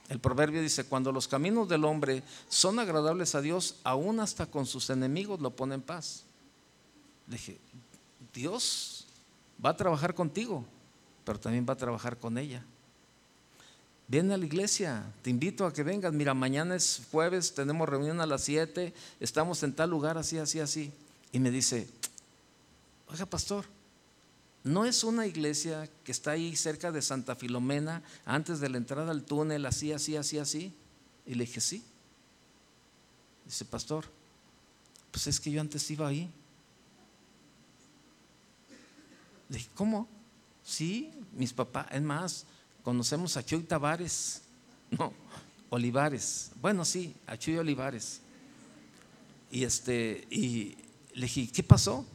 El 0.09 0.19
proverbio 0.19 0.63
dice, 0.63 0.85
cuando 0.85 1.13
los 1.13 1.29
caminos 1.29 1.69
del 1.69 1.85
hombre 1.85 2.23
son 2.49 2.79
agradables 2.79 3.35
a 3.35 3.43
Dios, 3.43 3.77
aún 3.85 4.19
hasta 4.19 4.47
con 4.47 4.65
sus 4.65 4.89
enemigos 4.89 5.41
lo 5.41 5.51
pone 5.51 5.75
en 5.75 5.83
paz. 5.83 6.25
Le 7.27 7.37
dije, 7.37 7.59
Dios 8.33 9.07
va 9.63 9.71
a 9.71 9.77
trabajar 9.77 10.15
contigo, 10.15 10.65
pero 11.27 11.39
también 11.39 11.67
va 11.69 11.75
a 11.75 11.77
trabajar 11.77 12.17
con 12.17 12.39
ella. 12.39 12.65
Ven 14.09 14.33
a 14.33 14.39
la 14.39 14.47
iglesia, 14.47 15.05
te 15.21 15.29
invito 15.29 15.67
a 15.67 15.73
que 15.73 15.83
vengas. 15.83 16.15
Mira, 16.15 16.33
mañana 16.33 16.75
es 16.75 17.03
jueves, 17.11 17.53
tenemos 17.53 17.87
reunión 17.87 18.23
a 18.23 18.27
las 18.27 18.43
7, 18.43 18.95
estamos 19.21 19.63
en 19.63 19.75
tal 19.75 19.91
lugar, 19.91 20.17
así, 20.17 20.39
así, 20.39 20.61
así. 20.61 20.91
Y 21.31 21.39
me 21.39 21.51
dice, 21.51 21.87
oiga, 23.09 23.27
pastor, 23.27 23.67
¿no 24.65 24.87
es 24.87 25.05
una 25.05 25.27
iglesia 25.27 25.91
que 26.05 26.13
está 26.13 26.31
ahí 26.31 26.57
cerca 26.57 26.91
de 26.91 27.03
Santa 27.03 27.37
Filomena, 27.37 28.03
antes 28.25 28.61
de 28.61 28.71
la 28.71 28.79
entrada 28.79 29.11
al 29.11 29.25
túnel, 29.25 29.67
así, 29.67 29.93
así, 29.93 30.17
así, 30.17 30.39
así? 30.39 30.75
Y 31.27 31.35
le 31.35 31.45
dije, 31.45 31.61
sí. 31.61 31.85
Dice, 33.45 33.67
pastor, 33.67 34.07
pues 35.11 35.27
es 35.27 35.39
que 35.39 35.51
yo 35.51 35.61
antes 35.61 35.91
iba 35.91 36.09
ahí. 36.09 36.31
Le 39.51 39.59
dije, 39.59 39.69
¿cómo? 39.75 40.09
Sí, 40.65 41.13
mis 41.33 41.53
papás, 41.53 41.89
es 41.91 42.01
más, 42.01 42.47
Conocemos 42.89 43.37
a 43.37 43.45
Chuy 43.45 43.65
Tavares, 43.65 44.41
no, 44.91 45.13
Olivares. 45.69 46.53
Bueno, 46.59 46.87
sí, 46.87 47.15
a 47.27 47.37
Chuy 47.37 47.59
Olivares. 47.59 48.23
Y 49.51 49.63
este, 49.63 50.27
y 50.31 50.75
le 51.13 51.27
dije, 51.27 51.53
¿qué 51.53 51.63
pasó? 51.63 52.07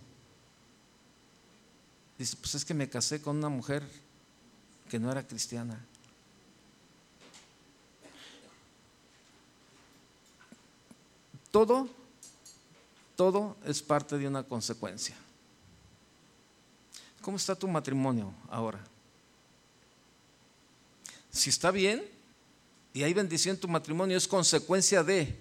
Dice, 2.18 2.36
pues 2.38 2.56
es 2.56 2.66
que 2.66 2.74
me 2.74 2.90
casé 2.90 3.22
con 3.22 3.38
una 3.38 3.50
mujer 3.50 3.88
que 4.90 4.98
no 4.98 5.12
era 5.12 5.22
cristiana. 5.22 5.80
Todo, 11.52 11.88
todo 13.16 13.58
es 13.64 13.80
parte 13.84 14.18
de 14.18 14.28
una 14.28 14.42
consecuencia. 14.42 15.16
¿Cómo 17.22 17.38
está 17.38 17.54
tu 17.54 17.68
matrimonio 17.68 18.34
ahora? 18.50 18.84
Si 21.34 21.50
está 21.50 21.72
bien 21.72 22.06
y 22.94 23.02
hay 23.02 23.14
bendición 23.14 23.56
en 23.56 23.60
tu 23.60 23.68
matrimonio, 23.68 24.16
es 24.16 24.28
consecuencia 24.28 25.04
de, 25.04 25.36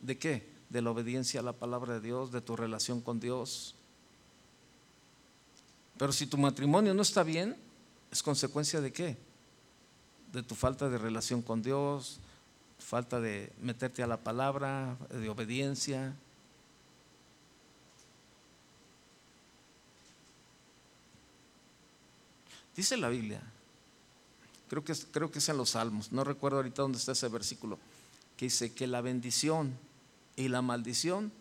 ¿de 0.00 0.18
qué? 0.18 0.48
De 0.68 0.82
la 0.82 0.90
obediencia 0.90 1.38
a 1.38 1.44
la 1.44 1.52
palabra 1.52 1.94
de 1.94 2.00
Dios, 2.00 2.32
de 2.32 2.40
tu 2.40 2.56
relación 2.56 3.00
con 3.00 3.20
Dios. 3.20 3.76
Pero 5.96 6.12
si 6.12 6.26
tu 6.26 6.36
matrimonio 6.38 6.92
no 6.92 7.02
está 7.02 7.22
bien, 7.22 7.56
¿es 8.10 8.20
consecuencia 8.20 8.80
de 8.80 8.92
qué? 8.92 9.16
De 10.32 10.42
tu 10.42 10.56
falta 10.56 10.88
de 10.88 10.98
relación 10.98 11.40
con 11.40 11.62
Dios, 11.62 12.18
falta 12.80 13.20
de 13.20 13.52
meterte 13.62 14.02
a 14.02 14.08
la 14.08 14.18
palabra, 14.18 14.96
de 15.10 15.28
obediencia. 15.28 16.14
Dice 22.74 22.96
la 22.96 23.08
Biblia 23.08 23.40
creo 24.68 24.84
que, 24.84 24.94
creo 25.10 25.30
que 25.30 25.38
es 25.38 25.48
en 25.48 25.56
los 25.56 25.70
Salmos, 25.70 26.12
no 26.12 26.24
recuerdo 26.24 26.58
ahorita 26.58 26.82
dónde 26.82 26.98
está 26.98 27.12
ese 27.12 27.28
versículo, 27.28 27.78
que 28.36 28.46
dice 28.46 28.72
que 28.72 28.86
la 28.86 29.00
bendición 29.00 29.76
y 30.36 30.48
la 30.48 30.62
maldición 30.62 31.32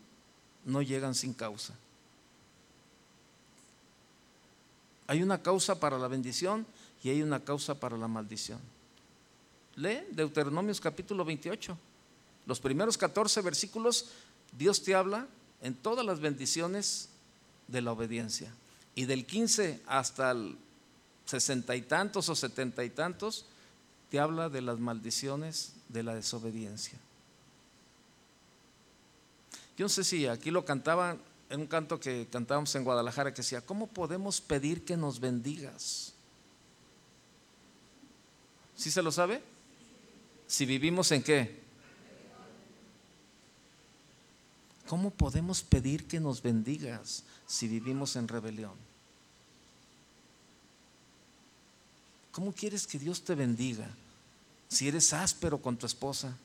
no 0.66 0.82
llegan 0.82 1.16
sin 1.16 1.34
causa. 1.34 1.74
Hay 5.08 5.24
una 5.24 5.42
causa 5.42 5.80
para 5.80 5.98
la 5.98 6.08
bendición 6.08 6.66
y 7.04 7.10
hay 7.10 7.22
una 7.22 7.40
causa 7.40 7.80
para 7.80 7.98
la 7.98 8.08
maldición. 8.08 8.60
Lee 9.76 10.00
Deuteronomios 10.12 10.82
capítulo 10.82 11.24
28. 11.24 11.78
Los 12.46 12.60
primeros 12.60 12.98
14 12.98 13.42
versículos, 13.42 14.08
Dios 14.58 14.84
te 14.84 14.96
habla 14.96 15.28
en 15.62 15.76
todas 15.76 16.06
las 16.06 16.20
bendiciones 16.20 17.10
de 17.68 17.82
la 17.82 17.92
obediencia. 17.92 18.52
Y 18.96 19.06
del 19.06 19.26
15 19.26 19.82
hasta 19.86 20.32
el 20.32 20.58
sesenta 21.28 21.76
y 21.76 21.84
tantos 21.84 22.30
o 22.30 22.36
setenta 22.36 22.84
y 22.84 22.90
tantos, 22.90 23.46
te 24.10 24.20
habla 24.20 24.50
de 24.50 24.62
las 24.62 24.80
maldiciones 24.80 25.74
de 25.90 26.02
la 26.02 26.16
desobediencia. 26.16 26.98
Yo 29.78 29.86
no 29.86 29.90
sé 29.90 30.04
si 30.04 30.26
aquí 30.26 30.50
lo 30.50 30.66
cantaban 30.66 31.20
en 31.50 31.62
un 31.62 31.68
canto 31.68 32.00
que 32.00 32.28
cantábamos 32.32 32.74
en 32.76 32.84
Guadalajara 32.84 33.34
que 33.34 33.42
decía, 33.42 33.62
¿cómo 33.62 33.88
podemos 33.88 34.42
pedir 34.42 34.84
que 34.84 34.98
nos 34.98 35.20
bendigas? 35.20 36.14
¿Sí 38.76 38.90
se 38.90 39.04
lo 39.04 39.12
sabe? 39.12 39.44
Si 40.48 40.66
vivimos 40.66 41.12
en 41.12 41.24
qué? 41.24 41.62
¿Cómo 44.88 45.12
podemos 45.12 45.62
pedir 45.62 46.08
que 46.08 46.20
nos 46.20 46.42
bendigas 46.42 47.24
si 47.46 47.68
vivimos 47.68 48.16
en 48.16 48.28
rebelión? 48.28 48.87
¿Cómo 52.38 52.54
quieres 52.54 52.86
que 52.86 53.00
Dios 53.00 53.24
te 53.24 53.34
bendiga 53.34 53.90
si 54.68 54.88
eres 54.88 55.12
áspero 55.12 55.60
con 55.60 55.76
tu 55.76 55.88
esposa? 55.88 56.38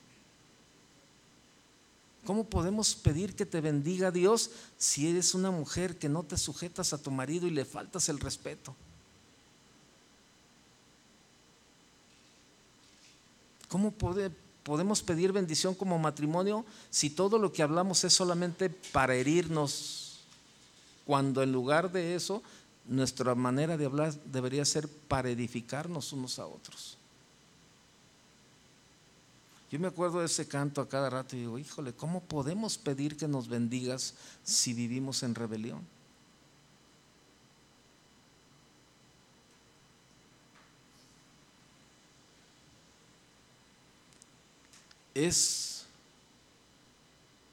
¿Cómo 2.25 2.45
podemos 2.45 2.95
pedir 2.95 3.35
que 3.35 3.45
te 3.45 3.61
bendiga 3.61 4.09
Dios 4.09 4.49
si 4.75 5.07
eres 5.07 5.35
una 5.35 5.51
mujer 5.51 5.99
que 5.99 6.09
no 6.09 6.23
te 6.23 6.35
sujetas 6.35 6.93
a 6.93 6.97
tu 6.97 7.11
marido 7.11 7.45
y 7.45 7.51
le 7.51 7.63
faltas 7.63 8.09
el 8.09 8.19
respeto? 8.19 8.75
¿Cómo 13.67 13.93
podemos 14.63 15.03
pedir 15.03 15.31
bendición 15.31 15.75
como 15.75 15.99
matrimonio 15.99 16.65
si 16.89 17.11
todo 17.11 17.37
lo 17.37 17.53
que 17.53 17.61
hablamos 17.61 18.03
es 18.03 18.13
solamente 18.13 18.71
para 18.71 19.13
herirnos? 19.13 20.21
Cuando 21.05 21.43
en 21.43 21.51
lugar 21.51 21.91
de 21.91 22.15
eso, 22.15 22.41
nuestra 22.85 23.35
manera 23.35 23.77
de 23.77 23.85
hablar 23.85 24.13
debería 24.25 24.65
ser 24.65 24.87
para 24.87 25.29
edificarnos 25.29 26.13
unos 26.13 26.39
a 26.39 26.45
otros. 26.45 26.97
Yo 29.71 29.79
me 29.79 29.87
acuerdo 29.87 30.19
de 30.19 30.27
ese 30.27 30.47
canto 30.47 30.81
a 30.81 30.89
cada 30.89 31.09
rato 31.09 31.35
y 31.35 31.39
digo, 31.39 31.57
híjole, 31.57 31.93
¿cómo 31.93 32.21
podemos 32.21 32.77
pedir 32.77 33.17
que 33.17 33.27
nos 33.27 33.47
bendigas 33.47 34.13
si 34.43 34.73
vivimos 34.73 35.23
en 35.23 35.33
rebelión? 35.33 35.81
es 45.13 45.85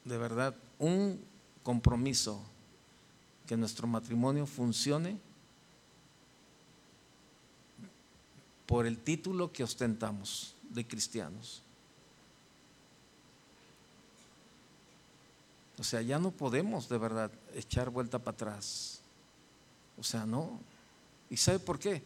de 0.03 0.17
verdad 0.17 0.55
un 0.79 1.19
compromiso 1.63 2.41
que 3.51 3.57
nuestro 3.57 3.85
matrimonio 3.85 4.45
funcione 4.45 5.19
por 8.65 8.85
el 8.85 8.97
título 8.97 9.51
que 9.51 9.61
ostentamos 9.61 10.55
de 10.69 10.87
cristianos. 10.87 11.61
O 15.77 15.83
sea, 15.83 16.01
ya 16.01 16.17
no 16.17 16.31
podemos 16.31 16.87
de 16.87 16.97
verdad 16.97 17.29
echar 17.53 17.89
vuelta 17.89 18.19
para 18.19 18.35
atrás. 18.35 19.01
O 19.99 20.03
sea, 20.05 20.25
no. 20.25 20.57
¿Y 21.29 21.35
sabe 21.35 21.59
por 21.59 21.77
qué? 21.77 22.01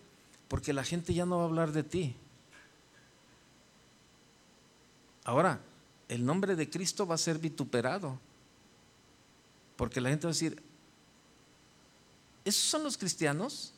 Porque 0.48 0.74
la 0.74 0.84
gente 0.84 1.14
ya 1.14 1.28
no 1.28 1.38
va 1.38 1.44
a 1.44 1.46
hablar 1.46 1.72
de 1.74 1.84
ti. 1.84 2.16
Ahora, 5.26 5.60
el 6.10 6.26
nombre 6.26 6.56
de 6.56 6.68
Cristo 6.72 7.06
va 7.06 7.14
a 7.14 7.20
ser 7.20 7.38
vituperado. 7.38 8.18
Porque 9.76 10.02
la 10.02 10.10
gente 10.10 10.26
va 10.26 10.32
a 10.32 10.34
decir, 10.34 10.60
¿esos 12.46 12.64
son 12.64 12.84
los 12.84 12.98
cristianos? 12.98 13.74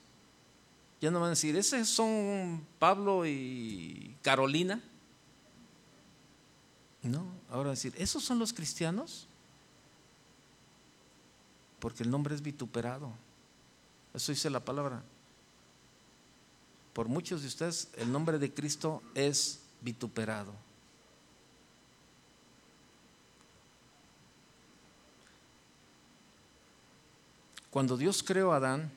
Ya 1.02 1.10
no 1.10 1.20
van 1.20 1.28
a 1.28 1.30
decir, 1.32 1.56
¿esos 1.56 1.88
son 1.88 2.66
Pablo 2.78 3.26
y 3.26 4.16
Carolina? 4.22 4.82
No, 7.04 7.26
ahora 7.50 7.70
decir, 7.70 7.94
¿esos 7.98 8.24
son 8.24 8.38
los 8.38 8.52
cristianos? 8.52 9.28
Porque 11.80 12.04
el 12.04 12.12
nombre 12.12 12.36
es 12.36 12.42
vituperado. 12.42 13.12
Eso 14.14 14.32
dice 14.32 14.50
la 14.50 14.60
palabra. 14.60 15.04
Por 16.94 17.08
muchos 17.08 17.42
de 17.42 17.48
ustedes, 17.48 17.90
el 17.96 18.12
nombre 18.12 18.40
de 18.40 18.54
Cristo 18.54 19.02
es 19.14 19.60
vituperado. 19.82 20.52
Cuando 27.70 27.98
Dios 27.98 28.24
creó 28.24 28.54
a 28.54 28.58
Adán, 28.58 28.92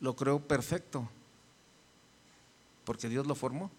lo 0.00 0.14
creó 0.14 0.38
perfecto, 0.40 1.08
porque 2.84 3.08
Dios 3.08 3.26
lo 3.26 3.34
formó, 3.34 3.70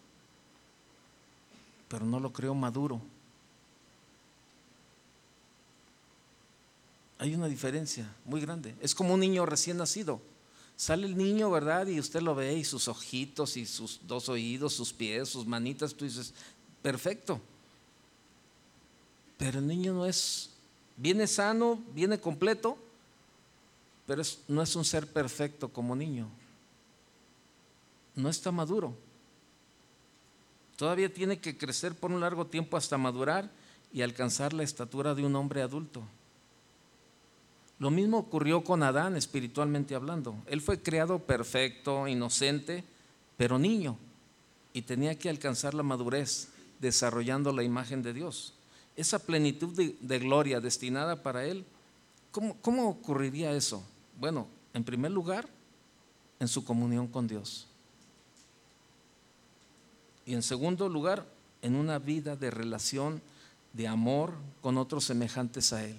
pero 1.87 2.05
no 2.05 2.19
lo 2.19 2.31
creó 2.31 2.53
maduro. 2.53 3.01
Hay 7.17 7.35
una 7.35 7.47
diferencia 7.47 8.13
muy 8.25 8.39
grande. 8.39 8.75
Es 8.79 8.95
como 8.95 9.13
un 9.13 9.19
niño 9.19 9.45
recién 9.45 9.77
nacido. 9.77 10.21
Sale 10.77 11.05
el 11.05 11.17
niño, 11.17 11.51
¿verdad? 11.51 11.87
Y 11.87 11.99
usted 11.99 12.21
lo 12.21 12.33
ve 12.33 12.53
y 12.53 12.63
sus 12.63 12.87
ojitos 12.87 13.57
y 13.57 13.65
sus 13.65 13.99
dos 14.07 14.29
oídos, 14.29 14.73
sus 14.73 14.93
pies, 14.93 15.27
sus 15.27 15.45
manitas, 15.45 15.93
tú 15.93 16.05
dices, 16.05 16.33
perfecto. 16.81 17.41
Pero 19.37 19.59
el 19.59 19.67
niño 19.67 19.93
no 19.93 20.05
es 20.05 20.51
Viene 20.99 21.27
sano, 21.27 21.81
viene 21.93 22.19
completo, 22.19 22.77
pero 24.05 24.21
no 24.49 24.61
es 24.61 24.75
un 24.75 24.83
ser 24.83 25.07
perfecto 25.07 25.69
como 25.69 25.95
niño. 25.95 26.27
No 28.15 28.27
está 28.27 28.51
maduro. 28.51 28.93
Todavía 30.75 31.11
tiene 31.11 31.39
que 31.39 31.57
crecer 31.57 31.95
por 31.95 32.11
un 32.11 32.19
largo 32.19 32.47
tiempo 32.47 32.75
hasta 32.75 32.97
madurar 32.97 33.49
y 33.93 34.01
alcanzar 34.01 34.51
la 34.51 34.63
estatura 34.63 35.15
de 35.15 35.25
un 35.25 35.37
hombre 35.37 35.61
adulto. 35.61 36.03
Lo 37.79 37.91
mismo 37.91 38.17
ocurrió 38.17 38.65
con 38.65 38.83
Adán 38.83 39.15
espiritualmente 39.15 39.95
hablando. 39.95 40.35
Él 40.47 40.59
fue 40.59 40.81
creado 40.81 41.19
perfecto, 41.19 42.09
inocente, 42.09 42.83
pero 43.37 43.57
niño, 43.57 43.97
y 44.73 44.81
tenía 44.81 45.17
que 45.17 45.29
alcanzar 45.29 45.73
la 45.73 45.83
madurez 45.83 46.49
desarrollando 46.81 47.53
la 47.53 47.63
imagen 47.63 48.03
de 48.03 48.11
Dios 48.11 48.53
esa 48.99 49.19
plenitud 49.19 49.95
de, 49.99 50.19
gloria 50.19 50.59
destinada 50.59 51.23
para 51.23 51.45
Él, 51.45 51.65
¿cómo, 52.31 52.57
¿cómo 52.61 52.89
ocurriría 52.89 53.53
eso? 53.53 53.83
Bueno, 54.19 54.47
en 54.73 54.83
primer 54.83 55.11
lugar, 55.11 55.47
en 56.39 56.47
su 56.47 56.65
comunión 56.65 57.07
con 57.07 57.27
Dios. 57.27 57.67
Y 60.25 60.33
en 60.33 60.43
segundo 60.43 60.89
lugar, 60.89 61.25
en 61.61 61.75
una 61.75 61.99
vida 61.99 62.35
de 62.35 62.51
relación, 62.51 63.21
de 63.73 63.87
amor 63.87 64.33
con 64.61 64.77
otros 64.77 65.05
semejantes 65.05 65.73
a 65.73 65.85
Él. 65.85 65.97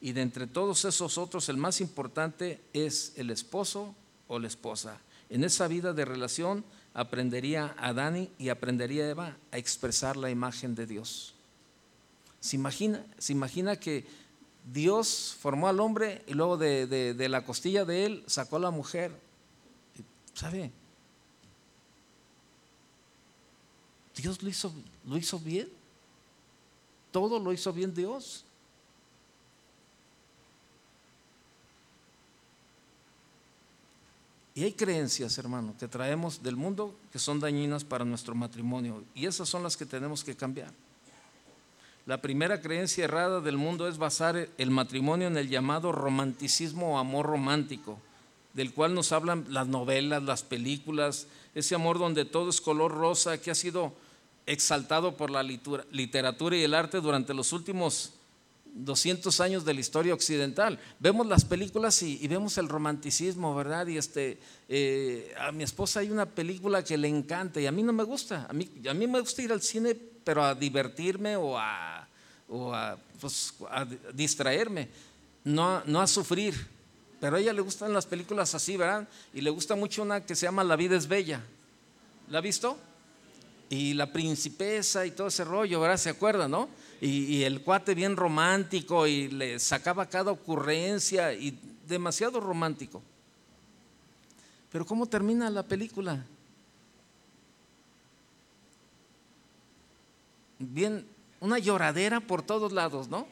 Y 0.00 0.12
de 0.12 0.22
entre 0.22 0.46
todos 0.46 0.84
esos 0.84 1.18
otros, 1.18 1.48
el 1.48 1.58
más 1.58 1.80
importante 1.80 2.60
es 2.72 3.12
el 3.16 3.30
esposo 3.30 3.94
o 4.28 4.38
la 4.38 4.46
esposa. 4.46 4.98
En 5.28 5.44
esa 5.44 5.68
vida 5.68 5.92
de 5.92 6.04
relación 6.04 6.64
aprendería 6.94 7.74
a 7.78 7.92
Dani 7.92 8.30
y 8.38 8.48
aprendería 8.48 9.08
Eva 9.08 9.36
a 9.50 9.58
expresar 9.58 10.16
la 10.16 10.30
imagen 10.30 10.74
de 10.74 10.86
Dios. 10.86 11.34
¿Se 12.40 12.56
imagina, 12.56 13.04
se 13.18 13.32
imagina 13.32 13.76
que 13.76 14.06
Dios 14.72 15.36
formó 15.40 15.68
al 15.68 15.80
hombre 15.80 16.24
y 16.26 16.34
luego 16.34 16.56
de, 16.56 17.26
la 17.28 17.44
costilla 17.44 17.84
de 17.84 18.06
él 18.06 18.24
sacó 18.26 18.56
a 18.56 18.60
la 18.60 18.70
mujer? 18.70 19.12
¿Sabe? 20.34 20.70
Dios 24.16 24.42
lo 24.42 24.48
hizo, 24.48 24.72
lo 25.06 25.16
hizo 25.16 25.38
bien. 25.38 25.68
Todo 27.10 27.38
lo 27.38 27.52
hizo 27.52 27.72
bien 27.72 27.94
Dios. 27.94 28.44
Y 34.60 34.64
hay 34.64 34.72
creencias, 34.72 35.38
hermano, 35.38 35.74
que 35.80 35.88
traemos 35.88 36.42
del 36.42 36.54
mundo 36.54 36.94
que 37.10 37.18
son 37.18 37.40
dañinas 37.40 37.82
para 37.82 38.04
nuestro 38.04 38.34
matrimonio. 38.34 39.02
Y 39.14 39.24
esas 39.24 39.48
son 39.48 39.62
las 39.62 39.74
que 39.74 39.86
tenemos 39.86 40.22
que 40.22 40.36
cambiar. 40.36 40.70
La 42.04 42.20
primera 42.20 42.60
creencia 42.60 43.04
errada 43.04 43.40
del 43.40 43.56
mundo 43.56 43.88
es 43.88 43.96
basar 43.96 44.50
el 44.58 44.70
matrimonio 44.70 45.28
en 45.28 45.38
el 45.38 45.48
llamado 45.48 45.92
romanticismo 45.92 46.92
o 46.92 46.98
amor 46.98 47.24
romántico, 47.24 47.98
del 48.52 48.74
cual 48.74 48.92
nos 48.92 49.12
hablan 49.12 49.46
las 49.48 49.66
novelas, 49.66 50.22
las 50.24 50.42
películas, 50.42 51.26
ese 51.54 51.74
amor 51.74 51.98
donde 51.98 52.26
todo 52.26 52.50
es 52.50 52.60
color 52.60 52.92
rosa 52.92 53.40
que 53.40 53.50
ha 53.50 53.54
sido 53.54 53.94
exaltado 54.44 55.16
por 55.16 55.30
la 55.30 55.42
literatura 55.42 56.54
y 56.54 56.64
el 56.64 56.74
arte 56.74 57.00
durante 57.00 57.32
los 57.32 57.54
últimos 57.54 58.12
200 58.74 59.40
años 59.40 59.64
de 59.64 59.74
la 59.74 59.80
historia 59.80 60.14
occidental. 60.14 60.78
Vemos 60.98 61.26
las 61.26 61.44
películas 61.44 62.02
y, 62.02 62.26
vemos 62.28 62.58
el 62.58 62.68
romanticismo, 62.68 63.54
¿verdad? 63.54 63.86
Y 63.86 63.98
este, 63.98 64.38
eh, 64.68 65.34
a 65.38 65.52
mi 65.52 65.64
esposa 65.64 66.00
hay 66.00 66.10
una 66.10 66.26
película 66.26 66.84
que 66.84 66.96
le 66.96 67.08
encanta 67.08 67.60
y 67.60 67.66
a 67.66 67.72
mí 67.72 67.82
no 67.82 67.92
me 67.92 68.04
gusta. 68.04 68.46
A 68.48 68.52
mí, 68.52 68.70
a 68.88 68.94
mí 68.94 69.06
me 69.06 69.20
gusta 69.20 69.42
ir 69.42 69.52
al 69.52 69.62
cine, 69.62 69.94
pero 69.94 70.44
a 70.44 70.54
divertirme 70.54 71.36
o 71.36 71.58
a, 71.58 72.06
pues, 73.20 73.54
distraerme, 74.14 74.88
no, 75.44 75.82
no 75.86 76.00
a 76.00 76.06
sufrir. 76.06 76.54
Pero 77.20 77.36
a 77.36 77.40
ella 77.40 77.52
le 77.52 77.60
gustan 77.60 77.92
las 77.92 78.06
películas 78.06 78.54
así, 78.54 78.76
¿verdad? 78.76 79.06
Y 79.34 79.42
le 79.42 79.50
gusta 79.50 79.76
mucho 79.76 80.02
una 80.02 80.24
que 80.24 80.34
se 80.34 80.46
llama 80.46 80.64
La 80.64 80.76
vida 80.76 80.96
es 80.96 81.06
bella. 81.06 81.42
¿La 82.28 82.38
ha 82.38 82.40
visto? 82.40 82.78
Y 83.68 83.94
la 83.94 84.10
princesa 84.10 85.04
y 85.04 85.10
todo 85.10 85.28
ese 85.28 85.44
rollo, 85.44 85.80
¿verdad? 85.80 85.98
¿Se 85.98 86.08
acuerda, 86.08 86.48
no? 86.48 86.68
Y, 87.00 87.44
el 87.44 87.62
cuate 87.62 87.94
bien 87.94 88.14
romántico 88.16 89.06
y 89.06 89.28
le 89.28 89.58
sacaba 89.58 90.06
cada 90.06 90.30
ocurrencia 90.32 91.32
y 91.32 91.58
demasiado 91.88 92.40
romántico. 92.40 93.02
Pero 94.70 94.84
¿cómo 94.84 95.06
termina 95.06 95.48
la 95.48 95.62
película? 95.62 96.24
Bien, 100.58 101.06
una 101.40 101.58
lloradera 101.58 102.20
por 102.20 102.42
todos 102.42 102.70
lados, 102.72 103.08
¿no? 103.08 103.26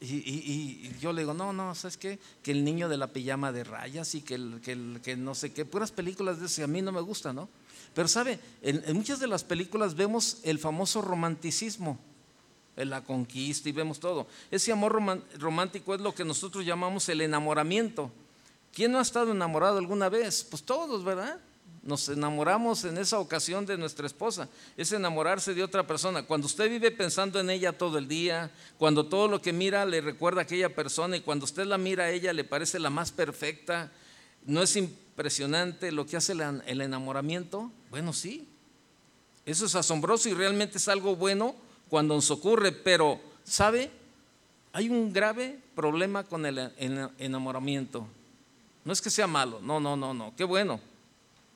Y, 0.00 0.92
yo 1.00 1.12
le 1.12 1.22
digo, 1.22 1.34
no, 1.34 1.52
no, 1.52 1.74
¿sabes 1.74 1.96
qué? 1.96 2.18
Que 2.42 2.52
el 2.52 2.62
niño 2.62 2.88
de 2.88 2.98
la 2.98 3.08
pijama 3.08 3.50
de 3.50 3.64
rayas 3.64 4.14
y 4.14 4.20
que, 4.20 4.34
el, 4.34 4.60
que, 4.62 4.72
el, 4.72 5.00
que 5.02 5.16
no 5.16 5.34
sé 5.34 5.52
qué, 5.52 5.64
puras 5.64 5.90
películas 5.90 6.38
de 6.38 6.46
ese 6.46 6.62
a 6.62 6.66
mí 6.66 6.80
no 6.82 6.92
me 6.92 7.00
gustan, 7.00 7.36
¿no? 7.36 7.48
Pero 7.94 8.08
sabe, 8.08 8.40
en, 8.60 8.82
muchas 8.94 9.20
de 9.20 9.26
las 9.26 9.44
películas 9.44 9.94
vemos 9.94 10.38
el 10.42 10.58
famoso 10.58 11.00
romanticismo, 11.00 11.98
en 12.76 12.90
la 12.90 13.04
conquista 13.04 13.68
y 13.68 13.72
vemos 13.72 14.00
todo. 14.00 14.26
Ese 14.50 14.72
amor 14.72 15.00
romántico 15.38 15.94
es 15.94 16.00
lo 16.00 16.14
que 16.14 16.24
nosotros 16.24 16.66
llamamos 16.66 17.08
el 17.08 17.20
enamoramiento. 17.20 18.10
¿Quién 18.72 18.90
no 18.90 18.98
ha 18.98 19.02
estado 19.02 19.30
enamorado 19.30 19.78
alguna 19.78 20.08
vez? 20.08 20.42
Pues 20.42 20.64
todos, 20.64 21.04
¿verdad? 21.04 21.38
Nos 21.84 22.08
enamoramos 22.08 22.82
en 22.84 22.98
esa 22.98 23.20
ocasión 23.20 23.66
de 23.66 23.78
nuestra 23.78 24.06
esposa. 24.06 24.48
Es 24.76 24.90
enamorarse 24.90 25.54
de 25.54 25.62
otra 25.62 25.86
persona. 25.86 26.24
Cuando 26.24 26.46
usted 26.46 26.68
vive 26.68 26.90
pensando 26.90 27.38
en 27.38 27.50
ella 27.50 27.76
todo 27.76 27.98
el 27.98 28.08
día, 28.08 28.50
cuando 28.78 29.06
todo 29.06 29.28
lo 29.28 29.40
que 29.40 29.52
mira 29.52 29.84
le 29.84 30.00
recuerda 30.00 30.40
a 30.40 30.44
aquella 30.44 30.74
persona 30.74 31.16
y 31.16 31.20
cuando 31.20 31.44
usted 31.44 31.66
la 31.66 31.78
mira 31.78 32.04
a 32.04 32.10
ella 32.10 32.32
le 32.32 32.42
parece 32.42 32.80
la 32.80 32.90
más 32.90 33.12
perfecta, 33.12 33.92
¿no 34.46 34.62
es 34.62 34.76
impresionante 35.14 35.92
lo 35.92 36.06
que 36.06 36.16
hace 36.16 36.32
el 36.32 36.80
enamoramiento? 36.80 37.70
Bueno, 37.88 38.12
sí. 38.12 38.48
Eso 39.46 39.66
es 39.66 39.76
asombroso 39.76 40.28
y 40.28 40.34
realmente 40.34 40.78
es 40.78 40.88
algo 40.88 41.14
bueno 41.14 41.54
cuando 41.88 42.16
nos 42.16 42.32
ocurre, 42.32 42.72
pero 42.72 43.20
¿sabe? 43.44 43.92
Hay 44.72 44.88
un 44.88 45.12
grave 45.12 45.60
problema 45.76 46.24
con 46.24 46.44
el 46.46 46.58
enamoramiento. 47.18 48.08
No 48.84 48.92
es 48.92 49.00
que 49.00 49.08
sea 49.08 49.28
malo, 49.28 49.60
no, 49.62 49.78
no, 49.78 49.96
no, 49.96 50.12
no, 50.12 50.34
qué 50.36 50.42
bueno. 50.42 50.80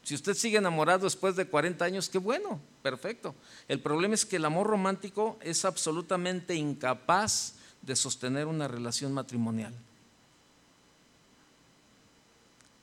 Si 0.05 0.15
usted 0.15 0.35
sigue 0.35 0.59
enamorado 0.59 1.05
después 1.05 1.35
de 1.35 1.47
40 1.49 1.85
años, 1.85 2.09
qué 2.09 2.19
bueno, 2.19 2.61
perfecto. 2.83 3.35
El 3.67 3.81
problema 3.81 4.15
es 4.15 4.25
que 4.25 4.37
el 4.37 4.45
amor 4.45 4.69
romántico 4.69 5.37
es 5.43 5.65
absolutamente 5.65 6.55
incapaz 6.55 7.55
de 7.83 7.97
sostener 7.97 8.47
una 8.47 8.69
relación 8.69 9.13
matrimonial. 9.13 9.75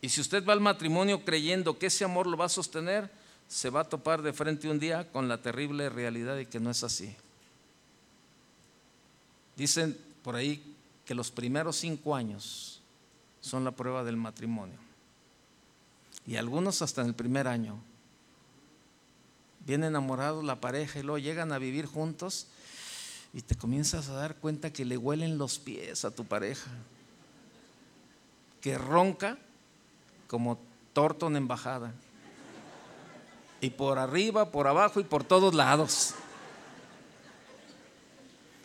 Y 0.05 0.09
si 0.09 0.21
usted 0.21 0.45
va 0.45 0.53
al 0.53 0.61
matrimonio 0.61 1.25
creyendo 1.25 1.79
que 1.79 1.87
ese 1.87 2.03
amor 2.03 2.27
lo 2.27 2.37
va 2.37 2.45
a 2.45 2.49
sostener, 2.49 3.09
se 3.47 3.71
va 3.71 3.79
a 3.79 3.89
topar 3.89 4.21
de 4.21 4.33
frente 4.33 4.69
un 4.69 4.77
día 4.77 5.11
con 5.11 5.27
la 5.27 5.41
terrible 5.41 5.89
realidad 5.89 6.35
de 6.35 6.45
que 6.45 6.59
no 6.59 6.69
es 6.69 6.83
así. 6.83 7.15
Dicen 9.57 9.97
por 10.21 10.35
ahí 10.35 10.61
que 11.05 11.15
los 11.15 11.31
primeros 11.31 11.77
cinco 11.77 12.15
años 12.15 12.83
son 13.41 13.63
la 13.63 13.71
prueba 13.71 14.03
del 14.03 14.15
matrimonio. 14.15 14.77
Y 16.27 16.35
algunos 16.35 16.83
hasta 16.83 17.01
en 17.01 17.07
el 17.07 17.15
primer 17.15 17.47
año. 17.47 17.81
Viene 19.65 19.87
enamorados 19.87 20.43
la 20.43 20.61
pareja 20.61 20.99
y 20.99 21.01
luego 21.01 21.17
llegan 21.17 21.51
a 21.51 21.57
vivir 21.57 21.87
juntos 21.87 22.45
y 23.33 23.41
te 23.41 23.55
comienzas 23.55 24.07
a 24.09 24.13
dar 24.13 24.35
cuenta 24.35 24.71
que 24.71 24.85
le 24.85 24.97
huelen 24.97 25.39
los 25.39 25.57
pies 25.57 26.05
a 26.05 26.11
tu 26.11 26.25
pareja. 26.25 26.69
Que 28.61 28.77
ronca 28.77 29.39
como 30.35 30.59
torto 30.91 31.27
en 31.27 31.37
embajada. 31.37 31.93
Y 33.61 33.69
por 33.69 33.97
arriba, 33.97 34.51
por 34.51 34.67
abajo 34.67 34.99
y 34.99 35.05
por 35.05 35.23
todos 35.23 35.55
lados. 35.55 36.13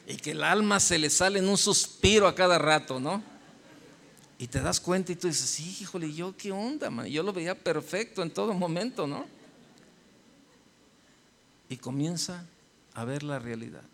Y 0.04 0.16
que 0.16 0.32
el 0.32 0.42
alma 0.42 0.80
se 0.80 0.98
le 0.98 1.08
sale 1.10 1.38
en 1.38 1.48
un 1.48 1.56
suspiro 1.56 2.26
a 2.26 2.34
cada 2.34 2.58
rato, 2.58 2.98
¿no? 2.98 3.22
Y 4.36 4.48
te 4.48 4.60
das 4.60 4.80
cuenta 4.80 5.12
y 5.12 5.14
tú 5.14 5.28
dices, 5.28 5.48
sí, 5.48 5.76
híjole, 5.80 6.12
yo 6.12 6.36
qué 6.36 6.50
onda, 6.50 6.90
man? 6.90 7.06
Yo 7.06 7.22
lo 7.22 7.32
veía 7.32 7.54
perfecto 7.54 8.20
en 8.24 8.32
todo 8.32 8.52
momento, 8.52 9.06
¿no? 9.06 9.24
Y 11.68 11.76
comienza 11.76 12.44
a 12.94 13.04
ver 13.04 13.22
la 13.22 13.38
realidad. 13.38 13.84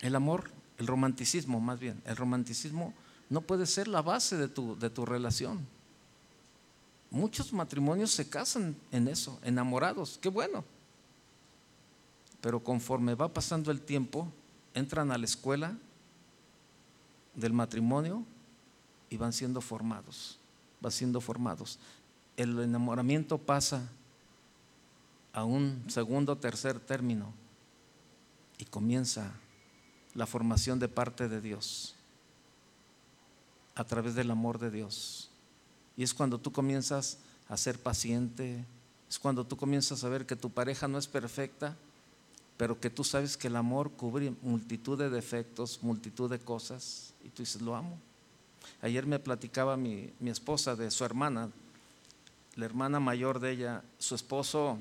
El 0.00 0.16
amor, 0.16 0.50
el 0.82 0.88
romanticismo 0.88 1.60
más 1.60 1.78
bien, 1.78 2.02
el 2.04 2.16
romanticismo 2.16 2.92
no 3.30 3.40
puede 3.40 3.66
ser 3.66 3.86
la 3.86 4.02
base 4.02 4.36
de 4.36 4.48
tu, 4.48 4.76
de 4.76 4.90
tu 4.90 5.06
relación. 5.06 5.64
Muchos 7.08 7.52
matrimonios 7.52 8.10
se 8.10 8.28
casan 8.28 8.74
en 8.90 9.06
eso, 9.06 9.38
enamorados, 9.44 10.18
qué 10.20 10.28
bueno. 10.28 10.64
Pero 12.40 12.58
conforme 12.64 13.14
va 13.14 13.32
pasando 13.32 13.70
el 13.70 13.80
tiempo, 13.80 14.26
entran 14.74 15.12
a 15.12 15.18
la 15.18 15.24
escuela 15.24 15.78
del 17.36 17.52
matrimonio 17.52 18.24
y 19.08 19.16
van 19.18 19.32
siendo 19.32 19.60
formados, 19.60 20.40
van 20.80 20.90
siendo 20.90 21.20
formados. 21.20 21.78
El 22.36 22.58
enamoramiento 22.58 23.38
pasa 23.38 23.88
a 25.32 25.44
un 25.44 25.84
segundo 25.86 26.36
tercer 26.38 26.80
término 26.80 27.32
y 28.58 28.64
comienza 28.64 29.32
la 30.14 30.26
formación 30.26 30.78
de 30.78 30.88
parte 30.88 31.28
de 31.28 31.40
Dios 31.40 31.94
a 33.74 33.84
través 33.84 34.14
del 34.14 34.30
amor 34.30 34.58
de 34.58 34.70
Dios. 34.70 35.30
Y 35.96 36.02
es 36.02 36.14
cuando 36.14 36.38
tú 36.38 36.52
comienzas 36.52 37.18
a 37.48 37.56
ser 37.56 37.78
paciente, 37.78 38.64
es 39.08 39.18
cuando 39.18 39.46
tú 39.46 39.56
comienzas 39.56 40.04
a 40.04 40.08
ver 40.08 40.26
que 40.26 40.36
tu 40.36 40.50
pareja 40.50 40.88
no 40.88 40.98
es 40.98 41.06
perfecta, 41.06 41.76
pero 42.56 42.78
que 42.78 42.90
tú 42.90 43.04
sabes 43.04 43.36
que 43.36 43.48
el 43.48 43.56
amor 43.56 43.90
cubre 43.90 44.34
multitud 44.42 44.98
de 44.98 45.10
defectos, 45.10 45.82
multitud 45.82 46.30
de 46.30 46.38
cosas, 46.38 47.12
y 47.24 47.28
tú 47.28 47.42
dices, 47.42 47.60
lo 47.62 47.74
amo. 47.74 47.98
Ayer 48.80 49.06
me 49.06 49.18
platicaba 49.18 49.76
mi, 49.76 50.12
esposa 50.24 50.76
de 50.76 50.90
su 50.90 51.04
hermana, 51.04 51.50
la 52.54 52.64
hermana 52.64 53.00
mayor 53.00 53.40
de 53.40 53.50
ella, 53.50 53.82
su 53.98 54.14
esposo, 54.14 54.78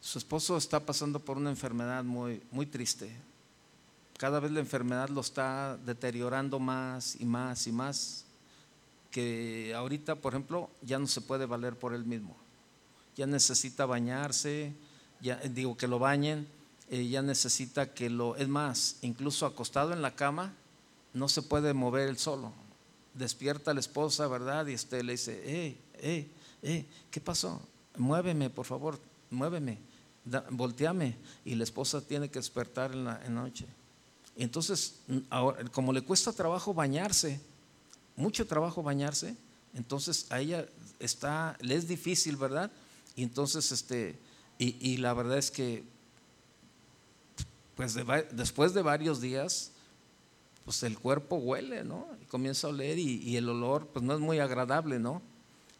su 0.00 0.18
esposo 0.18 0.56
está 0.56 0.80
pasando 0.80 1.20
por 1.20 1.38
una 1.38 1.50
enfermedad 1.50 2.04
muy, 2.04 2.42
muy 2.50 2.66
triste. 2.66 3.10
Cada 4.24 4.40
vez 4.40 4.52
la 4.52 4.60
enfermedad 4.60 5.10
lo 5.10 5.20
está 5.20 5.76
deteriorando 5.84 6.58
más 6.58 7.14
y 7.20 7.26
más 7.26 7.66
y 7.66 7.72
más, 7.72 8.24
que 9.10 9.74
ahorita, 9.76 10.14
por 10.14 10.32
ejemplo, 10.32 10.70
ya 10.80 10.98
no 10.98 11.06
se 11.06 11.20
puede 11.20 11.44
valer 11.44 11.76
por 11.76 11.92
él 11.92 12.06
mismo. 12.06 12.34
Ya 13.16 13.26
necesita 13.26 13.84
bañarse, 13.84 14.72
ya 15.20 15.36
digo 15.36 15.76
que 15.76 15.88
lo 15.88 15.98
bañen, 15.98 16.48
eh, 16.88 17.06
ya 17.06 17.20
necesita 17.20 17.92
que 17.92 18.08
lo, 18.08 18.34
es 18.36 18.48
más, 18.48 18.96
incluso 19.02 19.44
acostado 19.44 19.92
en 19.92 20.00
la 20.00 20.16
cama, 20.16 20.54
no 21.12 21.28
se 21.28 21.42
puede 21.42 21.74
mover 21.74 22.08
él 22.08 22.16
solo. 22.16 22.50
Despierta 23.12 23.74
la 23.74 23.80
esposa, 23.80 24.26
¿verdad? 24.26 24.66
Y 24.68 24.72
este 24.72 25.02
le 25.02 25.12
dice, 25.12 25.42
eh, 25.44 25.76
eh, 25.98 26.30
eh, 26.62 26.86
¿qué 27.10 27.20
pasó? 27.20 27.60
Muéveme, 27.98 28.48
por 28.48 28.64
favor, 28.64 28.98
muéveme, 29.30 29.76
volteame. 30.48 31.14
Y 31.44 31.56
la 31.56 31.64
esposa 31.64 32.00
tiene 32.00 32.30
que 32.30 32.38
despertar 32.38 32.92
en 32.92 33.04
la, 33.04 33.18
noche. 33.28 33.66
Entonces, 34.36 35.00
ahora, 35.30 35.64
como 35.70 35.92
le 35.92 36.02
cuesta 36.02 36.32
trabajo 36.32 36.74
bañarse, 36.74 37.40
mucho 38.16 38.46
trabajo 38.46 38.82
bañarse, 38.82 39.36
entonces 39.74 40.26
a 40.30 40.40
ella 40.40 40.66
está, 40.98 41.56
le 41.60 41.76
es 41.76 41.86
difícil, 41.86 42.36
¿verdad? 42.36 42.70
Y 43.16 43.22
entonces, 43.22 43.70
este, 43.70 44.18
y, 44.58 44.96
la 44.98 45.14
verdad 45.14 45.38
es 45.38 45.50
que, 45.50 45.84
pues 47.76 47.94
después 48.32 48.72
de 48.72 48.82
varios 48.82 49.20
días, 49.20 49.72
pues 50.64 50.82
el 50.84 50.98
cuerpo 50.98 51.36
huele, 51.36 51.84
¿no? 51.84 52.06
Y 52.22 52.24
comienza 52.26 52.68
a 52.68 52.70
oler 52.70 52.98
y, 52.98 53.36
el 53.36 53.48
olor, 53.48 53.88
pues 53.88 54.04
no 54.04 54.14
es 54.14 54.20
muy 54.20 54.38
agradable, 54.38 54.98
¿no? 54.98 55.22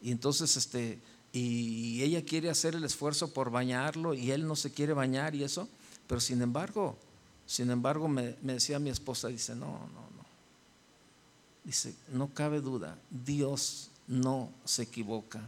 Y 0.03 0.11
entonces, 0.11 0.57
este, 0.57 1.01
y 1.33 2.03
ella 2.03 2.25
quiere 2.25 2.51
hacer 2.51 2.75
el 2.75 2.85
esfuerzo 2.85 3.33
por 3.33 3.51
bañarlo 3.51 4.15
y 4.15 4.31
él 4.31 4.47
no 4.47 4.55
se 4.55 4.73
quiere 4.73 4.93
bañar 4.93 5.35
y 5.35 5.43
eso, 5.43 5.69
pero 6.07 6.21
sin 6.21 6.43
embargo, 6.43 6.99
sin 7.47 7.71
embargo 7.71 8.09
me, 8.09 8.37
decía 8.43 8.79
mi 8.79 8.91
esposa, 8.91 9.29
dice, 9.29 9.55
no, 9.55 9.67
no, 9.67 10.01
no. 10.17 10.25
Dice, 11.65 11.95
no 12.09 12.29
cabe 12.35 12.61
duda, 12.61 12.99
Dios 13.11 13.91
no 14.07 14.51
se 14.65 14.83
equivoca 14.83 15.43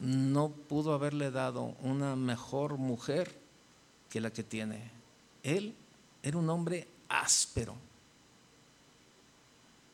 no 0.00 0.50
pudo 0.50 0.94
haberle 0.94 1.30
dado 1.30 1.76
una 1.82 2.14
mejor 2.16 2.78
mujer 2.78 3.36
que 4.08 4.20
la 4.20 4.30
que 4.30 4.42
tiene. 4.42 4.90
Él 5.42 5.74
era 6.22 6.38
un 6.38 6.48
hombre 6.50 6.86
áspero, 7.08 7.74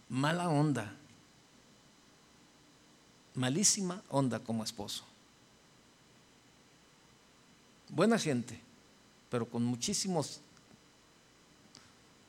mala 0.08 0.48
onda, 0.48 0.94
malísima 3.34 4.02
onda 4.10 4.40
como 4.40 4.62
esposo. 4.62 5.04
Buena 7.88 8.18
gente, 8.18 8.60
pero 9.34 9.48
con 9.48 9.64
muchísimas 9.64 10.40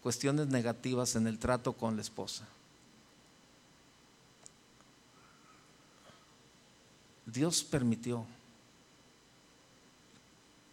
cuestiones 0.01 0.47
negativas 0.47 1.15
en 1.15 1.27
el 1.27 1.37
trato 1.37 1.71
con 1.71 1.95
la 1.95 2.01
esposa. 2.01 2.47
Dios 7.27 7.63
permitió 7.63 8.25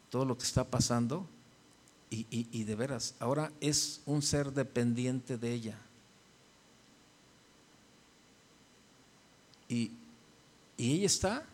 todo 0.09 0.25
lo 0.25 0.39
que 0.39 0.45
está 0.45 0.65
pasando 0.65 1.27
y, 2.09 2.65
de 2.65 2.75
veras, 2.77 3.15
ahora 3.19 3.53
es 3.61 4.01
un 4.07 4.23
ser 4.23 4.53
dependiente 4.53 5.37
de 5.37 5.53
ella. 5.53 5.79
Y, 9.69 9.91
y 10.79 10.95
ella 10.95 11.07
está 11.07 11.47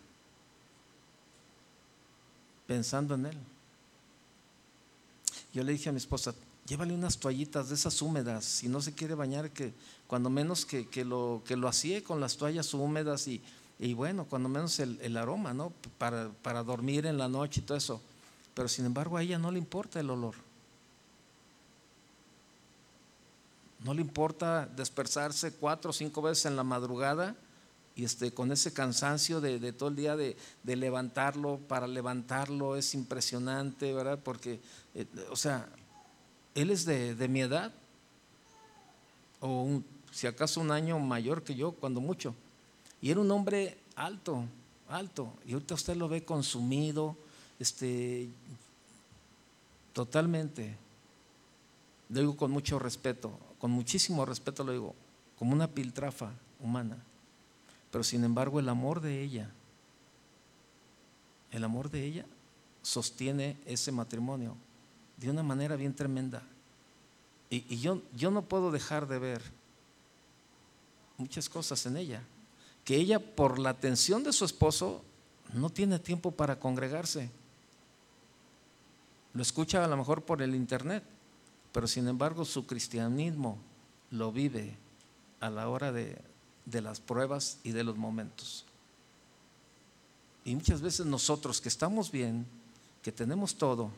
pensando 2.69 3.17
en 3.17 3.27
él. 3.27 3.39
Yo 5.59 5.65
le 5.65 5.73
dije 5.73 5.89
a 5.89 5.93
mi 5.93 5.99
esposa, 5.99 6.37
llévale 6.69 6.95
unas 6.95 7.19
toallitas 7.19 7.69
de 7.69 7.75
esas 7.75 8.01
húmedas, 8.01 8.45
si 8.45 8.69
no 8.69 8.81
se 8.81 8.95
quiere 8.95 9.17
bañar, 9.17 9.51
que 9.51 9.75
cuando 10.07 10.31
menos 10.31 10.65
que, 10.65 11.05
lo, 11.05 11.43
que 11.45 11.57
lo 11.57 11.67
hacía 11.67 12.05
con 12.05 12.21
las 12.21 12.37
toallas 12.37 12.73
húmedas 12.75 13.27
y, 13.27 13.43
y 13.81 13.93
bueno, 13.93 14.25
cuando 14.27 14.49
menos 14.49 14.79
el, 14.79 15.01
el 15.03 15.17
aroma, 15.17 15.53
¿no? 15.55 15.73
Para, 15.99 16.31
para 16.45 16.63
dormir 16.63 17.07
en 17.07 17.19
la 17.19 17.27
noche 17.27 17.59
y 17.59 17.65
todo 17.65 17.77
eso. 17.77 18.01
Pero 18.55 18.69
sin 18.69 18.87
embargo 18.87 19.17
a 19.17 19.23
ella 19.25 19.37
no 19.37 19.51
le 19.51 19.59
importa 19.59 19.99
el 19.99 20.11
olor. 20.11 20.37
No 23.81 23.93
le 23.95 24.01
importa 24.01 24.65
dispersarse 24.77 25.55
cuatro 25.55 25.91
o 25.91 25.93
cinco 25.93 26.23
veces 26.23 26.47
en 26.47 26.55
la 26.55 26.63
madrugada 26.63 27.35
y 27.99 28.05
este, 28.05 28.33
con 28.33 28.53
ese 28.53 28.73
cansancio 28.73 29.41
de, 29.41 29.73
todo 29.73 29.89
el 29.89 29.97
día 29.97 30.15
de, 30.15 30.37
levantarlo, 30.63 31.59
para 31.59 31.89
levantarlo 31.89 32.77
es 32.77 32.95
impresionante, 32.95 33.93
¿verdad? 33.93 34.21
Porque, 34.23 34.61
eh, 34.95 35.05
o 35.33 35.35
sea, 35.35 35.69
él 36.55 36.71
es 36.71 36.85
de, 36.85 37.27
mi 37.29 37.41
edad, 37.41 37.73
o 39.41 39.83
si 40.13 40.29
acaso 40.29 40.61
un 40.61 40.71
año 40.71 41.01
mayor 41.01 41.43
que 41.43 41.57
yo, 41.57 41.73
cuando 41.73 42.01
mucho. 42.01 42.37
Y 43.03 43.11
era 43.11 43.19
un 43.19 43.33
hombre 43.33 43.77
alto, 43.97 44.45
alto. 44.89 45.33
Y 45.45 45.55
ahorita 45.55 45.75
usted 45.75 45.97
lo 45.97 46.09
ve 46.09 46.25
consumido, 46.25 47.17
este, 47.59 48.29
totalmente. 49.93 50.77
Lo 52.11 52.21
digo 52.21 52.37
con 52.37 52.53
mucho 52.53 52.79
respeto, 52.79 53.37
con 53.59 53.73
muchísimo 53.73 54.25
respeto 54.25 54.63
lo 54.63 54.71
digo, 54.71 54.95
como 55.37 55.53
una 55.53 55.67
piltrafa 55.67 56.31
humana. 56.61 56.97
Pero 57.91 58.05
sin 58.05 58.25
embargo 58.25 58.61
el 58.61 58.69
amor 58.69 59.01
de 59.01 59.23
ella, 59.23 59.51
el 61.51 61.65
amor 61.65 61.91
de 61.91 62.05
ella 62.05 62.27
sostiene 62.83 63.57
ese 63.67 63.93
matrimonio 63.93 64.57
de 65.17 65.31
una 65.31 65.43
manera 65.43 65.77
bien 65.77 65.95
tremenda. 65.95 66.43
Y, 67.51 67.79
yo, 67.79 68.03
yo 68.15 68.31
no 68.31 68.43
puedo 68.43 68.71
dejar 68.71 69.09
de 69.09 69.19
ver 69.19 69.43
muchas 71.17 71.49
cosas 71.49 71.85
en 71.87 71.97
ella. 71.97 72.23
Que 72.85 72.97
ella, 72.97 73.19
por 73.19 73.59
la 73.59 73.71
atención 73.71 74.23
de 74.23 74.33
su 74.33 74.45
esposo, 74.45 75.03
no 75.53 75.71
tiene 75.71 75.99
tiempo 75.99 76.31
para 76.31 76.61
congregarse. 76.61 77.31
Lo 79.33 79.43
escucha 79.43 79.85
a 79.85 79.89
lo 79.89 79.97
mejor 79.97 80.23
por 80.23 80.43
el 80.43 80.55
internet, 80.55 81.03
pero 81.73 81.87
sin 81.87 82.09
embargo 82.09 82.45
su 82.45 82.67
cristianismo 82.67 83.59
lo 84.11 84.33
vive 84.33 84.77
a 85.41 85.51
la 85.51 85.69
hora 85.69 85.93
de, 85.93 86.19
de 86.71 86.83
las 86.83 87.01
pruebas 87.01 87.59
y 87.65 87.73
de 87.73 87.85
los 87.85 87.97
momentos. 87.97 88.65
Y 90.45 90.55
muchas 90.55 90.81
veces 90.81 91.07
nosotros 91.07 91.61
que 91.61 91.69
estamos 91.69 92.11
bien, 92.11 92.47
que 93.03 93.13
tenemos 93.13 93.57
todo, 93.57 93.91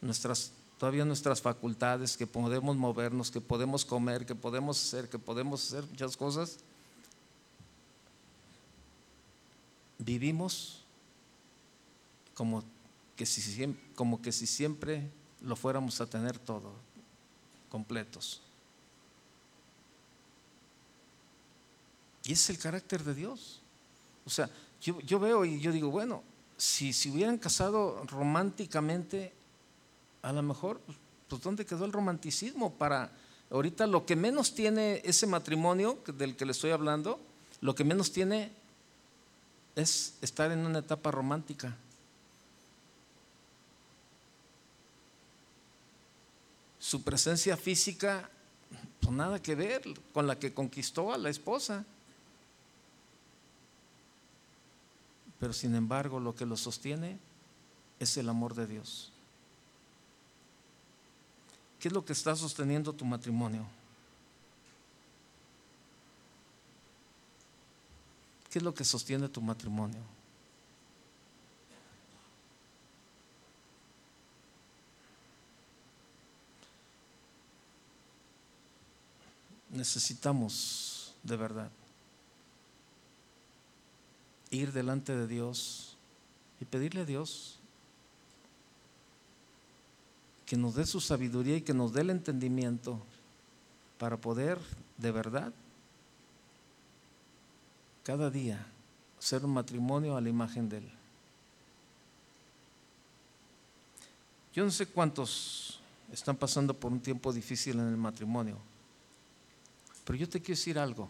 nuestras, 0.00 0.52
todavía 0.78 1.04
nuestras 1.04 1.40
facultades, 1.40 2.16
que 2.16 2.26
podemos 2.26 2.76
movernos, 2.76 3.30
que 3.30 3.40
podemos 3.40 3.84
comer, 3.84 4.26
que 4.26 4.34
podemos 4.34 4.82
hacer, 4.82 5.08
que 5.08 5.18
podemos 5.18 5.64
hacer 5.64 5.84
muchas 5.86 6.16
cosas, 6.16 6.58
vivimos 9.98 10.84
como 12.34 12.64
que 13.16 13.26
si, 13.26 13.76
como 13.94 14.22
que 14.22 14.32
si 14.32 14.46
siempre 14.46 15.10
lo 15.42 15.56
fuéramos 15.56 16.00
a 16.00 16.06
tener 16.06 16.38
todo, 16.38 16.72
completos. 17.68 18.40
Y 22.30 22.34
es 22.34 22.48
el 22.48 22.58
carácter 22.58 23.02
de 23.02 23.12
Dios. 23.12 23.60
O 24.24 24.30
sea, 24.30 24.48
yo, 24.80 25.18
veo 25.18 25.44
y 25.44 25.58
yo 25.58 25.72
digo, 25.72 25.90
bueno, 25.90 26.22
si 26.56 26.92
se 26.92 27.10
hubieran 27.10 27.38
casado 27.38 28.04
románticamente, 28.06 29.32
a 30.22 30.32
lo 30.32 30.40
mejor, 30.40 30.80
pues 31.26 31.42
¿dónde 31.42 31.66
quedó 31.66 31.84
el 31.84 31.92
romanticismo 31.92 32.72
para 32.74 33.10
ahorita 33.50 33.88
lo 33.88 34.06
que 34.06 34.14
menos 34.14 34.54
tiene 34.54 35.02
ese 35.04 35.26
matrimonio 35.26 35.98
del 36.06 36.36
que 36.36 36.46
le 36.46 36.52
estoy 36.52 36.70
hablando, 36.70 37.18
lo 37.62 37.74
que 37.74 37.82
menos 37.82 38.12
tiene 38.12 38.52
es 39.74 40.14
estar 40.20 40.52
en 40.52 40.60
una 40.60 40.78
etapa 40.78 41.10
romántica. 41.10 41.76
Su 46.78 47.02
presencia 47.02 47.56
física, 47.56 48.30
pues 49.00 49.12
nada 49.12 49.42
que 49.42 49.56
ver 49.56 49.82
con 50.14 50.28
la 50.28 50.38
que 50.38 50.54
conquistó 50.54 51.12
a 51.12 51.18
la 51.18 51.28
esposa. 51.28 51.84
Pero 55.40 55.54
sin 55.54 55.74
embargo 55.74 56.20
lo 56.20 56.34
que 56.34 56.44
lo 56.44 56.56
sostiene 56.56 57.18
es 57.98 58.16
el 58.18 58.28
amor 58.28 58.54
de 58.54 58.66
Dios. 58.66 59.10
¿Qué 61.80 61.88
es 61.88 61.94
lo 61.94 62.04
que 62.04 62.12
está 62.12 62.36
sosteniendo 62.36 62.92
tu 62.92 63.06
matrimonio? 63.06 63.66
¿Qué 68.50 68.58
es 68.58 68.62
lo 68.62 68.74
que 68.74 68.84
sostiene 68.84 69.30
tu 69.30 69.40
matrimonio? 69.40 70.02
Necesitamos 79.70 81.14
de 81.22 81.36
verdad 81.36 81.70
ir 84.50 84.72
delante 84.72 85.14
de 85.16 85.26
Dios 85.26 85.96
y 86.60 86.64
pedirle 86.64 87.02
a 87.02 87.04
Dios 87.04 87.58
que 90.44 90.56
nos 90.56 90.74
dé 90.74 90.84
su 90.84 91.00
sabiduría 91.00 91.56
y 91.56 91.62
que 91.62 91.72
nos 91.72 91.92
dé 91.92 92.00
el 92.00 92.10
entendimiento 92.10 93.00
para 93.98 94.16
poder 94.16 94.58
de 94.98 95.12
verdad 95.12 95.52
cada 98.02 98.30
día 98.30 98.66
ser 99.18 99.44
un 99.44 99.52
matrimonio 99.52 100.16
a 100.16 100.20
la 100.20 100.28
imagen 100.28 100.68
de 100.68 100.78
Él. 100.78 100.90
Yo 104.52 104.64
no 104.64 104.70
sé 104.72 104.86
cuántos 104.86 105.78
están 106.10 106.36
pasando 106.36 106.74
por 106.74 106.90
un 106.90 106.98
tiempo 106.98 107.32
difícil 107.32 107.78
en 107.78 107.86
el 107.86 107.96
matrimonio, 107.96 108.56
pero 110.04 110.18
yo 110.18 110.28
te 110.28 110.40
quiero 110.40 110.58
decir 110.58 110.78
algo 110.78 111.08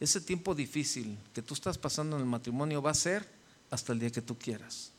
ese 0.00 0.20
tiempo 0.20 0.54
difícil 0.54 1.18
que 1.34 1.42
tú 1.42 1.54
estás 1.54 1.76
pasando 1.76 2.16
en 2.16 2.22
el 2.22 2.28
matrimonio 2.28 2.80
va 2.80 2.92
a 2.92 2.94
ser 2.94 3.28
hasta 3.70 3.92
el 3.92 3.98
día 3.98 4.10
que 4.10 4.22
tú 4.22 4.38
quieras. 4.38 4.92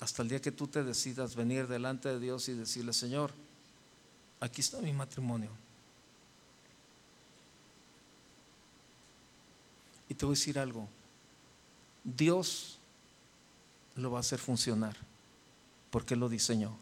Hasta 0.00 0.22
el 0.22 0.28
día 0.28 0.40
que 0.40 0.52
tú 0.52 0.66
te 0.66 0.82
decidas 0.82 1.34
venir 1.34 1.66
delante 1.66 2.08
de 2.08 2.18
Dios 2.18 2.48
y 2.48 2.54
decirle, 2.54 2.92
Señor, 2.92 3.32
aquí 4.40 4.60
está 4.60 4.80
mi 4.80 4.92
matrimonio. 4.92 5.50
Y 10.08 10.14
te 10.14 10.24
voy 10.24 10.34
a 10.34 10.38
decir 10.38 10.58
algo, 10.58 10.88
Dios 12.04 12.78
lo 13.96 14.10
va 14.12 14.18
a 14.18 14.20
hacer 14.20 14.38
funcionar 14.38 14.96
porque 15.90 16.16
lo 16.16 16.28
diseñó. 16.28 16.76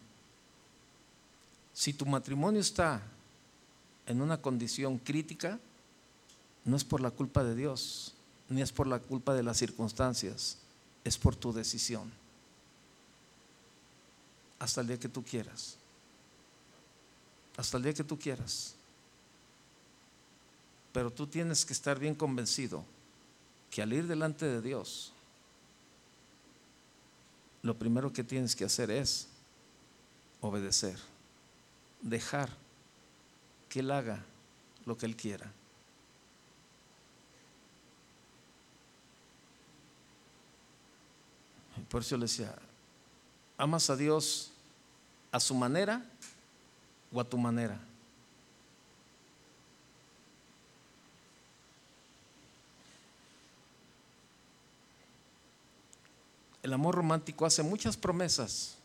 Si 1.73 1.93
tu 1.93 2.07
matrimonio 2.07 2.61
está 2.61 3.03
en 4.07 4.21
una 4.21 4.41
condición 4.41 4.99
crítica, 4.99 5.59
no 6.65 6.77
es 6.77 6.85
por 6.85 7.01
la 7.01 7.11
culpa 7.11 7.45
de 7.45 7.55
Dios, 7.55 8.15
ni 8.49 8.63
es 8.63 8.73
por 8.73 8.87
la 8.87 8.99
culpa 8.99 9.35
de 9.35 9.43
las 9.43 9.59
circunstancias, 9.59 10.59
es 11.05 11.19
por 11.19 11.37
tu 11.37 11.53
decisión. 11.53 12.11
Hasta 14.59 14.81
el 14.81 14.87
día 14.87 14.99
que 14.99 15.09
tú 15.09 15.23
quieras. 15.23 15.77
Hasta 17.57 17.77
el 17.77 17.83
día 17.83 17.95
que 17.95 18.05
tú 18.05 18.19
quieras. 18.19 18.75
Pero 20.93 21.11
tú 21.11 21.27
tienes 21.27 21.65
que 21.65 21.73
estar 21.73 21.99
bien 21.99 22.15
convencido 22.15 22.85
que 23.71 23.83
al 23.83 23.93
ir 23.93 24.07
delante 24.07 24.47
de 24.47 24.63
Dios, 24.63 25.13
lo 27.63 27.77
primero 27.77 28.13
que 28.13 28.23
tienes 28.23 28.55
que 28.55 28.65
hacer 28.65 28.91
es 28.91 29.27
obedecer, 30.41 30.99
dejar 32.01 32.51
que 33.69 33.81
Él 33.81 33.91
haga 33.91 34.25
lo 34.87 34.97
que 34.97 35.07
Él 35.07 35.17
quiera. 35.17 35.51
Por 41.89 42.03
eso 42.03 42.17
le 42.17 42.23
decía, 42.23 42.55
¿amas 43.57 43.91
a 43.91 43.97
Dios 43.97 44.53
a 45.31 45.41
su 45.41 45.55
manera 45.55 46.05
o 47.13 47.21
a 47.21 47.25
tu 47.25 47.39
manera? 47.39 47.81
El 56.63 56.73
amor 56.73 56.95
romántico 56.95 57.45
hace 57.45 57.63
muchas 57.63 57.97
promesas 57.97 58.79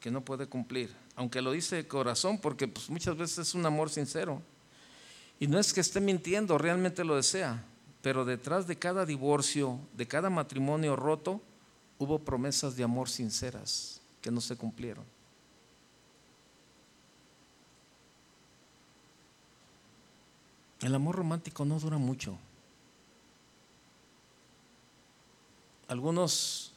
que 0.00 0.10
no 0.10 0.22
puede 0.22 0.46
cumplir, 0.46 0.90
aunque 1.16 1.42
lo 1.42 1.52
dice 1.52 1.76
de 1.76 1.86
corazón, 1.86 2.38
porque 2.38 2.66
pues, 2.66 2.88
muchas 2.88 3.16
veces 3.16 3.38
es 3.38 3.54
un 3.54 3.66
amor 3.66 3.90
sincero. 3.90 4.40
Y 5.38 5.46
no 5.46 5.58
es 5.58 5.74
que 5.74 5.80
esté 5.80 6.00
mintiendo, 6.00 6.56
realmente 6.56 7.04
lo 7.04 7.16
desea, 7.16 7.62
pero 8.00 8.24
detrás 8.24 8.66
de 8.66 8.76
cada 8.76 9.04
divorcio, 9.04 9.78
de 9.94 10.06
cada 10.08 10.30
matrimonio 10.30 10.96
roto, 10.96 11.42
hubo 11.98 12.18
promesas 12.18 12.76
de 12.76 12.84
amor 12.84 13.08
sinceras 13.08 14.00
que 14.20 14.30
no 14.30 14.40
se 14.40 14.56
cumplieron. 14.56 15.04
El 20.80 20.94
amor 20.94 21.16
romántico 21.16 21.64
no 21.64 21.80
dura 21.80 21.96
mucho. 21.96 22.36
Algunos 25.88 26.72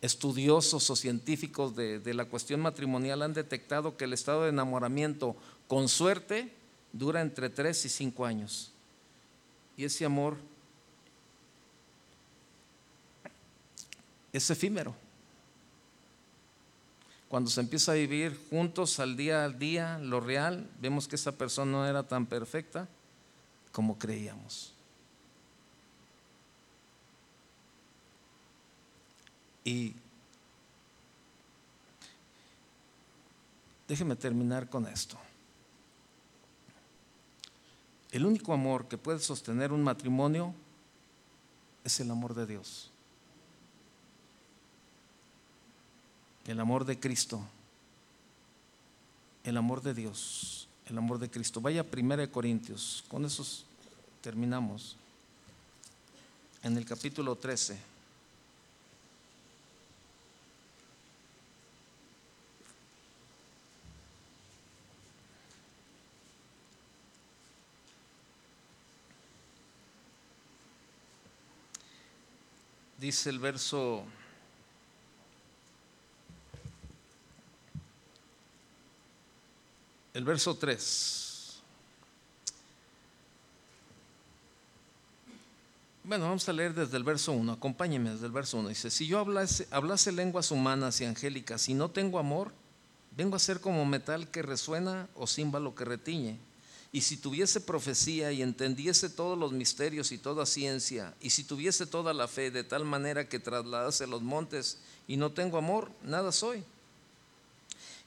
estudiosos 0.00 0.88
o 0.88 0.96
científicos 0.96 1.76
de, 1.76 2.14
la 2.14 2.24
cuestión 2.24 2.60
matrimonial 2.60 3.22
han 3.22 3.34
detectado 3.34 3.96
que 3.96 4.04
el 4.04 4.14
estado 4.14 4.44
de 4.44 4.48
enamoramiento 4.48 5.36
con 5.68 5.88
suerte 5.88 6.54
dura 6.92 7.20
entre 7.20 7.50
3 7.50 7.84
y 7.84 7.88
5 7.88 8.24
años. 8.24 8.72
Y 9.76 9.84
ese 9.84 10.06
amor 10.06 10.38
es 14.32 14.50
efímero. 14.50 14.94
Cuando 17.28 17.48
se 17.48 17.60
empieza 17.60 17.92
a 17.92 17.94
vivir 17.94 18.38
juntos 18.50 18.98
al 18.98 19.16
día 19.16 19.44
al 19.44 19.58
día, 19.58 19.98
lo 19.98 20.20
real, 20.20 20.68
vemos 20.80 21.06
que 21.06 21.16
esa 21.16 21.32
persona 21.32 21.70
no 21.70 21.86
era 21.86 22.02
tan 22.02 22.26
perfecta 22.26 22.88
como 23.72 23.98
creíamos. 23.98 24.72
Y 29.64 29.94
déjeme 33.86 34.16
terminar 34.16 34.68
con 34.68 34.86
esto. 34.86 35.16
El 38.10 38.26
único 38.26 38.52
amor 38.52 38.88
que 38.88 38.98
puede 38.98 39.20
sostener 39.20 39.72
un 39.72 39.84
matrimonio 39.84 40.52
es 41.84 42.00
el 42.00 42.10
amor 42.10 42.34
de 42.34 42.46
Dios. 42.46 42.89
El 46.46 46.60
amor 46.60 46.84
de 46.84 46.98
Cristo. 46.98 47.40
El 49.44 49.56
amor 49.56 49.82
de 49.82 49.94
Dios. 49.94 50.68
El 50.86 50.98
amor 50.98 51.18
de 51.18 51.30
Cristo. 51.30 51.60
Vaya 51.60 51.82
a 51.82 51.86
1 51.96 52.30
Corintios. 52.30 53.04
Con 53.08 53.24
eso 53.24 53.46
terminamos. 54.22 54.96
En 56.62 56.76
el 56.76 56.84
capítulo 56.84 57.36
13. 57.36 57.90
dice 73.00 73.30
el 73.30 73.38
verso 73.38 74.04
el 80.14 80.24
verso 80.24 80.54
3. 80.56 81.20
Bueno, 86.02 86.24
vamos 86.24 86.48
a 86.48 86.52
leer 86.52 86.74
desde 86.74 86.96
el 86.96 87.04
verso 87.04 87.30
1, 87.30 87.52
acompáñenme 87.52 88.10
desde 88.10 88.26
el 88.26 88.32
verso 88.32 88.58
1. 88.58 88.70
Dice, 88.70 88.90
si 88.90 89.06
yo 89.06 89.20
hablase, 89.20 90.12
lenguas 90.12 90.50
humanas 90.50 91.00
y 91.00 91.04
angélicas 91.04 91.68
y 91.68 91.74
no 91.74 91.90
tengo 91.90 92.18
amor, 92.18 92.52
vengo 93.16 93.36
a 93.36 93.38
ser 93.38 93.60
como 93.60 93.84
metal 93.84 94.28
que 94.28 94.42
resuena 94.42 95.08
o 95.14 95.28
címbalo 95.28 95.74
que 95.74 95.84
retiñe. 95.84 96.38
Y 96.90 97.02
si 97.02 97.16
tuviese 97.16 97.60
profecía 97.60 98.32
y 98.32 98.42
entendiese 98.42 99.08
todos 99.08 99.38
los 99.38 99.52
misterios 99.52 100.10
y 100.10 100.18
toda 100.18 100.46
ciencia, 100.46 101.14
y 101.20 101.30
si 101.30 101.44
tuviese 101.44 101.86
toda 101.86 102.12
la 102.12 102.26
fe 102.26 102.50
de 102.50 102.64
tal 102.64 102.84
manera 102.84 103.28
que 103.28 103.38
trasladase 103.38 104.08
los 104.08 104.22
montes 104.22 104.78
y 105.06 105.16
no 105.16 105.30
tengo 105.30 105.58
amor, 105.58 105.92
nada 106.02 106.32
soy. 106.32 106.64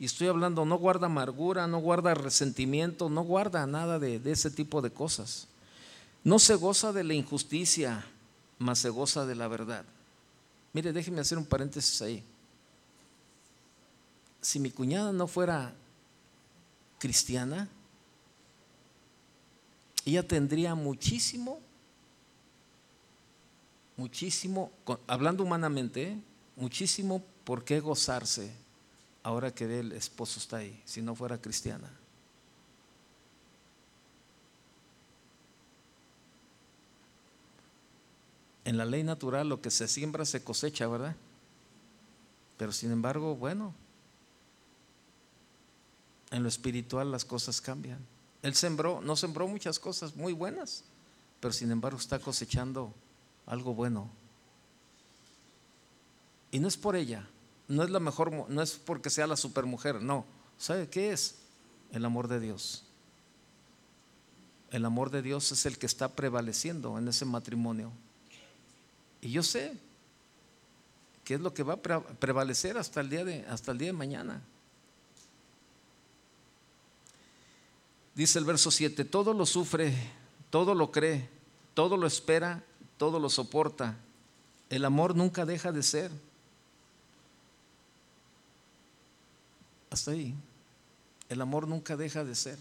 Y 0.00 0.06
estoy 0.06 0.28
hablando, 0.28 0.64
no 0.64 0.78
guarda 0.78 1.06
amargura, 1.06 1.66
no 1.66 1.78
guarda 1.78 2.14
resentimiento, 2.14 3.10
no 3.10 3.20
guarda 3.22 3.66
nada 3.66 3.98
de, 3.98 4.18
ese 4.24 4.50
tipo 4.50 4.80
de 4.80 4.90
cosas. 4.90 5.46
No 6.24 6.38
se 6.38 6.54
goza 6.54 6.90
de 6.94 7.04
la 7.04 7.12
injusticia, 7.12 8.02
mas 8.58 8.78
se 8.78 8.88
goza 8.88 9.26
de 9.26 9.34
la 9.34 9.46
verdad. 9.46 9.84
Mire, 10.72 10.94
déjeme 10.94 11.20
hacer 11.20 11.36
un 11.36 11.44
paréntesis 11.44 12.00
ahí. 12.00 12.24
Si 14.40 14.58
mi 14.58 14.70
cuñada 14.70 15.12
no 15.12 15.26
fuera 15.26 15.74
cristiana, 16.98 17.68
ella 20.06 20.26
tendría 20.26 20.74
muchísimo, 20.74 21.60
muchísimo, 23.98 24.72
hablando 25.06 25.42
humanamente, 25.42 26.16
muchísimo 26.56 27.22
por 27.44 27.64
qué 27.64 27.80
gozarse 27.80 28.50
ahora 29.30 29.54
que 29.54 29.78
el 29.78 29.92
esposo 29.92 30.40
está 30.40 30.58
ahí, 30.58 30.82
si 30.84 31.00
no 31.02 31.14
fuera 31.14 31.38
cristiana. 31.38 31.88
En 38.64 38.76
la 38.76 38.84
ley 38.84 39.02
natural 39.04 39.48
lo 39.48 39.62
que 39.62 39.70
se 39.70 39.88
siembra 39.88 40.24
se 40.24 40.42
cosecha, 40.42 40.86
¿verdad? 40.88 41.14
Pero 42.58 42.72
sin 42.72 42.90
embargo, 42.90 43.36
bueno, 43.36 43.72
en 46.30 46.42
lo 46.42 46.48
espiritual 46.48 47.10
las 47.10 47.24
cosas 47.24 47.60
cambian. 47.60 48.04
Él 48.42 48.54
sembró, 48.54 49.00
no 49.00 49.16
sembró 49.16 49.46
muchas 49.46 49.78
cosas 49.78 50.16
muy 50.16 50.32
buenas, 50.32 50.82
pero 51.38 51.52
sin 51.52 51.70
embargo 51.70 51.98
está 51.98 52.18
cosechando 52.18 52.92
algo 53.46 53.74
bueno. 53.74 54.10
Y 56.50 56.58
no 56.58 56.66
es 56.66 56.76
por 56.76 56.96
ella, 56.96 57.28
no 57.70 57.84
es 57.84 57.90
la 57.90 58.00
mejor, 58.00 58.50
no 58.50 58.62
es 58.62 58.72
porque 58.72 59.10
sea 59.10 59.28
la 59.28 59.36
supermujer, 59.36 60.02
no. 60.02 60.26
¿Sabe 60.58 60.88
qué 60.88 61.12
es? 61.12 61.36
El 61.92 62.04
amor 62.04 62.26
de 62.26 62.40
Dios. 62.40 62.84
El 64.72 64.84
amor 64.84 65.10
de 65.10 65.22
Dios 65.22 65.52
es 65.52 65.64
el 65.66 65.78
que 65.78 65.86
está 65.86 66.08
prevaleciendo 66.08 66.98
en 66.98 67.06
ese 67.06 67.24
matrimonio. 67.24 67.92
Y 69.20 69.30
yo 69.30 69.44
sé 69.44 69.78
que 71.22 71.34
es 71.34 71.40
lo 71.40 71.54
que 71.54 71.62
va 71.62 71.74
a 71.74 72.00
prevalecer 72.00 72.76
hasta 72.76 73.00
el 73.00 73.08
día 73.08 73.24
de, 73.24 73.46
hasta 73.46 73.70
el 73.70 73.78
día 73.78 73.88
de 73.88 73.92
mañana. 73.92 74.42
Dice 78.16 78.40
el 78.40 78.44
verso 78.44 78.72
7, 78.72 79.04
todo 79.04 79.32
lo 79.32 79.46
sufre, 79.46 79.94
todo 80.50 80.74
lo 80.74 80.90
cree, 80.90 81.28
todo 81.74 81.96
lo 81.96 82.08
espera, 82.08 82.64
todo 82.96 83.20
lo 83.20 83.30
soporta. 83.30 83.96
El 84.68 84.84
amor 84.84 85.14
nunca 85.14 85.46
deja 85.46 85.70
de 85.70 85.84
ser. 85.84 86.10
Hasta 89.90 90.12
ahí. 90.12 90.34
El 91.28 91.40
amor 91.40 91.68
nunca 91.68 91.96
deja 91.96 92.24
de 92.24 92.34
ser. 92.34 92.58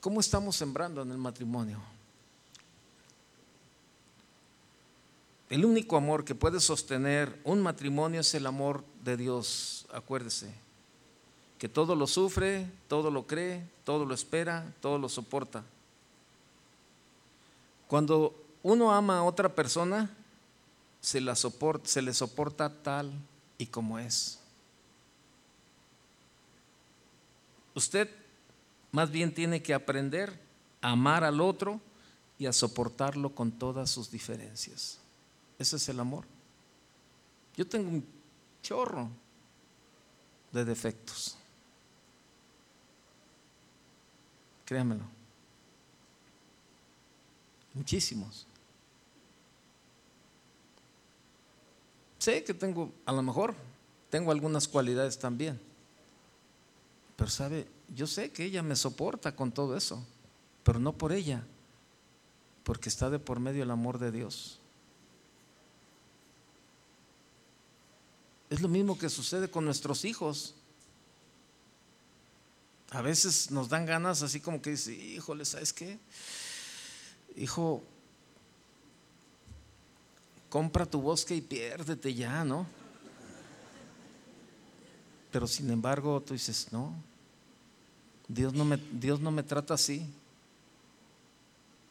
¿Cómo 0.00 0.20
estamos 0.20 0.56
sembrando 0.56 1.02
en 1.02 1.10
el 1.10 1.18
matrimonio? 1.18 1.80
El 5.48 5.64
único 5.64 5.96
amor 5.96 6.24
que 6.24 6.34
puede 6.34 6.60
sostener 6.60 7.38
un 7.44 7.62
matrimonio 7.62 8.20
es 8.20 8.34
el 8.34 8.46
amor 8.46 8.84
de 9.04 9.16
Dios, 9.16 9.86
acuérdese 9.92 10.52
que 11.62 11.68
todo 11.68 11.94
lo 11.94 12.08
sufre, 12.08 12.68
todo 12.88 13.08
lo 13.08 13.28
cree, 13.28 13.64
todo 13.84 14.04
lo 14.04 14.14
espera, 14.14 14.74
todo 14.80 14.98
lo 14.98 15.08
soporta. 15.08 15.62
Cuando 17.86 18.34
uno 18.64 18.92
ama 18.92 19.18
a 19.18 19.22
otra 19.22 19.54
persona, 19.54 20.10
se, 21.00 21.20
la 21.20 21.36
soporta, 21.36 21.88
se 21.88 22.02
le 22.02 22.14
soporta 22.14 22.68
tal 22.82 23.12
y 23.58 23.66
como 23.66 24.00
es. 24.00 24.41
Usted 27.74 28.08
más 28.90 29.10
bien 29.10 29.34
tiene 29.34 29.62
que 29.62 29.74
aprender 29.74 30.38
a 30.80 30.90
amar 30.90 31.24
al 31.24 31.40
otro 31.40 31.80
y 32.38 32.46
a 32.46 32.52
soportarlo 32.52 33.34
con 33.34 33.52
todas 33.52 33.90
sus 33.90 34.10
diferencias. 34.10 34.98
Ese 35.58 35.76
es 35.76 35.88
el 35.88 36.00
amor. 36.00 36.24
Yo 37.56 37.66
tengo 37.66 37.88
un 37.88 38.04
chorro 38.62 39.08
de 40.50 40.64
defectos. 40.64 41.36
Créamelo. 44.64 45.04
Muchísimos. 47.74 48.46
Sé 52.18 52.44
que 52.44 52.54
tengo, 52.54 52.92
a 53.04 53.12
lo 53.12 53.22
mejor, 53.22 53.54
tengo 54.10 54.30
algunas 54.30 54.68
cualidades 54.68 55.18
también. 55.18 55.60
Pero 57.22 57.30
sabe, 57.30 57.68
yo 57.94 58.08
sé 58.08 58.32
que 58.32 58.42
ella 58.42 58.64
me 58.64 58.74
soporta 58.74 59.36
con 59.36 59.52
todo 59.52 59.76
eso, 59.76 60.04
pero 60.64 60.80
no 60.80 60.92
por 60.92 61.12
ella, 61.12 61.46
porque 62.64 62.88
está 62.88 63.10
de 63.10 63.20
por 63.20 63.38
medio 63.38 63.62
el 63.62 63.70
amor 63.70 64.00
de 64.00 64.10
Dios. 64.10 64.58
Es 68.50 68.60
lo 68.60 68.66
mismo 68.66 68.98
que 68.98 69.08
sucede 69.08 69.48
con 69.48 69.64
nuestros 69.64 70.04
hijos. 70.04 70.56
A 72.90 73.02
veces 73.02 73.52
nos 73.52 73.68
dan 73.68 73.86
ganas 73.86 74.22
así 74.22 74.40
como 74.40 74.60
que 74.60 74.70
dice, 74.70 74.92
híjole, 74.92 75.44
¿sabes 75.44 75.72
qué? 75.72 76.00
Hijo, 77.36 77.84
compra 80.50 80.86
tu 80.86 81.00
bosque 81.00 81.36
y 81.36 81.40
piérdete 81.40 82.14
ya, 82.14 82.44
¿no? 82.44 82.66
Pero 85.30 85.46
sin 85.46 85.70
embargo 85.70 86.20
tú 86.20 86.32
dices, 86.32 86.66
no, 86.72 87.11
Dios 88.28 88.54
no 88.54 88.64
me, 88.64 88.76
Dios 88.76 89.20
no 89.20 89.30
me 89.30 89.42
trata 89.42 89.74
así. 89.74 90.06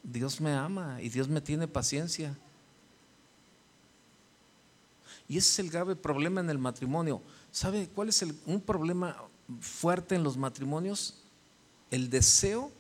Dios 0.03 0.41
me 0.41 0.53
ama 0.53 1.01
y 1.01 1.09
Dios 1.09 1.27
me 1.27 1.41
tiene 1.41 1.67
paciencia. 1.67 2.37
Y 5.27 5.37
ese 5.37 5.49
es 5.49 5.59
el 5.59 5.69
grave 5.69 5.95
problema 5.95 6.41
en 6.41 6.49
el 6.49 6.57
matrimonio. 6.57 7.21
¿Sabe 7.51 7.89
cuál 7.93 8.09
es 8.09 8.25
un 8.45 8.59
problema 8.59 9.15
fuerte 9.59 10.15
en 10.15 10.23
los 10.23 10.37
matrimonios? 10.37 11.15
El 11.89 12.09
deseo 12.09 12.71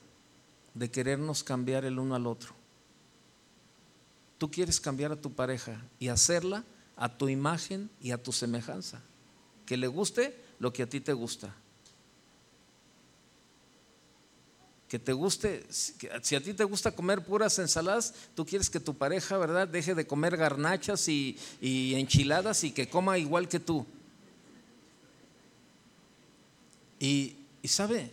de 0.73 0.89
querernos 0.89 1.43
cambiar 1.43 1.85
el 1.85 1.99
uno 1.99 2.15
al 2.15 2.27
otro. 2.27 2.53
Tú 4.37 4.49
quieres 4.49 4.79
cambiar 4.79 5.11
a 5.11 5.21
tu 5.21 5.31
pareja 5.31 5.81
y 5.99 6.07
hacerla 6.07 6.63
a 6.95 7.15
tu 7.17 7.29
imagen 7.29 7.89
y 8.01 8.11
a 8.11 8.21
tu 8.21 8.31
semejanza. 8.31 9.01
Que 9.65 9.77
le 9.77 9.87
guste 9.87 10.37
lo 10.59 10.73
que 10.73 10.83
a 10.83 10.89
ti 10.89 10.99
te 10.99 11.13
gusta. 11.13 11.53
Que 14.91 14.99
te 14.99 15.13
guste, 15.13 15.65
si 15.69 16.35
a 16.35 16.43
ti 16.43 16.53
te 16.53 16.65
gusta 16.65 16.91
comer 16.91 17.23
puras 17.23 17.57
ensaladas, 17.59 18.13
tú 18.35 18.45
quieres 18.45 18.69
que 18.69 18.81
tu 18.81 18.93
pareja, 18.93 19.37
¿verdad?, 19.37 19.65
deje 19.65 19.95
de 19.95 20.05
comer 20.05 20.35
garnachas 20.35 21.07
y, 21.07 21.37
enchiladas 21.61 22.65
y 22.65 22.71
que 22.71 22.89
coma 22.89 23.17
igual 23.17 23.47
que 23.47 23.61
tú. 23.61 23.85
Y, 26.99 27.37
sabe, 27.63 28.11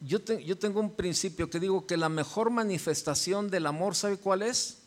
yo, 0.00 0.18
yo 0.24 0.56
tengo 0.56 0.80
un 0.80 0.94
principio 0.94 1.50
que 1.50 1.60
digo 1.60 1.86
que 1.86 1.98
la 1.98 2.08
mejor 2.08 2.48
manifestación 2.48 3.50
del 3.50 3.66
amor, 3.66 3.96
¿sabe 3.96 4.16
cuál 4.16 4.40
es? 4.40 4.78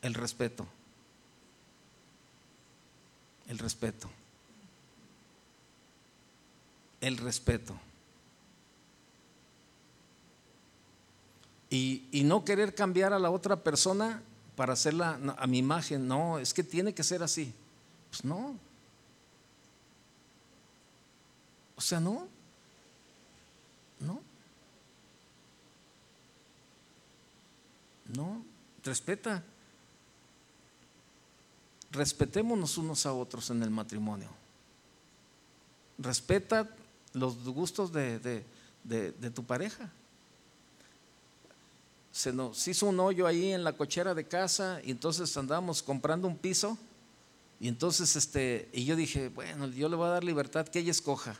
El 0.00 0.14
respeto. 0.14 0.66
El 3.48 3.58
respeto 3.58 4.08
el 7.00 7.16
respeto. 7.16 7.78
Y, 11.68 12.22
no 12.24 12.44
querer 12.44 12.74
cambiar 12.74 13.12
a 13.12 13.18
la 13.18 13.30
otra 13.30 13.56
persona 13.62 14.22
para 14.54 14.72
hacerla 14.72 15.18
a 15.36 15.46
mi 15.46 15.58
imagen, 15.58 16.08
no, 16.08 16.38
es 16.38 16.54
que 16.54 16.62
tiene 16.62 16.94
que 16.94 17.02
ser 17.02 17.22
así. 17.22 17.52
Pues 18.10 18.24
no. 18.24 18.56
O 21.76 21.80
sea, 21.80 22.00
no. 22.00 22.26
No. 24.00 24.20
No. 28.14 28.42
Respeta. 28.82 29.42
Respetémonos 31.90 32.78
unos 32.78 33.04
a 33.04 33.12
otros 33.12 33.50
en 33.50 33.62
el 33.62 33.70
matrimonio. 33.70 34.28
Respeta 35.98 36.68
los 37.16 37.44
gustos 37.44 37.92
de, 37.92 38.44
tu 39.34 39.44
pareja. 39.44 39.90
Se 42.12 42.32
nos 42.32 42.66
hizo 42.68 42.86
un 42.86 43.00
hoyo 43.00 43.26
ahí 43.26 43.52
en 43.52 43.64
la 43.64 43.72
cochera 43.72 44.14
de 44.14 44.24
casa 44.24 44.80
y 44.84 44.90
entonces 44.90 45.36
andábamos 45.36 45.82
comprando 45.82 46.28
un 46.28 46.36
piso 46.36 46.78
y 47.58 47.68
entonces 47.68 48.16
este 48.16 48.68
y 48.72 48.84
yo 48.84 48.96
dije, 48.96 49.28
bueno, 49.28 49.66
yo 49.68 49.88
le 49.88 49.96
voy 49.96 50.06
a 50.06 50.10
dar 50.10 50.24
libertad 50.24 50.68
que 50.68 50.78
ella 50.78 50.90
escoja. 50.90 51.36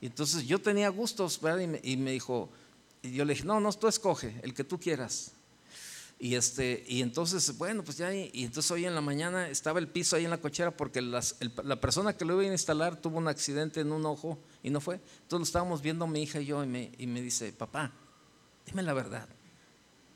Y 0.00 0.06
entonces 0.06 0.46
yo 0.46 0.60
tenía 0.60 0.88
gustos, 0.88 1.40
Y 1.42 1.66
me, 1.66 1.80
y 1.82 1.96
me 1.96 2.12
dijo, 2.12 2.48
y 3.02 3.12
yo 3.12 3.24
le 3.24 3.34
dije, 3.34 3.44
no, 3.44 3.60
no, 3.60 3.72
tú 3.72 3.88
escoge, 3.88 4.40
el 4.42 4.54
que 4.54 4.64
tú 4.64 4.78
quieras. 4.78 5.32
Y, 6.22 6.36
este, 6.36 6.84
y 6.86 7.02
entonces, 7.02 7.58
bueno, 7.58 7.82
pues 7.82 7.96
ya, 7.96 8.14
y, 8.14 8.30
entonces 8.44 8.70
hoy 8.70 8.84
en 8.84 8.94
la 8.94 9.00
mañana 9.00 9.48
estaba 9.48 9.80
el 9.80 9.88
piso 9.88 10.14
ahí 10.14 10.22
en 10.22 10.30
la 10.30 10.40
cochera 10.40 10.70
porque 10.70 11.02
la 11.02 11.80
persona 11.80 12.16
que 12.16 12.24
lo 12.24 12.40
iba 12.40 12.48
a 12.48 12.52
instalar 12.54 12.94
tuvo 12.94 13.18
un 13.18 13.26
accidente 13.26 13.80
en 13.80 13.90
un 13.90 14.06
ojo 14.06 14.38
y 14.62 14.70
no 14.70 14.80
fue. 14.80 15.00
Entonces 15.22 15.38
lo 15.40 15.42
estábamos 15.42 15.82
viendo 15.82 16.06
mi 16.06 16.22
hija 16.22 16.40
y 16.40 16.46
yo 16.46 16.62
y 16.62 16.68
me, 16.68 16.92
y 16.96 17.08
me 17.08 17.20
dice, 17.20 17.52
papá, 17.52 17.90
dime 18.64 18.84
la 18.84 18.92
verdad, 18.92 19.26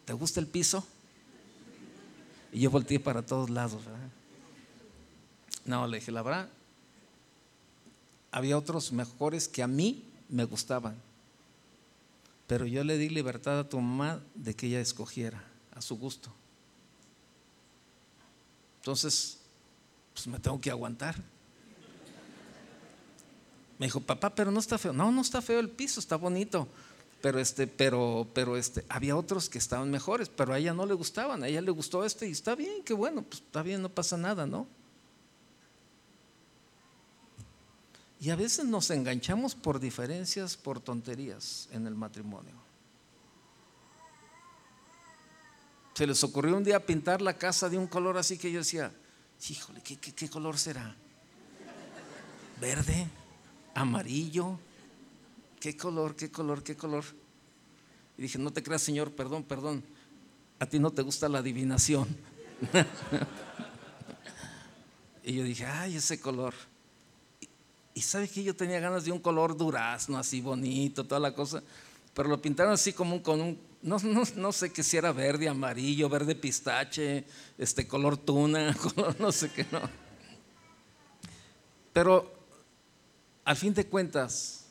¿te 0.04 0.12
gusta 0.12 0.38
el 0.38 0.46
piso? 0.46 0.86
Y 2.52 2.60
yo 2.60 2.70
volteé 2.70 3.00
para 3.00 3.22
todos 3.22 3.50
lados. 3.50 3.82
No, 5.64 5.88
le 5.88 5.98
dije, 5.98 6.12
la 6.12 6.22
verdad, 6.22 6.48
había 8.30 8.56
otros 8.56 8.92
mejores 8.92 9.48
que 9.48 9.60
a 9.60 9.66
mí 9.66 10.04
me 10.28 10.44
gustaban. 10.44 10.94
Pero 12.46 12.64
yo 12.64 12.84
le 12.84 12.96
di 12.96 13.08
libertad 13.08 13.58
a 13.58 13.68
tu 13.68 13.80
mamá 13.80 14.22
de 14.36 14.54
que 14.54 14.68
ella 14.68 14.78
escogiera 14.78 15.45
a 15.76 15.80
su 15.80 15.96
gusto. 15.96 16.32
Entonces, 18.78 19.38
pues 20.14 20.26
me 20.26 20.38
tengo 20.40 20.60
que 20.60 20.70
aguantar. 20.70 21.16
Me 23.78 23.86
dijo, 23.86 24.00
papá, 24.00 24.34
pero 24.34 24.50
no 24.50 24.58
está 24.58 24.78
feo. 24.78 24.92
No, 24.92 25.12
no 25.12 25.20
está 25.20 25.42
feo 25.42 25.60
el 25.60 25.68
piso, 25.68 26.00
está 26.00 26.16
bonito. 26.16 26.66
Pero 27.20 27.38
este, 27.38 27.66
pero, 27.66 28.26
pero 28.32 28.56
este, 28.56 28.84
había 28.88 29.16
otros 29.16 29.50
que 29.50 29.58
estaban 29.58 29.90
mejores, 29.90 30.28
pero 30.28 30.54
a 30.54 30.58
ella 30.58 30.72
no 30.72 30.86
le 30.86 30.94
gustaban, 30.94 31.42
a 31.42 31.48
ella 31.48 31.60
le 31.60 31.70
gustó 31.70 32.04
este 32.04 32.28
y 32.28 32.32
está 32.32 32.54
bien, 32.54 32.82
qué 32.84 32.94
bueno, 32.94 33.22
pues 33.22 33.42
está 33.42 33.62
bien, 33.62 33.82
no 33.82 33.88
pasa 33.88 34.16
nada, 34.16 34.46
¿no? 34.46 34.66
Y 38.20 38.30
a 38.30 38.36
veces 38.36 38.64
nos 38.66 38.90
enganchamos 38.90 39.54
por 39.54 39.80
diferencias, 39.80 40.56
por 40.56 40.80
tonterías 40.80 41.68
en 41.72 41.86
el 41.86 41.94
matrimonio. 41.94 42.65
Se 45.96 46.06
les 46.06 46.22
ocurrió 46.24 46.54
un 46.54 46.62
día 46.62 46.84
pintar 46.84 47.22
la 47.22 47.38
casa 47.38 47.70
de 47.70 47.78
un 47.78 47.86
color 47.86 48.18
así 48.18 48.36
que 48.36 48.52
yo 48.52 48.58
decía, 48.58 48.92
híjole, 49.48 49.80
¿qué, 49.80 50.28
color 50.28 50.58
será? 50.58 50.94
¿Verde? 52.60 53.08
¿Amarillo? 53.74 54.58
¿Qué 55.58 55.74
color? 55.74 56.14
¿Qué 56.14 56.30
color? 56.30 56.62
¿Qué 56.62 56.76
color? 56.76 57.02
Y 58.18 58.22
dije, 58.22 58.38
no 58.38 58.52
te 58.52 58.62
creas, 58.62 58.82
Señor, 58.82 59.12
perdón, 59.12 59.44
perdón. 59.44 59.82
A 60.58 60.66
ti 60.66 60.78
no 60.78 60.90
te 60.90 61.00
gusta 61.00 61.30
la 61.30 61.38
adivinación. 61.38 62.06
y 65.24 65.32
yo 65.32 65.44
dije, 65.44 65.64
ay, 65.64 65.96
ese 65.96 66.20
color. 66.20 66.52
Y, 67.94 68.02
sabe 68.02 68.28
que 68.28 68.44
yo 68.44 68.54
tenía 68.54 68.80
ganas 68.80 69.06
de 69.06 69.12
un 69.12 69.18
color 69.18 69.56
durazno, 69.56 70.18
así 70.18 70.42
bonito, 70.42 71.06
toda 71.06 71.20
la 71.20 71.32
cosa. 71.32 71.62
Pero 72.12 72.28
lo 72.28 72.42
pintaron 72.42 72.74
así 72.74 72.92
como 72.92 73.22
con 73.22 73.40
un 73.40 73.58
no, 73.86 74.52
sé 74.52 74.72
qué 74.72 74.82
si 74.82 74.96
era 74.96 75.12
verde, 75.12 75.48
amarillo, 75.48 76.08
verde 76.08 76.34
pistache, 76.34 77.24
este 77.56 77.86
color 77.86 78.16
tuna, 78.16 78.76
no 79.20 79.30
sé 79.30 79.50
qué 79.52 79.64
no. 79.70 79.80
Pero 81.92 82.34
al 83.44 83.56
fin 83.56 83.72
de 83.72 83.86
cuentas 83.86 84.64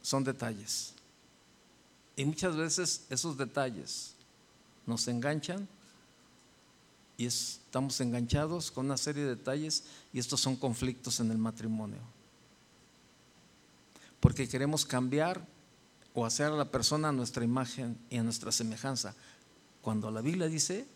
son 0.00 0.22
detalles. 0.22 0.94
Y 2.14 2.24
muchas 2.24 2.56
veces 2.56 3.04
esos 3.10 3.36
detalles 3.36 4.14
nos 4.86 5.08
enganchan 5.08 5.66
y 7.16 7.26
estamos 7.26 8.00
enganchados 8.00 8.70
con 8.70 8.86
una 8.86 8.96
serie 8.96 9.24
de 9.24 9.30
detalles 9.30 9.84
y 10.12 10.20
estos 10.20 10.40
son 10.40 10.54
conflictos 10.54 11.18
en 11.18 11.32
el 11.32 11.38
matrimonio. 11.38 12.00
Porque 14.20 14.48
queremos 14.48 14.86
cambiar 14.86 15.44
o 16.14 16.26
hacer 16.26 16.46
a 16.46 16.56
la 16.56 16.70
persona 16.70 17.08
a 17.08 17.12
nuestra 17.12 17.44
imagen 17.44 17.96
y 18.10 18.18
a 18.18 18.22
nuestra 18.22 18.52
semejanza. 18.52 19.14
Cuando 19.80 20.10
la 20.10 20.20
Biblia 20.20 20.46
dice 20.46 20.86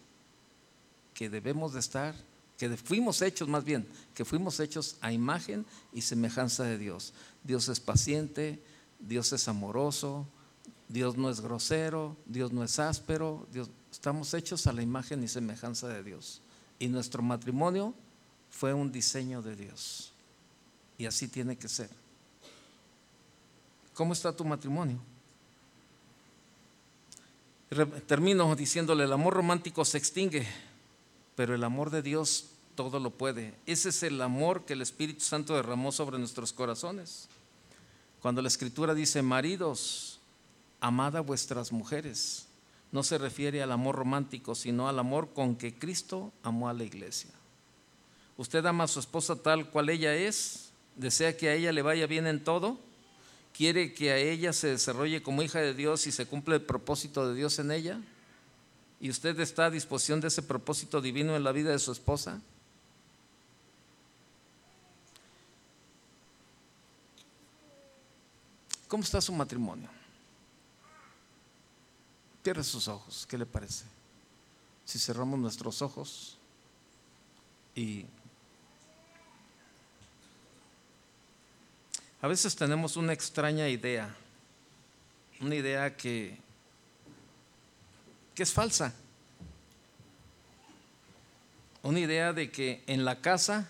que 1.15 1.31
debemos 1.31 1.73
de 1.73 1.81
estar, 1.81 2.15
que 2.59 2.77
fuimos 2.77 3.23
hechos 3.23 3.49
más 3.49 3.65
bien, 3.65 3.87
que 4.15 4.25
fuimos 4.25 4.61
hechos 4.61 4.97
a 5.01 5.13
imagen 5.13 5.67
y 5.93 6.03
semejanza 6.03 6.65
de 6.65 6.79
Dios. 6.79 7.13
Dios 7.45 7.69
es 7.69 7.81
paciente, 7.81 8.63
Dios 8.99 9.33
es 9.33 9.49
amoroso, 9.49 10.27
Dios 10.89 11.17
no 11.17 11.31
es 11.31 11.41
grosero, 11.41 12.17
Dios 12.27 12.53
no 12.53 12.63
es 12.63 12.79
áspero, 12.79 13.47
Dios, 13.53 13.71
estamos 13.91 14.33
hechos 14.35 14.67
a 14.67 14.73
la 14.73 14.83
imagen 14.83 15.23
y 15.23 15.29
semejanza 15.29 15.89
de 15.89 16.03
Dios. 16.03 16.41
Y 16.79 16.89
nuestro 16.89 17.23
matrimonio 17.23 17.95
fue 18.51 18.73
un 18.73 18.93
diseño 18.93 19.43
de 19.43 19.57
Dios. 19.57 20.13
Y 20.99 21.07
así 21.07 21.29
tiene 21.29 21.57
que 21.57 21.69
ser. 21.69 21.91
¿Cómo 23.97 24.12
está 24.12 24.31
tu 24.31 24.44
matrimonio? 24.44 24.98
Termino 28.06 28.55
diciéndole, 28.55 29.05
el 29.05 29.12
amor 29.12 29.32
romántico 29.32 29.86
se 29.86 29.97
extingue, 29.97 30.47
pero 31.35 31.55
el 31.55 31.64
amor 31.64 31.89
de 31.89 32.02
Dios 32.02 32.51
todo 32.74 33.01
lo 33.01 33.10
puede. 33.10 33.55
Ese 33.64 33.89
es 33.89 34.02
el 34.02 34.20
amor 34.20 34.66
que 34.66 34.74
el 34.74 34.82
Espíritu 34.82 35.24
Santo 35.24 35.56
derramó 35.56 35.93
sobre 35.93 36.18
nuestros 36.18 36.52
corazones. 36.52 37.28
Cuando 38.20 38.43
la 38.43 38.48
Escritura 38.48 38.93
dice, 38.93 39.23
maridos, 39.23 40.20
amad 40.78 41.16
a 41.16 41.20
vuestras 41.20 41.73
mujeres, 41.73 42.48
no 42.93 43.02
se 43.02 43.16
refiere 43.16 43.62
al 43.62 43.73
amor 43.73 43.97
romántico, 43.97 44.55
sino 44.55 44.90
al 44.90 44.98
amor 44.98 45.31
con 45.32 45.56
que 45.56 45.74
Cristo 45.74 46.32
amó 46.43 46.68
a 46.68 46.74
la 46.74 46.85
iglesia. 46.85 47.31
¿Usted 48.36 48.64
ama 48.66 48.85
a 48.85 48.89
su 48.89 49.01
esposa 49.01 49.36
tal 49.36 49.70
cual 49.70 49.89
ella 49.89 50.14
es? 50.14 50.68
¿Desea 50.97 51.35
que 51.35 51.48
a 51.48 51.55
ella 51.55 51.73
le 51.73 51.81
vaya 51.81 52.06
bien 52.06 52.27
en 52.27 52.44
todo? 52.44 52.78
¿Quiere 53.57 53.95
que 53.95 54.12
a 54.12 54.19
ella 54.19 54.53
se 54.53 54.66
desarrolle 54.66 55.23
como 55.23 55.43
hija 55.43 55.61
de 55.61 55.73
Dios 55.73 56.07
y 56.07 56.12
se 56.12 56.27
cumpla 56.27 56.57
el 56.57 56.61
propósito 56.61 57.27
de 57.27 57.35
Dios 57.35 57.59
en 57.59 57.70
ella? 57.70 58.03
¿Y 59.01 59.09
usted 59.09 59.41
está 59.41 59.65
a 59.66 59.70
disposición 59.70 60.20
de 60.20 60.28
ese 60.28 60.43
propósito 60.43 61.01
divino 61.01 61.35
en 61.35 61.43
la 61.43 61.53
vida 61.53 61.70
de 61.70 61.78
su 61.78 61.91
esposa? 61.91 62.43
¿Cómo 68.89 69.03
está 69.03 69.23
su 69.23 69.33
matrimonio? 69.33 69.89
Cierre 72.45 72.62
sus 72.62 72.89
ojos, 72.89 73.27
¿qué 73.27 73.39
le 73.39 73.47
parece? 73.47 73.87
Si 74.85 74.99
cerramos 74.99 75.39
nuestros 75.39 75.81
ojos 75.81 76.37
y 77.74 78.05
a 82.21 82.29
veces 82.29 82.57
tenemos 82.57 82.97
una 82.97 83.13
extraña 83.13 83.69
idea, 83.69 84.15
una 85.41 85.55
idea 85.55 85.97
que, 85.97 86.39
que 88.35 88.43
es 88.43 88.53
falsa, 88.53 88.95
una 91.83 92.01
idea 92.01 92.33
de 92.33 92.51
que 92.51 92.83
en 92.87 93.05
la 93.05 93.21
casa 93.21 93.69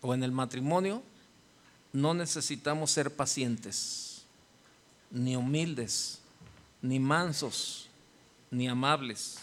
o 0.00 0.14
en 0.14 0.22
el 0.22 0.32
matrimonio 0.32 1.02
no 1.92 2.14
necesitamos 2.14 2.90
ser 2.90 3.14
pacientes, 3.14 4.22
ni 5.10 5.36
humildes, 5.36 6.20
ni 6.80 6.98
mansos, 6.98 7.88
ni 8.50 8.68
amables. 8.68 9.38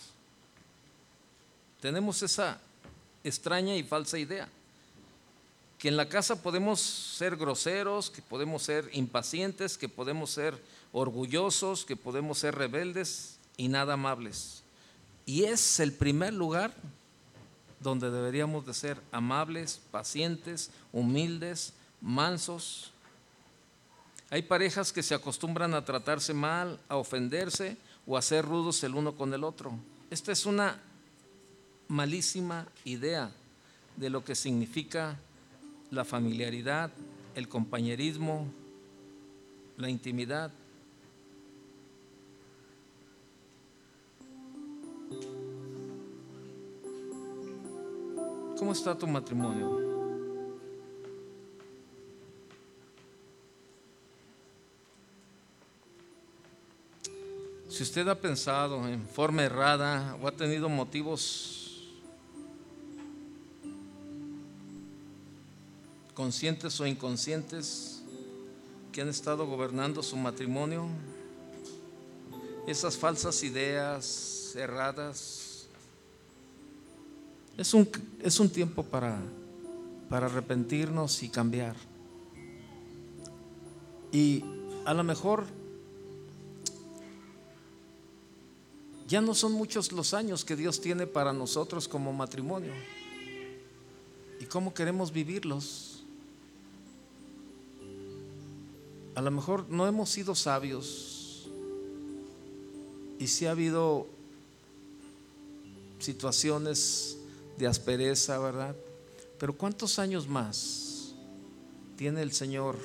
Tenemos 1.80 2.24
esa 2.24 2.60
extraña 3.24 3.76
y 3.76 3.84
falsa 3.84 4.18
idea, 4.18 4.50
que 5.80 5.88
en 5.88 5.98
la 5.98 6.10
casa 6.10 6.44
podemos 6.44 6.82
ser 6.82 7.38
groseros, 7.38 8.10
que 8.10 8.22
podemos 8.22 8.64
ser 8.64 8.90
impacientes, 8.92 9.78
que 9.78 9.88
podemos 9.88 10.30
ser 10.30 10.62
orgullosos, 10.92 11.86
que 11.86 11.96
podemos 11.96 12.38
ser 12.38 12.56
rebeldes 12.56 13.40
y 13.56 13.70
nada 13.70 13.94
amables. 13.94 14.62
Y 15.26 15.46
es 15.46 15.80
el 15.80 15.94
primer 15.94 16.34
lugar 16.34 16.74
donde 17.80 18.12
deberíamos 18.12 18.66
de 18.66 18.74
ser 18.74 19.02
amables, 19.14 19.80
pacientes, 19.90 20.70
humildes, 20.92 21.72
mansos. 22.02 22.92
Hay 24.30 24.42
parejas 24.42 24.92
que 24.92 25.02
se 25.02 25.16
acostumbran 25.16 25.74
a 25.74 25.86
tratarse 25.86 26.34
mal, 26.34 26.78
a 26.90 26.98
ofenderse, 26.98 27.78
o 28.06 28.18
a 28.18 28.22
ser 28.22 28.44
rudos 28.44 28.84
el 28.84 28.96
uno 28.96 29.16
con 29.16 29.34
el 29.34 29.46
otro. 29.46 29.72
Esta 30.10 30.32
es 30.34 30.46
una 30.46 30.78
malísima 31.88 32.68
idea 32.84 33.32
de 33.96 34.10
lo 34.10 34.26
que 34.26 34.36
significa 34.36 35.18
la 35.92 36.06
familiaridad, 36.06 36.92
el 37.36 37.48
compañerismo, 37.48 38.48
la 39.78 39.90
intimidad. 39.90 40.52
¿Cómo 48.58 48.74
está 48.74 48.98
tu 48.98 49.08
matrimonio? 49.08 49.90
Si 57.70 57.84
usted 57.84 58.06
ha 58.10 58.16
pensado 58.16 58.86
en 58.90 59.08
forma 59.08 59.44
errada 59.44 60.18
o 60.22 60.28
ha 60.28 60.32
tenido 60.34 60.68
motivos 60.68 61.69
conscientes 66.20 66.78
o 66.82 66.86
inconscientes 66.86 68.02
que 68.92 69.00
han 69.00 69.08
estado 69.08 69.48
gobernando 69.48 70.04
su 70.04 70.18
matrimonio, 70.18 70.90
esas 72.68 72.98
falsas 72.98 73.42
ideas 73.42 74.54
erradas, 74.54 75.70
es 77.56 77.74
un, 77.74 77.90
es 78.22 78.38
un 78.38 78.50
tiempo 78.50 78.84
para, 78.84 79.18
para 80.10 80.26
arrepentirnos 80.26 81.24
y 81.24 81.30
cambiar. 81.30 81.78
Y 84.12 84.44
a 84.84 84.94
lo 84.94 85.06
mejor 85.06 85.46
Ya 89.08 89.22
no 89.22 89.34
son 89.34 89.54
muchos 89.54 89.92
los 89.92 90.14
años 90.14 90.46
que 90.46 90.56
Dios 90.56 90.82
tiene 90.82 91.08
para 91.08 91.34
nosotros 91.34 91.88
como 91.88 92.14
matrimonio. 92.14 92.74
¿Y 94.40 94.46
cómo 94.46 94.72
queremos 94.72 95.12
vivirlos? 95.12 95.89
A 99.20 99.22
lo 99.22 99.32
mejor 99.32 99.66
no 99.68 99.86
hemos 99.86 100.10
sido 100.10 100.34
sabios 100.34 101.50
y 103.20 103.28
si 103.28 103.48
ha 103.48 103.52
habido 103.52 104.08
situaciones 106.00 107.18
de 107.58 107.68
aspereza, 107.68 108.40
¿verdad? 108.40 108.78
Pero 109.38 109.58
¿cuántos 109.58 110.00
años 110.00 110.26
más 110.30 111.16
tiene 111.98 112.22
el 112.22 112.32
Señor 112.32 112.78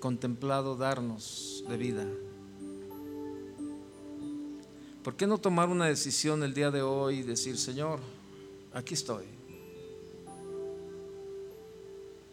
contemplado 0.00 0.74
darnos 0.74 1.62
de 1.68 1.76
vida? 1.76 2.04
¿Por 5.04 5.14
qué 5.14 5.28
no 5.28 5.38
tomar 5.38 5.68
una 5.68 5.86
decisión 5.86 6.42
el 6.42 6.52
día 6.52 6.72
de 6.72 6.82
hoy 6.82 7.20
y 7.20 7.22
decir, 7.22 7.58
Señor, 7.58 8.00
aquí 8.72 8.94
estoy? 8.94 9.35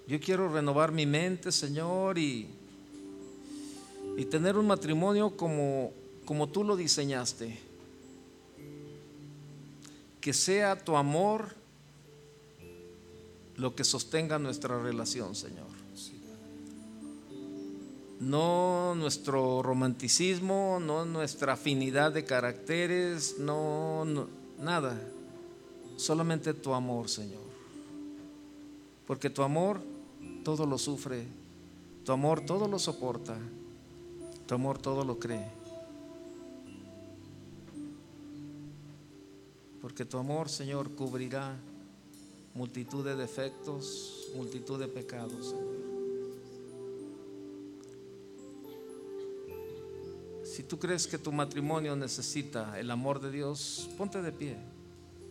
Yo 0.07 0.19
quiero 0.19 0.51
renovar 0.51 0.91
mi 0.91 1.05
mente, 1.05 1.51
Señor, 1.51 2.17
y, 2.17 2.47
y 4.17 4.25
tener 4.25 4.57
un 4.57 4.67
matrimonio 4.67 5.35
como, 5.37 5.91
como 6.25 6.49
tú 6.49 6.63
lo 6.63 6.75
diseñaste. 6.75 7.59
Que 10.19 10.33
sea 10.33 10.83
tu 10.83 10.95
amor 10.95 11.55
lo 13.55 13.75
que 13.75 13.83
sostenga 13.83 14.39
nuestra 14.39 14.81
relación, 14.81 15.35
Señor 15.35 15.73
no 18.23 18.95
nuestro 18.95 19.61
romanticismo, 19.61 20.79
no 20.81 21.05
nuestra 21.05 21.53
afinidad 21.53 22.11
de 22.11 22.23
caracteres, 22.23 23.37
no, 23.39 24.05
nada, 24.59 24.99
solamente 25.97 26.53
tu 26.53 26.73
amor, 26.73 27.09
Señor. 27.09 27.43
Porque 29.05 29.29
tu 29.29 29.43
amor 29.43 29.81
todo 30.43 30.65
lo 30.65 30.77
sufre, 30.77 31.25
tu 32.05 32.11
amor 32.11 32.41
todo 32.45 32.67
lo 32.67 32.77
soporta, 32.77 33.37
tu 34.45 34.55
amor 34.55 34.77
todo 34.77 35.03
lo 35.03 35.17
cree. 35.17 35.47
Porque 39.81 40.05
tu 40.05 40.17
amor, 40.17 40.49
Señor, 40.49 40.91
cubrirá 40.91 41.55
multitud 42.53 43.03
de 43.03 43.15
defectos, 43.15 44.29
multitud 44.35 44.79
de 44.79 44.87
pecados, 44.87 45.49
Señor. 45.49 45.83
Si 50.53 50.61
tú 50.61 50.77
crees 50.77 51.07
que 51.07 51.17
tu 51.17 51.31
matrimonio 51.31 51.95
necesita 51.95 52.79
el 52.79 52.91
amor 52.91 53.19
de 53.19 53.31
Dios, 53.31 53.89
ponte 53.97 54.21
de 54.21 54.31
pie. 54.31 54.55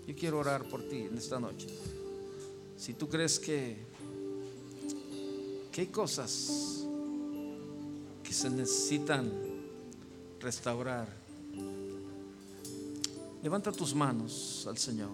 Yo 0.04 0.16
quiero 0.16 0.40
orar 0.40 0.64
por 0.64 0.82
ti 0.82 0.96
en 1.02 1.16
esta 1.16 1.38
noche. 1.38 1.68
Si 2.76 2.92
tú 2.92 3.08
crees 3.08 3.38
que, 3.38 3.76
que 5.72 5.80
hay 5.80 5.86
cosas 5.86 6.84
que 8.22 8.32
se 8.32 8.50
necesitan 8.50 9.32
restaurar, 10.38 11.08
levanta 13.42 13.72
tus 13.72 13.94
manos 13.94 14.66
al 14.68 14.76
Señor. 14.76 15.10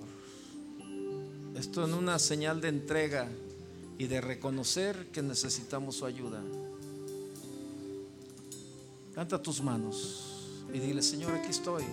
Esto 1.55 1.85
en 1.85 1.95
una 1.95 2.19
señal 2.19 2.61
de 2.61 2.69
entrega 2.69 3.29
y 3.99 4.09
de 4.09 4.21
reconocer 4.21 5.11
que 5.13 5.23
necesitamos 5.23 5.97
su 5.97 6.07
ayuda. 6.07 6.43
Canta 9.15 9.41
tus 9.41 9.63
manos 9.63 10.65
y 10.73 10.81
dile, 10.81 11.03
Señor, 11.03 11.33
aquí 11.35 11.51
estoy. 11.51 11.85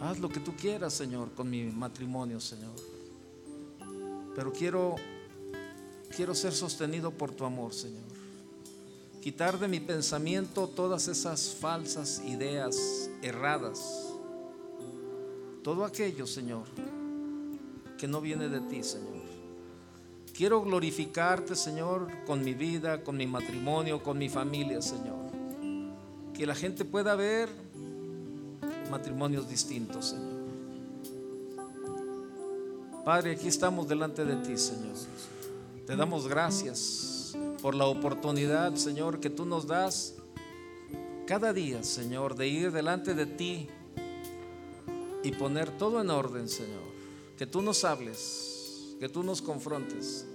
Haz 0.00 0.18
lo 0.18 0.28
que 0.28 0.40
tú 0.40 0.54
quieras, 0.56 0.94
Señor, 0.94 1.32
con 1.32 1.48
mi 1.48 1.64
matrimonio, 1.64 2.40
Señor. 2.40 2.74
Pero 4.34 4.52
quiero 4.52 4.96
quiero 6.14 6.34
ser 6.34 6.52
sostenido 6.52 7.10
por 7.10 7.32
tu 7.32 7.44
amor, 7.44 7.72
Señor. 7.72 8.08
Quitar 9.20 9.58
de 9.58 9.68
mi 9.68 9.80
pensamiento 9.80 10.68
todas 10.68 11.08
esas 11.08 11.54
falsas 11.54 12.22
ideas 12.24 13.10
erradas 13.22 14.08
todo 15.68 15.84
aquello, 15.84 16.26
Señor, 16.26 16.64
que 17.98 18.08
no 18.08 18.22
viene 18.22 18.48
de 18.48 18.60
ti, 18.62 18.82
Señor. 18.82 19.18
Quiero 20.34 20.62
glorificarte, 20.62 21.54
Señor, 21.54 22.08
con 22.26 22.42
mi 22.42 22.54
vida, 22.54 23.04
con 23.04 23.18
mi 23.18 23.26
matrimonio, 23.26 24.02
con 24.02 24.16
mi 24.16 24.30
familia, 24.30 24.80
Señor. 24.80 25.30
Que 26.32 26.46
la 26.46 26.54
gente 26.54 26.86
pueda 26.86 27.16
ver 27.16 27.50
matrimonios 28.90 29.46
distintos, 29.46 30.06
Señor. 30.06 30.38
Padre, 33.04 33.32
aquí 33.32 33.48
estamos 33.48 33.86
delante 33.86 34.24
de 34.24 34.36
ti, 34.36 34.56
Señor. 34.56 34.96
Te 35.88 35.96
damos 35.96 36.28
gracias 36.28 37.34
por 37.62 37.74
la 37.74 37.86
oportunidad, 37.86 38.74
Señor, 38.74 39.20
que 39.20 39.30
tú 39.30 39.46
nos 39.46 39.66
das 39.66 40.16
cada 41.26 41.54
día, 41.54 41.82
Señor, 41.82 42.34
de 42.34 42.46
ir 42.46 42.72
delante 42.72 43.14
de 43.14 43.24
ti 43.24 43.70
y 45.24 45.32
poner 45.32 45.70
todo 45.78 46.02
en 46.02 46.10
orden, 46.10 46.46
Señor. 46.46 46.82
Que 47.38 47.46
tú 47.46 47.62
nos 47.62 47.84
hables, 47.84 48.96
que 49.00 49.08
tú 49.08 49.22
nos 49.22 49.40
confrontes. 49.40 50.26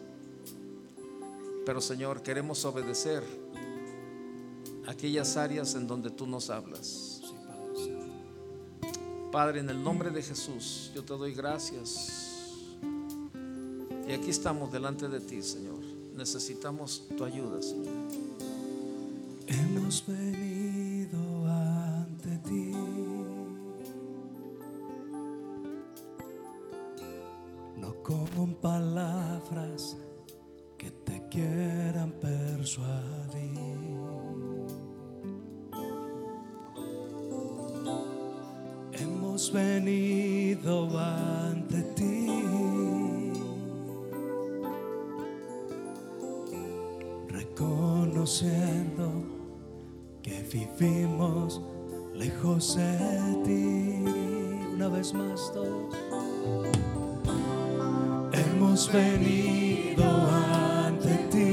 Pero, 1.67 1.81
Señor, 1.81 2.23
queremos 2.23 2.65
obedecer 2.65 3.21
aquellas 4.87 5.37
áreas 5.37 5.75
en 5.75 5.85
donde 5.85 6.09
tú 6.09 6.25
nos 6.25 6.49
hablas. 6.49 7.21
Padre, 9.31 9.59
en 9.59 9.69
el 9.69 9.83
nombre 9.83 10.09
de 10.09 10.23
Jesús, 10.23 10.91
yo 10.95 11.03
te 11.03 11.13
doy 11.13 11.35
gracias. 11.35 12.22
Y 14.07 14.11
aquí 14.11 14.29
estamos 14.29 14.71
delante 14.71 15.07
de 15.07 15.19
ti, 15.19 15.41
Señor. 15.41 15.79
Necesitamos 16.15 17.03
tu 17.17 17.23
ayuda, 17.23 17.61
Señor. 17.61 17.93
Hemos 19.47 20.05
venido 20.05 21.17
ante 21.47 22.37
ti. 22.49 22.71
No 27.77 27.93
con 28.03 28.55
palabras 28.55 29.97
que 30.77 30.91
te 30.91 31.27
quieran 31.29 32.11
persuadir. 32.21 33.53
Hemos 38.93 39.51
venido 39.51 40.99
ante 40.99 41.81
ti. 41.95 42.12
Reconociendo 48.23 49.11
que 50.21 50.43
vivimos 50.43 51.61
lejos 52.13 52.77
de 52.77 53.41
ti. 53.43 54.01
Una 54.75 54.87
vez 54.87 55.13
más 55.13 55.51
todos. 55.53 55.93
Hemos 58.31 58.89
venido 58.93 60.05
ante 60.85 61.15
ti. 61.31 61.52